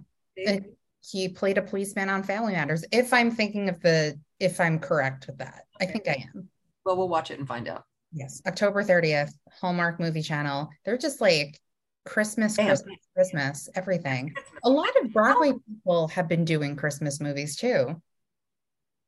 [1.01, 2.83] He played a policeman on Family Matters.
[2.91, 5.65] If I'm thinking of the if I'm correct with that.
[5.79, 6.49] I think I am.
[6.85, 7.83] Well, we'll watch it and find out.
[8.11, 10.69] Yes, October 30th, Hallmark Movie Channel.
[10.85, 11.59] They're just like
[12.05, 12.67] Christmas, Damn.
[12.67, 14.33] Christmas, Christmas, everything.
[14.63, 15.61] A lot of Broadway oh.
[15.67, 18.01] people have been doing Christmas movies too.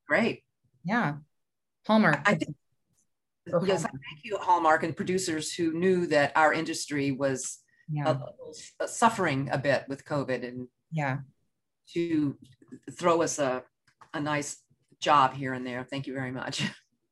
[0.07, 0.43] Great.
[0.83, 1.15] Yeah.
[1.85, 2.21] Hallmark.
[2.25, 2.55] I think,
[3.45, 3.81] yes, Hallmark.
[3.83, 7.59] thank you, Hallmark and producers who knew that our industry was
[7.89, 8.09] yeah.
[8.09, 8.19] Uh,
[8.79, 11.19] uh, suffering a bit with COVID and yeah,
[11.93, 12.37] to
[12.91, 13.63] throw us a,
[14.13, 14.57] a nice
[14.99, 15.85] job here and there.
[15.89, 16.63] Thank you very much.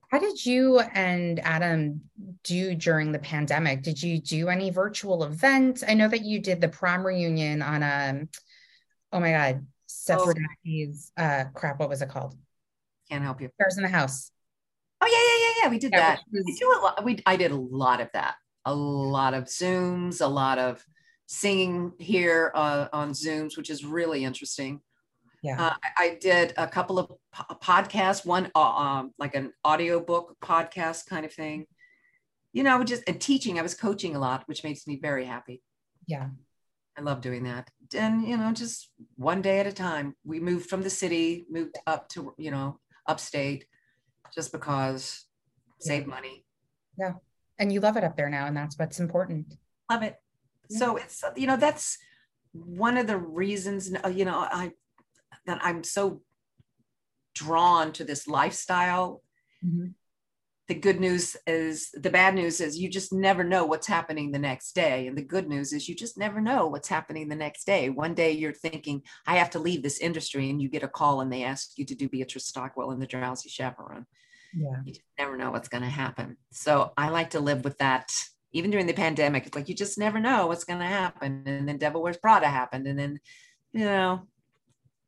[0.09, 2.01] How did you and Adam
[2.43, 3.81] do during the pandemic?
[3.81, 5.83] Did you do any virtual events?
[5.85, 8.27] I know that you did the prom reunion on a,
[9.11, 10.33] oh my god, Seth oh.
[11.17, 12.35] Uh crap, what was it called?
[13.09, 13.49] Can't help you.
[13.55, 14.31] Stars in the House.
[15.01, 15.69] Oh yeah, yeah, yeah, yeah.
[15.69, 16.21] We did yeah, that.
[16.31, 16.43] Was...
[16.45, 17.03] We do a lot.
[17.03, 18.35] We I did a lot of that.
[18.65, 20.83] A lot of Zooms, a lot of
[21.27, 24.81] singing here uh, on Zooms, which is really interesting.
[25.41, 25.61] Yeah.
[25.61, 31.05] Uh, I did a couple of po- podcasts, one uh, um, like an audiobook podcast
[31.05, 31.67] kind of thing.
[32.51, 33.59] You know, I would just and teaching.
[33.59, 35.61] I was coaching a lot, which makes me very happy.
[36.07, 36.29] Yeah.
[36.97, 37.69] I love doing that.
[37.93, 40.15] And, you know, just one day at a time.
[40.23, 43.65] We moved from the city, moved up to, you know, upstate
[44.33, 45.25] just because
[45.81, 45.87] yeah.
[45.87, 46.45] save money.
[46.97, 47.13] Yeah.
[47.57, 48.47] And you love it up there now.
[48.47, 49.55] And that's what's important.
[49.89, 50.15] Love it.
[50.69, 50.77] Yeah.
[50.79, 51.97] So it's, you know, that's
[52.51, 54.71] one of the reasons, you know, I,
[55.45, 56.21] that I'm so
[57.33, 59.21] drawn to this lifestyle.
[59.65, 59.87] Mm-hmm.
[60.67, 64.39] The good news is the bad news is you just never know what's happening the
[64.39, 65.05] next day.
[65.05, 67.91] And the good news is you just never know what's happening the next day.
[67.91, 71.21] One day you're thinking, I have to leave this industry, and you get a call
[71.21, 74.07] and they ask you to do Beatrice Stockwell in the Drowsy Chaperone.
[74.57, 74.81] Yeah.
[74.85, 76.37] You never know what's going to happen.
[76.51, 78.11] So I like to live with that
[78.55, 81.43] even during the pandemic, it's like you just never know what's going to happen.
[81.45, 82.87] And then Devil Wears Prada happened.
[82.87, 83.19] And then,
[83.73, 84.21] you know,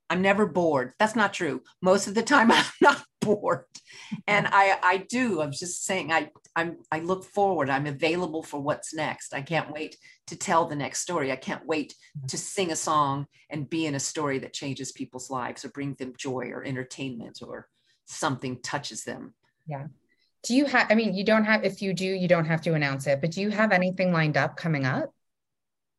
[0.10, 0.92] I'm never bored.
[1.00, 1.62] That's not true.
[1.82, 3.64] Most of the time I'm not bored.
[4.28, 5.42] And I I do.
[5.42, 7.70] I'm just saying I I'm I look forward.
[7.70, 9.34] I'm available for what's next.
[9.34, 9.96] I can't wait
[10.28, 11.32] to tell the next story.
[11.32, 11.96] I can't wait
[12.28, 15.94] to sing a song and be in a story that changes people's lives or bring
[15.94, 17.70] them joy or entertainment or
[18.08, 19.34] something touches them.
[19.68, 19.88] Yeah.
[20.44, 22.74] Do you have I mean you don't have if you do you don't have to
[22.74, 25.14] announce it, but do you have anything lined up coming up?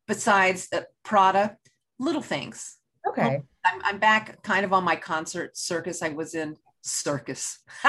[0.07, 1.57] Besides uh, Prada,
[1.99, 2.77] little things.
[3.07, 3.41] Okay.
[3.65, 6.01] I'm, I'm back kind of on my concert circus.
[6.01, 7.59] I was in circus.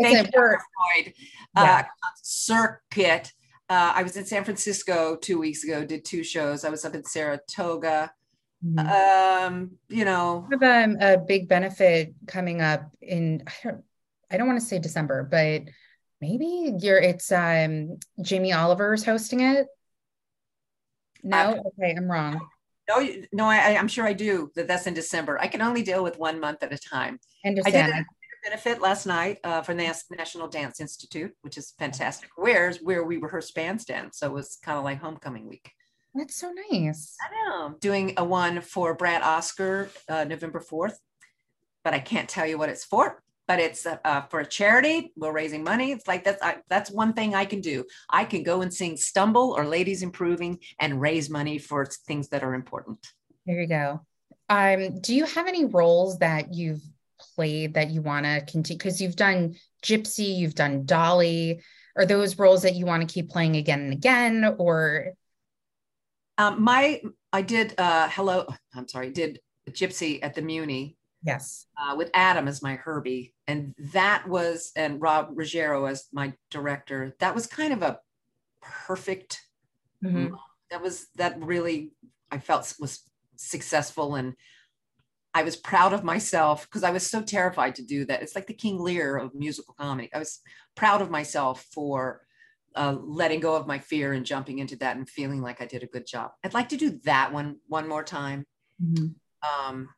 [0.00, 1.14] Thank you, Floyd.
[1.56, 1.80] Uh, yeah.
[1.80, 3.32] Uh, circuit.
[3.68, 6.64] Uh, I was in San Francisco two weeks ago, did two shows.
[6.64, 8.12] I was up in Saratoga.
[8.64, 9.46] Mm-hmm.
[9.46, 13.84] Um, you know, have um, a big benefit coming up in I don't
[14.30, 15.62] I don't want to say December, but
[16.20, 19.66] maybe you're it's um Jamie Oliver's hosting it.
[21.22, 22.40] No, uh, okay, I'm wrong.
[22.88, 24.50] No, no, I, I'm sure I do.
[24.56, 25.38] That that's in December.
[25.40, 27.20] I can only deal with one month at a time.
[27.44, 27.92] I, understand.
[27.92, 32.30] I did a benefit last night uh, for the National Dance Institute, which is fantastic.
[32.36, 35.70] Where's where we rehearse bandstand, so it was kind of like homecoming week.
[36.18, 37.16] That's so nice.
[37.22, 37.76] I know.
[37.80, 40.98] Doing a one for Brad Oscar, uh, November fourth,
[41.84, 45.10] but I can't tell you what it's for but it's uh, uh, for a charity.
[45.16, 45.90] We're raising money.
[45.90, 47.84] It's like that's I, that's one thing I can do.
[48.08, 52.44] I can go and sing "Stumble" or "Lady's Improving" and raise money for things that
[52.44, 53.04] are important.
[53.46, 54.02] There you go.
[54.50, 56.82] Um, do you have any roles that you've
[57.34, 58.78] played that you want to continue?
[58.78, 61.62] Because you've done Gypsy, you've done Dolly.
[61.96, 65.14] are those roles that you want to keep playing again and again or
[66.38, 67.00] um, my
[67.32, 69.40] i did uh hello i'm sorry did
[69.70, 75.00] gypsy at the Muny yes uh, with adam as my herbie and that was and
[75.02, 77.98] rob ruggiero as my director that was kind of a
[78.62, 79.40] perfect
[80.02, 80.34] mm-hmm.
[80.70, 81.92] that was that really
[82.30, 83.02] i felt was
[83.36, 84.34] successful and
[85.34, 88.22] I was proud of myself because I was so terrified to do that.
[88.22, 90.10] It's like the King Lear of musical comedy.
[90.12, 90.40] I was
[90.74, 92.22] proud of myself for
[92.74, 95.82] uh, letting go of my fear and jumping into that and feeling like I did
[95.82, 96.32] a good job.
[96.44, 98.46] I'd like to do that one one more time.
[98.82, 99.68] Mm-hmm.
[99.70, 99.88] Um,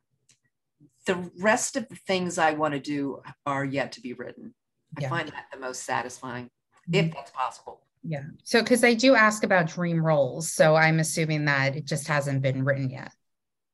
[1.05, 4.53] the rest of the things I want to do are yet to be written.
[4.99, 5.07] Yeah.
[5.07, 6.95] I find that the most satisfying, mm-hmm.
[6.95, 7.81] if that's possible.
[8.03, 8.23] Yeah.
[8.43, 12.41] So, because I do ask about dream roles, so I'm assuming that it just hasn't
[12.41, 13.11] been written yet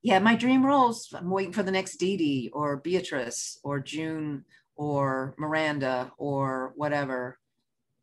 [0.08, 1.14] yeah, my dream roles.
[1.14, 4.46] I'm waiting for the next Dee Dee or Beatrice or June
[4.76, 7.38] or Miranda or whatever.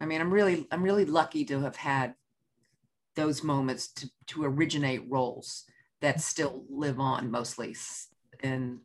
[0.00, 2.14] I mean, I'm really, I'm really lucky to have had
[3.16, 5.64] those moments to, to originate roles
[6.00, 7.76] that still live on mostly
[8.42, 8.80] in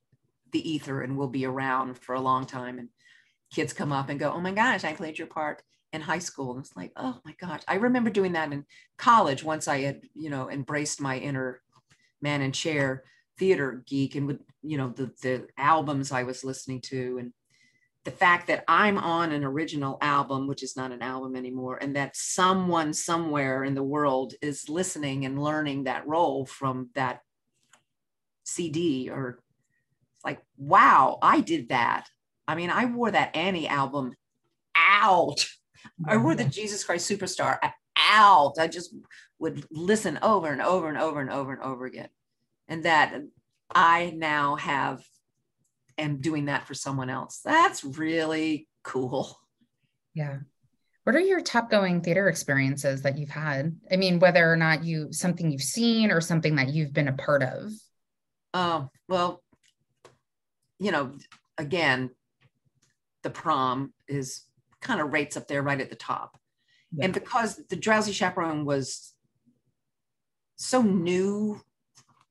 [0.51, 2.79] the ether and will be around for a long time.
[2.79, 2.89] And
[3.51, 6.51] kids come up and go, Oh my gosh, I played your part in high school.
[6.51, 7.61] And it's like, oh my gosh.
[7.67, 8.65] I remember doing that in
[8.97, 11.61] college once I had, you know, embraced my inner
[12.21, 13.03] man and chair
[13.37, 17.33] theater geek and with you know the the albums I was listening to and
[18.05, 21.95] the fact that I'm on an original album, which is not an album anymore, and
[21.95, 27.21] that someone somewhere in the world is listening and learning that role from that
[28.45, 29.39] CD or
[30.23, 32.07] like, wow, I did that.
[32.47, 34.13] I mean, I wore that Annie album
[34.75, 35.45] out.
[36.07, 36.51] I wore the mm-hmm.
[36.51, 37.59] Jesus Christ Superstar
[37.97, 38.53] out.
[38.57, 38.95] I just
[39.39, 42.09] would listen over and over and over and over and over again
[42.69, 43.13] and that
[43.73, 45.03] I now have
[45.99, 47.41] am doing that for someone else.
[47.43, 49.39] That's really cool.
[50.13, 50.39] Yeah.
[51.03, 53.75] What are your top going theater experiences that you've had?
[53.91, 57.13] I mean, whether or not you something you've seen or something that you've been a
[57.13, 57.71] part of.
[58.53, 59.41] Oh, well,
[60.79, 61.13] you know,
[61.57, 62.11] again,
[63.23, 64.43] the prom is
[64.81, 66.39] kind of rates up there right at the top.
[66.91, 67.05] Yeah.
[67.05, 69.13] And because the drowsy chaperone was
[70.55, 71.61] so new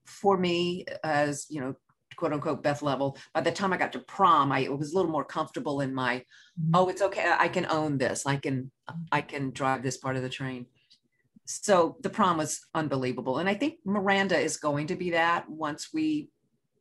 [0.04, 1.74] for me as you know
[2.18, 3.16] quote unquote Beth Leavel.
[3.32, 6.16] By the time I got to prom, I was a little more comfortable in my,
[6.60, 6.72] mm-hmm.
[6.74, 7.32] oh, it's okay.
[7.38, 8.26] I can own this.
[8.26, 8.70] I can,
[9.12, 10.66] I can drive this part of the train.
[11.44, 13.38] So the prom was unbelievable.
[13.38, 16.28] And I think Miranda is going to be that once we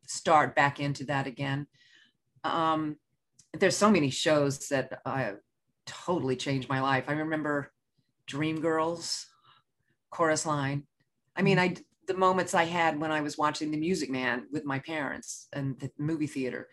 [0.07, 1.67] start back into that again.
[2.43, 2.97] Um,
[3.53, 5.33] there's so many shows that uh,
[5.85, 7.05] totally changed my life.
[7.07, 7.71] I remember
[8.29, 9.25] Dreamgirls,
[10.09, 10.83] Chorus Line.
[11.35, 11.75] I mean, I
[12.07, 15.77] the moments I had when I was watching The Music Man with my parents and
[15.79, 16.69] the movie theater,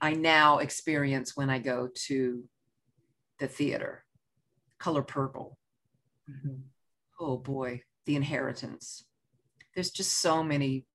[0.00, 2.44] I now experience when I go to
[3.38, 4.04] the theater.
[4.78, 5.58] Color Purple.
[6.30, 6.56] Mm-hmm.
[7.20, 9.04] Oh boy, The Inheritance.
[9.74, 10.86] There's just so many,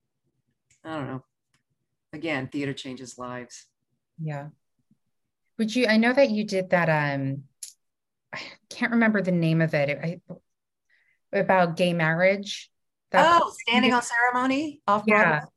[0.84, 1.24] I don't know.
[2.12, 3.66] Again, theater changes lives.
[4.20, 4.48] Yeah.
[5.58, 7.44] Would you, I know that you did that, um,
[8.32, 9.98] I can't remember the name of it.
[10.02, 10.20] I,
[11.32, 12.70] about gay marriage
[13.10, 15.22] that's oh, standing on ceremony off yeah.
[15.22, 15.48] Broadway.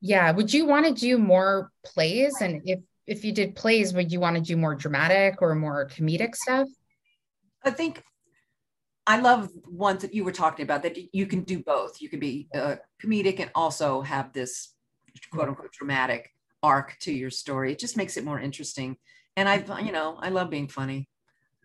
[0.00, 0.30] Yeah.
[0.30, 2.34] Would you want to do more plays?
[2.40, 5.88] And if if you did plays, would you want to do more dramatic or more
[5.88, 6.68] comedic stuff?
[7.64, 8.02] I think
[9.06, 12.00] I love ones that you were talking about that you can do both.
[12.00, 14.74] You can be uh, comedic and also have this
[15.32, 16.30] quote unquote dramatic
[16.62, 17.72] arc to your story.
[17.72, 18.96] It just makes it more interesting.
[19.36, 21.08] And I, you know, I love being funny.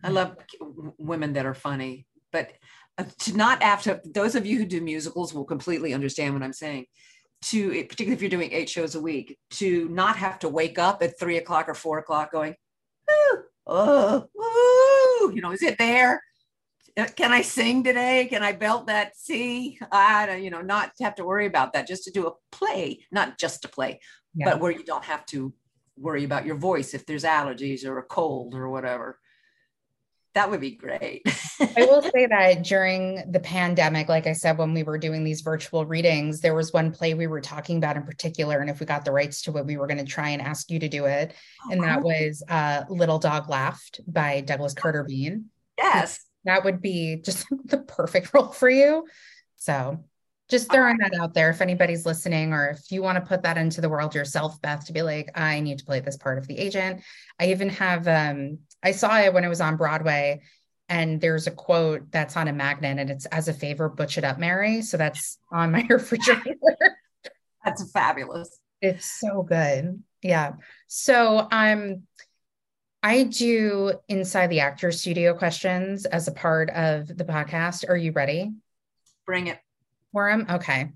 [0.02, 0.36] I love
[0.98, 2.52] women that are funny, but
[3.18, 6.86] to not after those of you who do musicals will completely understand what I'm saying.
[7.42, 11.02] To particularly if you're doing eight shows a week, to not have to wake up
[11.02, 12.54] at three o'clock or four o'clock going,
[13.66, 16.22] oh, oh, you know, is it there?
[16.96, 18.26] Uh, can I sing today?
[18.30, 19.78] Can I belt that C?
[19.92, 21.86] I don't, you know, not have to worry about that.
[21.86, 24.00] Just to do a play, not just to play,
[24.34, 24.50] yeah.
[24.50, 25.52] but where you don't have to
[25.98, 29.18] worry about your voice if there's allergies or a cold or whatever
[30.36, 31.22] that would be great.
[31.76, 35.40] I will say that during the pandemic, like I said, when we were doing these
[35.40, 38.60] virtual readings, there was one play we were talking about in particular.
[38.60, 40.70] And if we got the rights to it, we were going to try and ask
[40.70, 41.32] you to do it.
[41.64, 45.46] Oh, and that was uh, Little Dog Laughed by Douglas Carter Beane.
[45.78, 46.20] Yes.
[46.44, 49.06] That would be just the perfect role for you.
[49.56, 50.04] So
[50.48, 53.58] just throwing that out there if anybody's listening or if you want to put that
[53.58, 56.46] into the world yourself beth to be like i need to play this part of
[56.46, 57.02] the agent
[57.40, 60.42] i even have um I saw it when it was on Broadway,
[60.88, 64.22] and there's a quote that's on a magnet, and it's "As a favor, butch it
[64.22, 66.56] up, Mary." So that's on my refrigerator.
[67.64, 68.60] that's fabulous.
[68.80, 70.02] It's so good.
[70.22, 70.52] Yeah.
[70.86, 71.82] So I'm.
[71.82, 72.02] Um,
[73.02, 77.88] I do inside the actor studio questions as a part of the podcast.
[77.88, 78.52] Are you ready?
[79.26, 79.58] Bring it.
[80.12, 80.46] Worm?
[80.48, 80.92] Okay.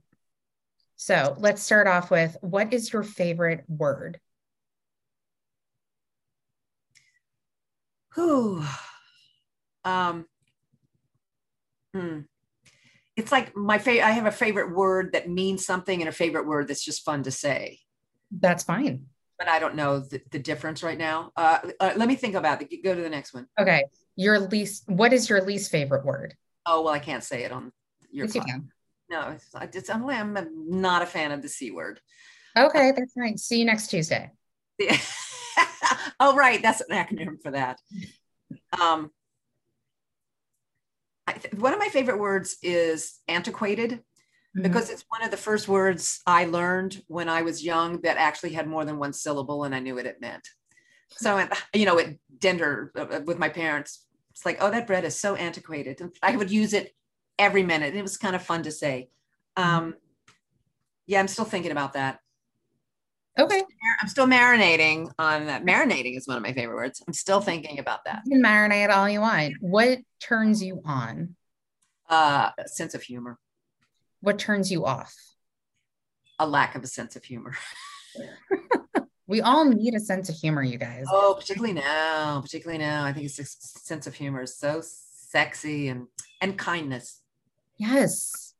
[0.96, 4.20] So let's start off with what is your favorite word?
[8.14, 8.64] Who?
[9.84, 10.26] Um,
[11.94, 12.20] hmm.
[13.16, 14.04] It's like my favorite.
[14.04, 17.22] I have a favorite word that means something and a favorite word that's just fun
[17.24, 17.78] to say.
[18.30, 19.06] That's fine
[19.40, 21.32] but I don't know the, the difference right now.
[21.34, 22.84] Uh, uh, let me think about it.
[22.84, 23.46] Go to the next one.
[23.58, 23.84] Okay.
[24.14, 26.36] Your least, what is your least favorite word?
[26.66, 27.72] Oh, well, I can't say it on
[28.12, 28.34] your yes,
[29.10, 30.36] No, it's, it's, I'm, I'm
[30.68, 32.00] not a fan of the C word.
[32.56, 33.36] Okay, that's fine.
[33.36, 34.30] See you next Tuesday.
[36.20, 36.62] oh, right.
[36.62, 37.78] That's an acronym for that.
[38.80, 39.10] Um,
[41.26, 44.62] I, one of my favorite words is antiquated mm-hmm.
[44.62, 48.52] because it's one of the first words I learned when I was young that actually
[48.52, 50.48] had more than one syllable and I knew what it meant.
[51.10, 55.04] So, you know, at dinner uh, uh, with my parents, it's like, oh, that bread
[55.04, 56.00] is so antiquated.
[56.22, 56.92] I would use it
[57.40, 57.96] every minute.
[57.96, 59.08] It was kind of fun to say.
[59.56, 59.94] Um,
[61.06, 62.20] yeah, I'm still thinking about that.
[63.38, 63.62] Okay.
[64.00, 65.64] I'm still marinating on that.
[65.64, 67.02] Marinating is one of my favorite words.
[67.06, 68.22] I'm still thinking about that.
[68.26, 69.54] You can marinate all you want.
[69.60, 71.36] What turns you on?
[72.08, 73.38] Uh, sense of humor.
[74.20, 75.14] What turns you off?
[76.38, 77.54] A lack of a sense of humor.
[79.26, 81.06] we all need a sense of humor, you guys.
[81.10, 83.04] Oh, particularly now, particularly now.
[83.04, 86.08] I think a sense of humor is so sexy and
[86.40, 87.19] and kindness.
[87.80, 88.52] Yes.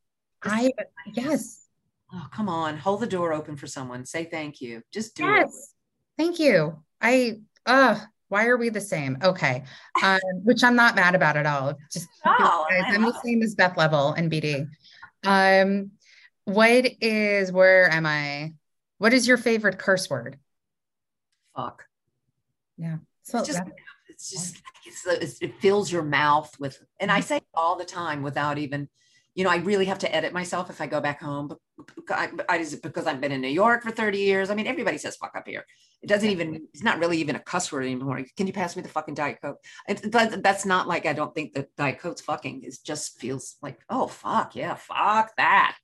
[0.42, 0.72] I
[1.12, 1.66] yes.
[2.10, 2.78] Oh, come on.
[2.78, 4.06] Hold the door open for someone.
[4.06, 4.82] Say thank you.
[4.90, 5.48] Just do yes.
[5.48, 6.22] it.
[6.22, 6.82] Thank you.
[7.02, 9.18] I uh why are we the same?
[9.22, 9.64] Okay.
[10.02, 11.74] Um, which I'm not mad about at all.
[11.92, 14.66] Just oh, guys, I'm the same as Beth Leavel and BD.
[15.24, 15.90] Um,
[16.44, 18.55] what is where am I?
[18.97, 20.38] What is your favorite curse word?
[21.55, 21.84] Fuck.
[22.78, 22.97] Yeah.
[23.24, 23.62] So it's just,
[24.09, 28.22] it's just it's, it fills your mouth with, and I say it all the time
[28.22, 28.88] without even,
[29.35, 31.55] you know, I really have to edit myself if I go back home.
[32.09, 34.51] I, I, because I've been in New York for 30 years.
[34.51, 35.65] I mean, everybody says fuck up here.
[36.02, 38.23] It doesn't even, it's not really even a cuss word anymore.
[38.36, 39.59] Can you pass me the fucking Diet Coke?
[39.89, 42.65] It, that, that's not like I don't think that Diet Coke's fucking.
[42.65, 44.57] It just feels like, oh, fuck.
[44.57, 45.77] Yeah, fuck that.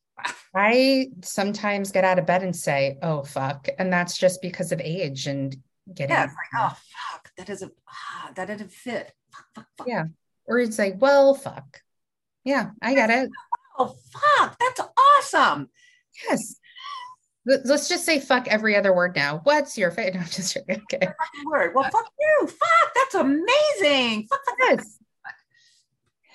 [0.55, 3.69] I sometimes get out of bed and say, oh, fuck.
[3.79, 5.55] And that's just because of age and
[5.95, 6.15] getting.
[6.15, 6.77] Yeah, like, oh,
[7.13, 7.31] fuck.
[7.37, 9.13] That doesn't, ah, that didn't fit.
[9.31, 9.89] Fuck, fuck, fuck.
[9.89, 10.05] Yeah.
[10.47, 11.83] Or it's like, well, fuck.
[12.47, 13.29] Yeah, I get it.
[13.77, 14.57] Oh, fuck.
[14.59, 15.69] That's awesome.
[16.27, 16.55] Yes.
[17.45, 19.41] Let's just say fuck every other word now.
[19.43, 20.15] What's your favorite?
[20.15, 20.83] No, I'm just joking.
[20.95, 21.09] Okay.
[21.45, 21.73] Word.
[21.75, 22.47] Well, fuck you.
[22.47, 22.95] Fuck.
[22.95, 24.29] That's amazing.
[24.31, 24.99] Fuck, fuck, yes.
[25.25, 25.35] Fuck.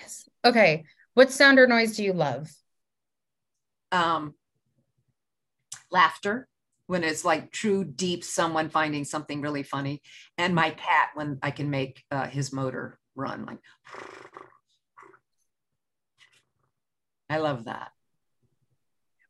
[0.00, 0.28] Yes.
[0.44, 0.84] Okay.
[1.14, 2.50] What sound or noise do you love?
[3.90, 4.34] Um,
[5.90, 6.46] laughter
[6.88, 10.02] when it's like true deep someone finding something really funny
[10.38, 13.58] and my cat when i can make uh, his motor run like
[17.32, 17.90] i love that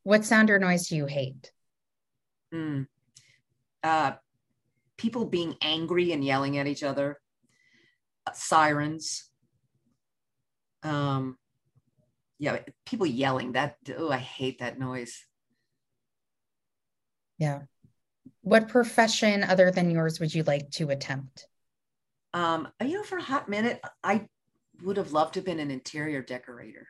[0.05, 1.53] what sound or noise do you hate?
[2.53, 2.87] Mm.
[3.83, 4.13] Uh,
[4.97, 7.21] people being angry and yelling at each other,
[8.27, 9.31] uh, sirens.
[10.83, 11.37] Um,
[12.39, 13.53] yeah, people yelling.
[13.53, 15.25] That oh, I hate that noise.
[17.39, 17.61] Yeah.
[18.43, 21.47] What profession other than yours would you like to attempt?
[22.35, 24.27] Um, you know, for a hot minute, I
[24.83, 26.89] would have loved to have been an interior decorator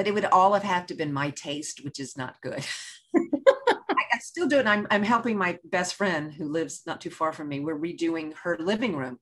[0.00, 2.64] but it would all have had to been my taste, which is not good.
[3.14, 4.66] I still do it.
[4.66, 7.60] I'm, I'm helping my best friend who lives not too far from me.
[7.60, 9.18] We're redoing her living room.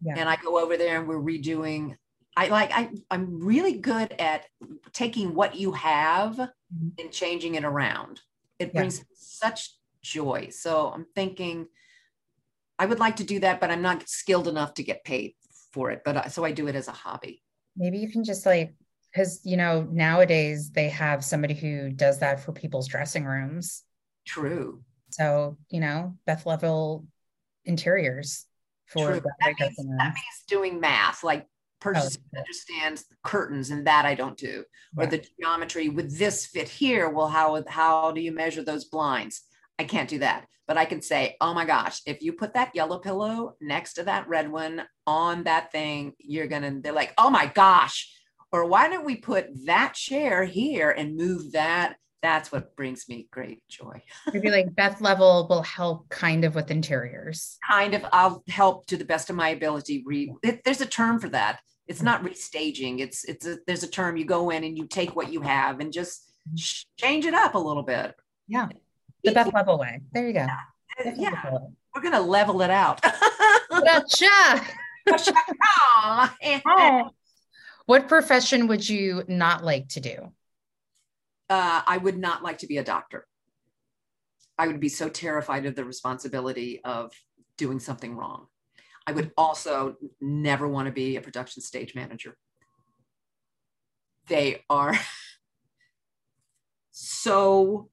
[0.00, 0.14] Yeah.
[0.16, 1.96] And I go over there and we're redoing.
[2.36, 4.46] I like, I, I'm really good at
[4.92, 6.90] taking what you have mm-hmm.
[7.00, 8.20] and changing it around.
[8.60, 10.50] It brings such joy.
[10.52, 11.66] So I'm thinking
[12.78, 15.34] I would like to do that, but I'm not skilled enough to get paid
[15.72, 16.02] for it.
[16.04, 17.42] But so I do it as a hobby.
[17.76, 18.74] Maybe you can just like
[19.12, 23.82] because you know nowadays they have somebody who does that for people's dressing rooms.
[24.26, 24.82] True.
[25.10, 27.06] So you know beth leavel
[27.64, 28.46] interiors
[28.86, 31.46] for that means, that means, doing math like
[31.80, 34.64] person oh, understands curtains and that i don't do
[34.96, 39.42] or the geometry would this fit here well how how do you measure those blinds?
[39.78, 42.74] I can't do that but i can say oh my gosh if you put that
[42.74, 47.30] yellow pillow next to that red one on that thing you're gonna they're like oh
[47.30, 48.12] my gosh
[48.52, 51.96] or why don't we put that chair here and move that?
[52.22, 54.02] That's what brings me great joy.
[54.32, 57.56] Maybe like Beth Leavel will help kind of with interiors.
[57.66, 60.02] Kind of, I'll help to the best of my ability.
[60.06, 61.60] Re- it, there's a term for that.
[61.86, 63.00] It's not restaging.
[63.00, 64.16] It's it's a, there's a term.
[64.16, 67.04] You go in and you take what you have and just mm-hmm.
[67.04, 68.14] change it up a little bit.
[68.46, 68.68] Yeah,
[69.24, 70.00] the Beth Leavel way.
[70.12, 70.46] There you go.
[71.04, 71.58] Yeah, yeah.
[71.94, 73.02] we're gonna level it out.
[73.70, 74.62] Gotcha.
[76.66, 77.10] Oh.
[77.86, 80.32] What profession would you not like to do?
[81.48, 83.26] Uh, I would not like to be a doctor.
[84.56, 87.12] I would be so terrified of the responsibility of
[87.56, 88.46] doing something wrong.
[89.06, 92.36] I would also never want to be a production stage manager.
[94.28, 94.94] They are
[96.90, 97.88] so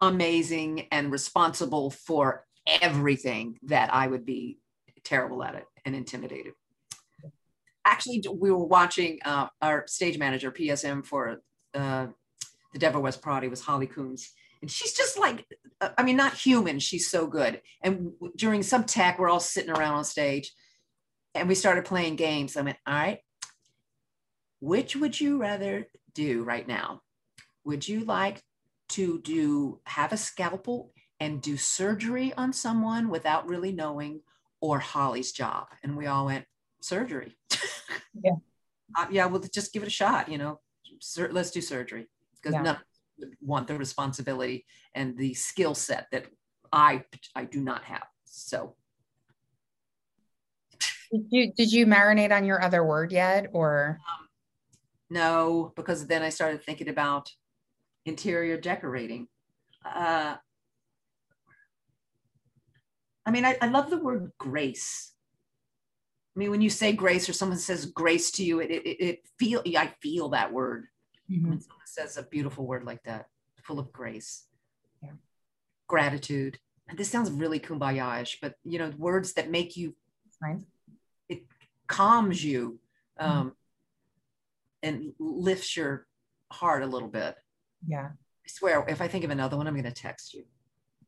[0.00, 2.46] amazing and responsible for
[2.80, 4.58] everything that I would be
[5.04, 6.54] terrible at it and intimidated.
[7.84, 11.42] Actually, we were watching uh, our stage manager, PSM, for
[11.74, 12.06] uh,
[12.72, 14.30] the Devil Wears Prada was Holly Coombs.
[14.60, 15.44] And she's just like,
[15.80, 16.78] uh, I mean, not human.
[16.78, 17.60] She's so good.
[17.82, 20.52] And during some tech, we're all sitting around on stage
[21.34, 22.56] and we started playing games.
[22.56, 23.18] I went, all right,
[24.60, 27.02] which would you rather do right now?
[27.64, 28.42] Would you like
[28.90, 34.20] to do have a scalpel and do surgery on someone without really knowing,
[34.60, 35.66] or Holly's job?
[35.82, 36.44] And we all went
[36.80, 37.36] surgery.
[38.22, 38.32] Yeah.
[38.96, 39.26] uh, yeah.
[39.26, 40.28] Well, just give it a shot.
[40.28, 40.60] You know,
[41.00, 42.62] Sur- let's do surgery because yeah.
[42.62, 42.78] none
[43.40, 44.64] want the responsibility
[44.94, 46.26] and the skill set that
[46.72, 47.04] I
[47.34, 48.06] I do not have.
[48.24, 48.76] So.
[51.10, 53.98] Did you did you marinate on your other word yet, or?
[54.00, 54.28] Um,
[55.10, 57.30] no, because then I started thinking about
[58.06, 59.28] interior decorating.
[59.84, 60.36] Uh,
[63.26, 65.11] I mean, I, I love the word grace.
[66.34, 69.20] I mean, when you say grace or someone says grace to you, it, it, it
[69.38, 70.86] feel, I feel that word.
[71.30, 71.50] Mm-hmm.
[71.50, 73.26] When someone says a beautiful word like that,
[73.62, 74.46] full of grace,
[75.02, 75.10] yeah.
[75.86, 76.58] gratitude.
[76.88, 79.94] And this sounds really kumbaya-ish, but you know, words that make you,
[81.28, 81.42] it
[81.86, 82.80] calms you
[83.20, 83.30] mm-hmm.
[83.30, 84.88] um, mm-hmm.
[84.88, 86.06] and lifts your
[86.50, 87.36] heart a little bit.
[87.86, 88.08] Yeah.
[88.08, 90.44] I swear, if I think of another one, I'm going to text you.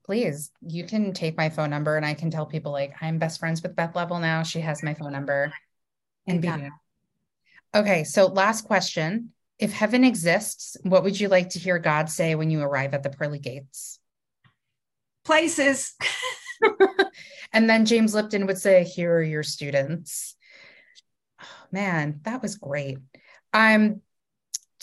[0.04, 3.40] Please, you can take my phone number and I can tell people like I'm best
[3.40, 4.42] friends with Beth Leavel now.
[4.42, 5.52] She has my phone number.
[6.26, 6.50] And be
[7.74, 9.30] Okay, so last question.
[9.58, 13.02] If heaven exists, what would you like to hear God say when you arrive at
[13.02, 13.98] the pearly gates?
[15.24, 15.94] Places.
[17.52, 20.36] and then James Lipton would say, Here are your students.
[21.40, 22.98] Oh, man, that was great.
[23.52, 24.02] Um,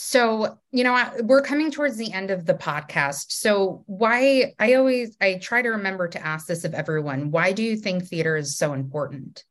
[0.04, 3.32] so you know we're coming towards the end of the podcast.
[3.34, 7.62] So why i always i try to remember to ask this of everyone why do
[7.62, 9.44] you think theater is so important?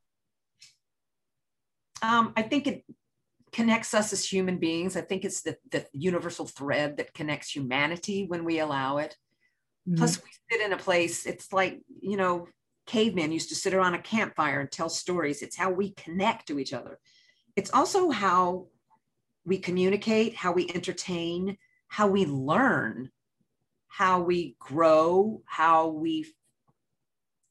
[2.02, 2.84] Um, i think it
[3.52, 4.96] connects us as human beings.
[4.96, 9.16] I think it's the, the universal thread that connects humanity when we allow it.
[9.88, 9.98] Mm-hmm.
[9.98, 12.46] plus we sit in a place it's like you know
[12.86, 15.42] cavemen used to sit around a campfire and tell stories.
[15.42, 16.98] It's how we connect to each other.
[17.54, 18.66] It's also how
[19.50, 21.58] we communicate, how we entertain,
[21.88, 23.10] how we learn,
[23.88, 26.24] how we grow, how we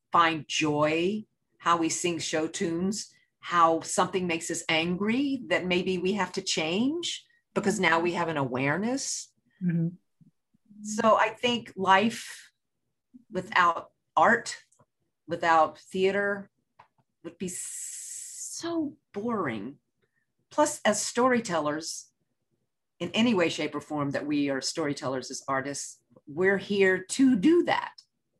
[0.10, 1.26] find joy,
[1.58, 6.42] how we sing show tunes, how something makes us angry that maybe we have to
[6.42, 9.28] change because now we have an awareness.
[9.62, 9.90] Mm-hmm.
[10.84, 12.50] So I think life
[13.30, 14.56] without art,
[15.28, 16.50] without theater,
[17.26, 19.76] would be so boring
[20.60, 22.08] Plus, as storytellers,
[23.00, 27.38] in any way, shape, or form that we are storytellers as artists, we're here to
[27.38, 27.94] do that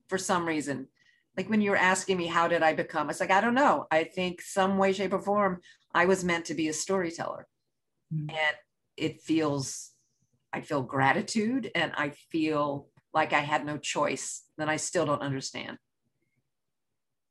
[0.08, 0.90] for some reason.
[1.38, 3.10] Like when you were asking me, how did I become?
[3.10, 3.88] It's like, I don't know.
[3.90, 5.62] I think some way, shape, or form,
[5.94, 7.48] I was meant to be a storyteller.
[8.14, 8.32] Mm-hmm.
[8.32, 8.58] And
[8.98, 9.92] it feels,
[10.52, 15.22] I feel gratitude and I feel like I had no choice that I still don't
[15.22, 15.78] understand.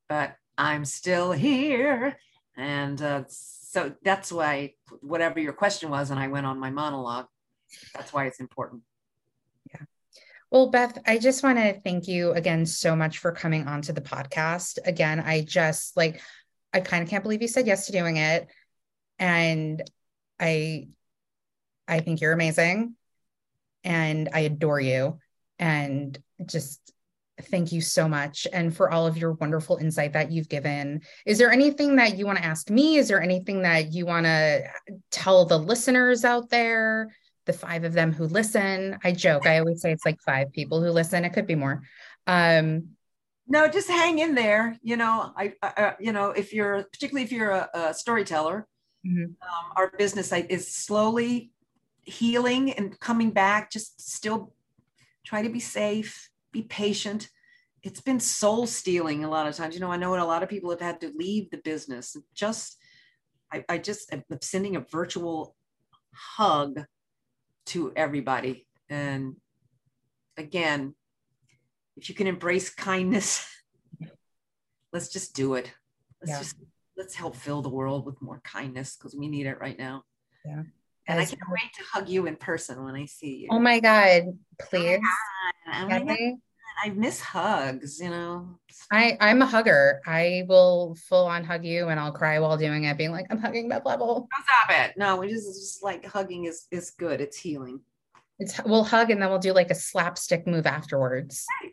[0.09, 2.17] But I'm still here.
[2.59, 7.27] And uh, so that's why whatever your question was and i went on my monologue
[7.95, 8.83] that's why it's important.
[9.73, 9.83] Yeah.
[10.51, 14.01] Well beth i just want to thank you again so much for coming onto the
[14.01, 14.79] podcast.
[14.85, 16.21] Again i just like
[16.73, 18.49] i kind of can't believe you said yes to doing it.
[19.19, 19.83] And
[20.41, 20.89] i
[21.87, 22.95] i think you're amazing.
[23.85, 25.19] And i adore you.
[25.59, 26.93] And just
[27.43, 31.03] thank you so much and for all of your wonderful insight that you've given.
[31.27, 32.97] Is there anything that you want to ask me?
[32.97, 34.65] Is there anything that you want to
[35.11, 37.15] tell the listeners out there,
[37.47, 38.99] the five of them who listen?
[39.05, 39.47] I joke.
[39.47, 41.25] I always say it's like five people who listen.
[41.25, 41.83] It could be more.
[42.27, 42.91] Um,
[43.47, 44.77] no, just hang in there.
[44.83, 48.67] You know, I, I you know, if you're particularly if you're a, a storyteller,
[49.07, 49.25] mm-hmm.
[49.25, 51.51] um, our business is slowly
[52.03, 53.71] healing and coming back.
[53.71, 54.53] Just still
[55.25, 56.31] try to be safe
[56.63, 57.29] be patient.
[57.83, 59.75] It's been soul stealing a lot of times.
[59.75, 62.17] You know, I know a lot of people have had to leave the business.
[62.35, 62.77] Just,
[63.53, 65.55] I, I just am sending a virtual
[66.13, 66.85] hug
[67.67, 68.67] to everybody.
[68.89, 69.37] And
[70.37, 70.95] again,
[71.97, 73.49] if you can embrace kindness,
[74.93, 75.73] let's just do it.
[76.21, 76.39] let's yeah.
[76.39, 76.57] just
[76.97, 80.03] let's help fill the world with more kindness because we need it right now.
[80.45, 80.63] Yeah.
[81.07, 83.49] And As I can't wait to hug you in person when I see you.
[83.53, 85.01] Oh my God, oh please.
[85.73, 86.39] Oh my God.
[86.83, 88.59] I miss hugs, you know.
[88.93, 90.01] I I'm a hugger.
[90.07, 93.39] I will full on hug you and I'll cry while doing it, being like, I'm
[93.39, 94.29] hugging Beth Leavel.
[94.45, 94.97] Stop it.
[94.97, 97.21] No, we just, just like hugging is is good.
[97.21, 97.81] It's healing.
[98.39, 101.45] It's we'll hug and then we'll do like a slapstick move afterwards.
[101.63, 101.73] Right.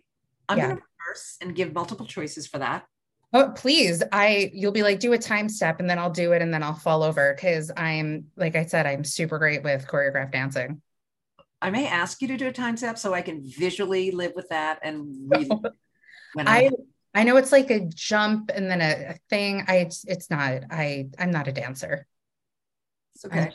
[0.49, 0.68] I'm yeah.
[0.69, 2.86] gonna reverse and give multiple choices for that.
[3.34, 4.02] Oh, please.
[4.11, 6.64] I you'll be like, do a time step and then I'll do it and then
[6.64, 10.82] I'll fall over because I'm like I said, I'm super great with choreographed dancing.
[11.66, 14.50] I may ask you to do a time step so I can visually live with
[14.50, 15.50] that and really
[16.34, 16.70] when I, I
[17.16, 19.64] I know it's like a jump and then a, a thing.
[19.68, 20.64] I it's, it's not.
[20.70, 22.06] I I'm not a dancer.
[23.16, 23.40] It's okay.
[23.40, 23.54] I,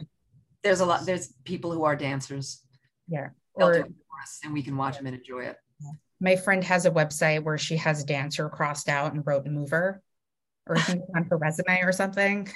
[0.65, 1.05] there's a lot.
[1.05, 2.65] There's people who are dancers.
[3.07, 3.28] Yeah.
[3.53, 3.87] Or,
[4.45, 5.57] and we can watch them and enjoy it.
[6.20, 10.03] My friend has a website where she has dancer crossed out and wrote mover,
[10.66, 10.77] or
[11.15, 12.49] on her resume or something.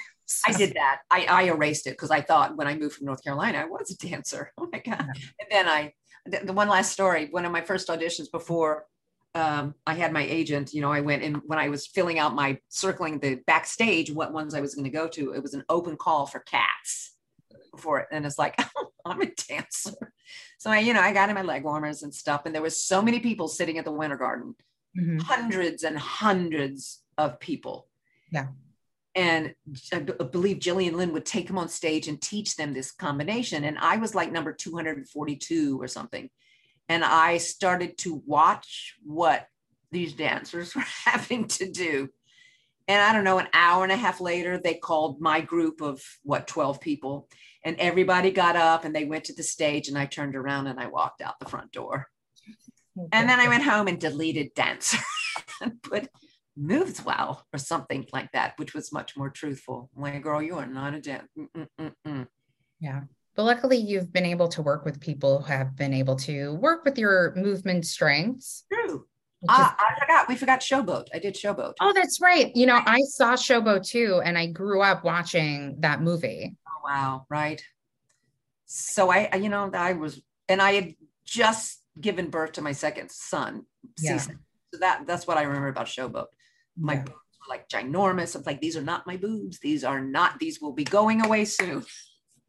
[0.45, 1.01] I did that.
[1.11, 3.91] I, I erased it because I thought when I moved from North Carolina, I was
[3.91, 4.51] a dancer.
[4.59, 5.07] Oh my God.
[5.39, 5.93] And then I,
[6.25, 8.85] the, one last story, one of my first auditions before
[9.35, 12.33] um, I had my agent, you know, I went in when I was filling out
[12.33, 15.63] my circling the backstage, what ones I was going to go to, it was an
[15.69, 17.15] open call for cats
[17.77, 18.07] for it.
[18.11, 18.59] And it's like,
[19.05, 20.13] I'm a dancer.
[20.57, 22.43] So I, you know, I got in my leg warmers and stuff.
[22.45, 24.55] And there was so many people sitting at the Winter Garden,
[24.97, 25.19] mm-hmm.
[25.19, 27.87] hundreds and hundreds of people.
[28.31, 28.47] Yeah
[29.15, 29.55] and
[29.93, 33.63] I believe Gillian Lynne would take them on stage and teach them this combination.
[33.63, 36.29] And I was like number 242 or something.
[36.89, 39.47] And I started to watch what
[39.91, 42.09] these dancers were having to do.
[42.87, 46.03] And I don't know, an hour and a half later, they called my group of
[46.23, 47.29] what, 12 people.
[47.63, 49.87] And everybody got up and they went to the stage.
[49.87, 52.07] And I turned around and I walked out the front door.
[53.11, 54.99] And then I went home and deleted dancer
[55.61, 56.07] and put
[56.57, 59.89] moves well or something like that, which was much more truthful.
[59.95, 61.29] My girl, you are not a dent.
[62.79, 63.01] Yeah.
[63.35, 66.85] But luckily, you've been able to work with people who have been able to work
[66.85, 68.65] with your movement strengths.
[68.71, 69.05] True.
[69.47, 70.29] Uh, I forgot.
[70.29, 71.07] We forgot Showboat.
[71.13, 71.73] I did Showboat.
[71.81, 72.55] Oh, that's right.
[72.55, 76.55] You know, I saw Showboat too, and I grew up watching that movie.
[76.67, 77.25] Oh, wow.
[77.29, 77.61] Right.
[78.65, 80.95] So I, you know, I was, and I had
[81.25, 83.65] just given birth to my second son.
[83.99, 84.17] Yeah.
[84.17, 84.31] So
[84.79, 86.27] that that's what I remember about Showboat
[86.77, 88.35] my boobs were like ginormous.
[88.35, 89.59] I'm like, these are not my boobs.
[89.59, 91.85] These are not, these will be going away soon.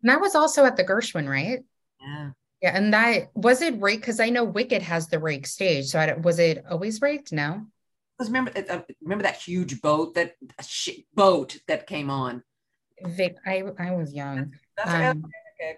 [0.02, 1.64] And that was also at the Gershwin, right?
[2.00, 2.30] Yeah.
[2.62, 2.76] Yeah.
[2.76, 4.00] And that was it rake?
[4.00, 5.86] Because I know Wicked has the rake stage.
[5.86, 7.32] So I, was it always raked?
[7.32, 7.66] No.
[8.16, 10.36] Because remember, uh, remember that huge boat that
[11.14, 12.42] boat that came on.
[13.02, 14.52] Vic, I I was young.
[14.76, 15.24] That's, um.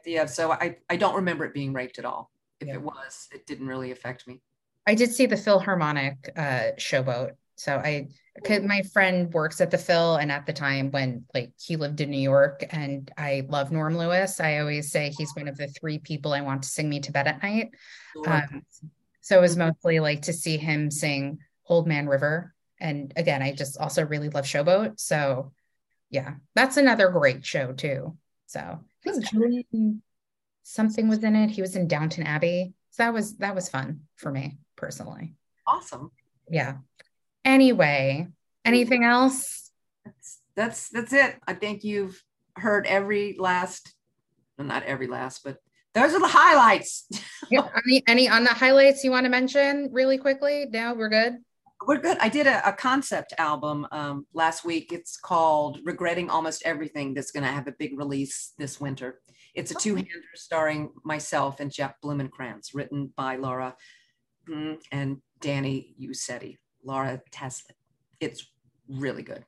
[0.05, 0.27] Yeah.
[0.27, 2.31] So I I don't remember it being raked at all.
[2.61, 2.75] If yeah.
[2.75, 4.43] it was, it didn't really affect me.
[4.87, 7.33] I did see the Philharmonic uh, showboat.
[7.57, 8.09] So I
[8.43, 12.01] because my friend works at the Phil, and at the time when like he lived
[12.01, 14.41] in New York, and I love Norm Lewis.
[14.41, 17.13] I always say he's one of the three people I want to sing me to
[17.13, 17.71] bed at night.
[18.27, 18.63] Um,
[19.21, 21.39] so it was mostly like to see him sing
[21.69, 25.01] Old Man River, and again, I just also really love Showboat.
[25.01, 25.53] So
[26.11, 28.17] yeah, that's another great show too.
[28.47, 30.03] So I think Julian
[30.69, 31.51] something was in it.
[31.51, 32.75] He was in Downton Abbey.
[32.91, 35.35] So that was that was fun for me personally.
[35.67, 36.11] Awesome.
[36.51, 36.77] Yeah.
[37.49, 38.29] Anyway,
[38.67, 39.71] anything else?
[40.05, 41.37] That's that's that's it.
[41.47, 42.23] I think you've
[42.57, 43.95] heard every last,
[44.59, 45.57] well, not every last, but
[45.95, 47.09] those are the highlights.
[47.51, 50.67] yeah, any any on the highlights you want to mention really quickly?
[50.71, 51.39] No, we're good.
[51.87, 52.19] We're good.
[52.19, 54.93] I did a, a concept album um, last week.
[54.93, 59.21] It's called "Regretting Almost Everything." That's going to have a big release this winter.
[59.55, 63.75] It's a two-hander starring myself and Jeff Blumenkrantz, written by Laura
[64.47, 66.59] mm, and Danny Usetti.
[66.85, 67.75] Laura Tesla.
[68.21, 68.47] It's
[68.89, 69.45] really good.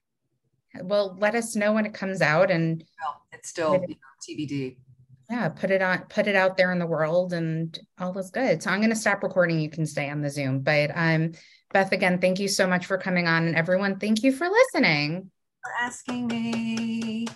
[0.83, 4.47] Well, let us know when it comes out and well, it's still it, you know,
[4.47, 4.77] TBD.
[5.29, 8.63] Yeah, put it on, put it out there in the world and all is good.
[8.63, 9.61] So I'm going to stop recording.
[9.61, 10.61] You can stay on the Zoom.
[10.61, 11.33] But um,
[11.73, 13.47] Beth, again, thank you so much for coming on.
[13.47, 15.31] And everyone, thank you for listening.
[15.63, 17.29] For asking me.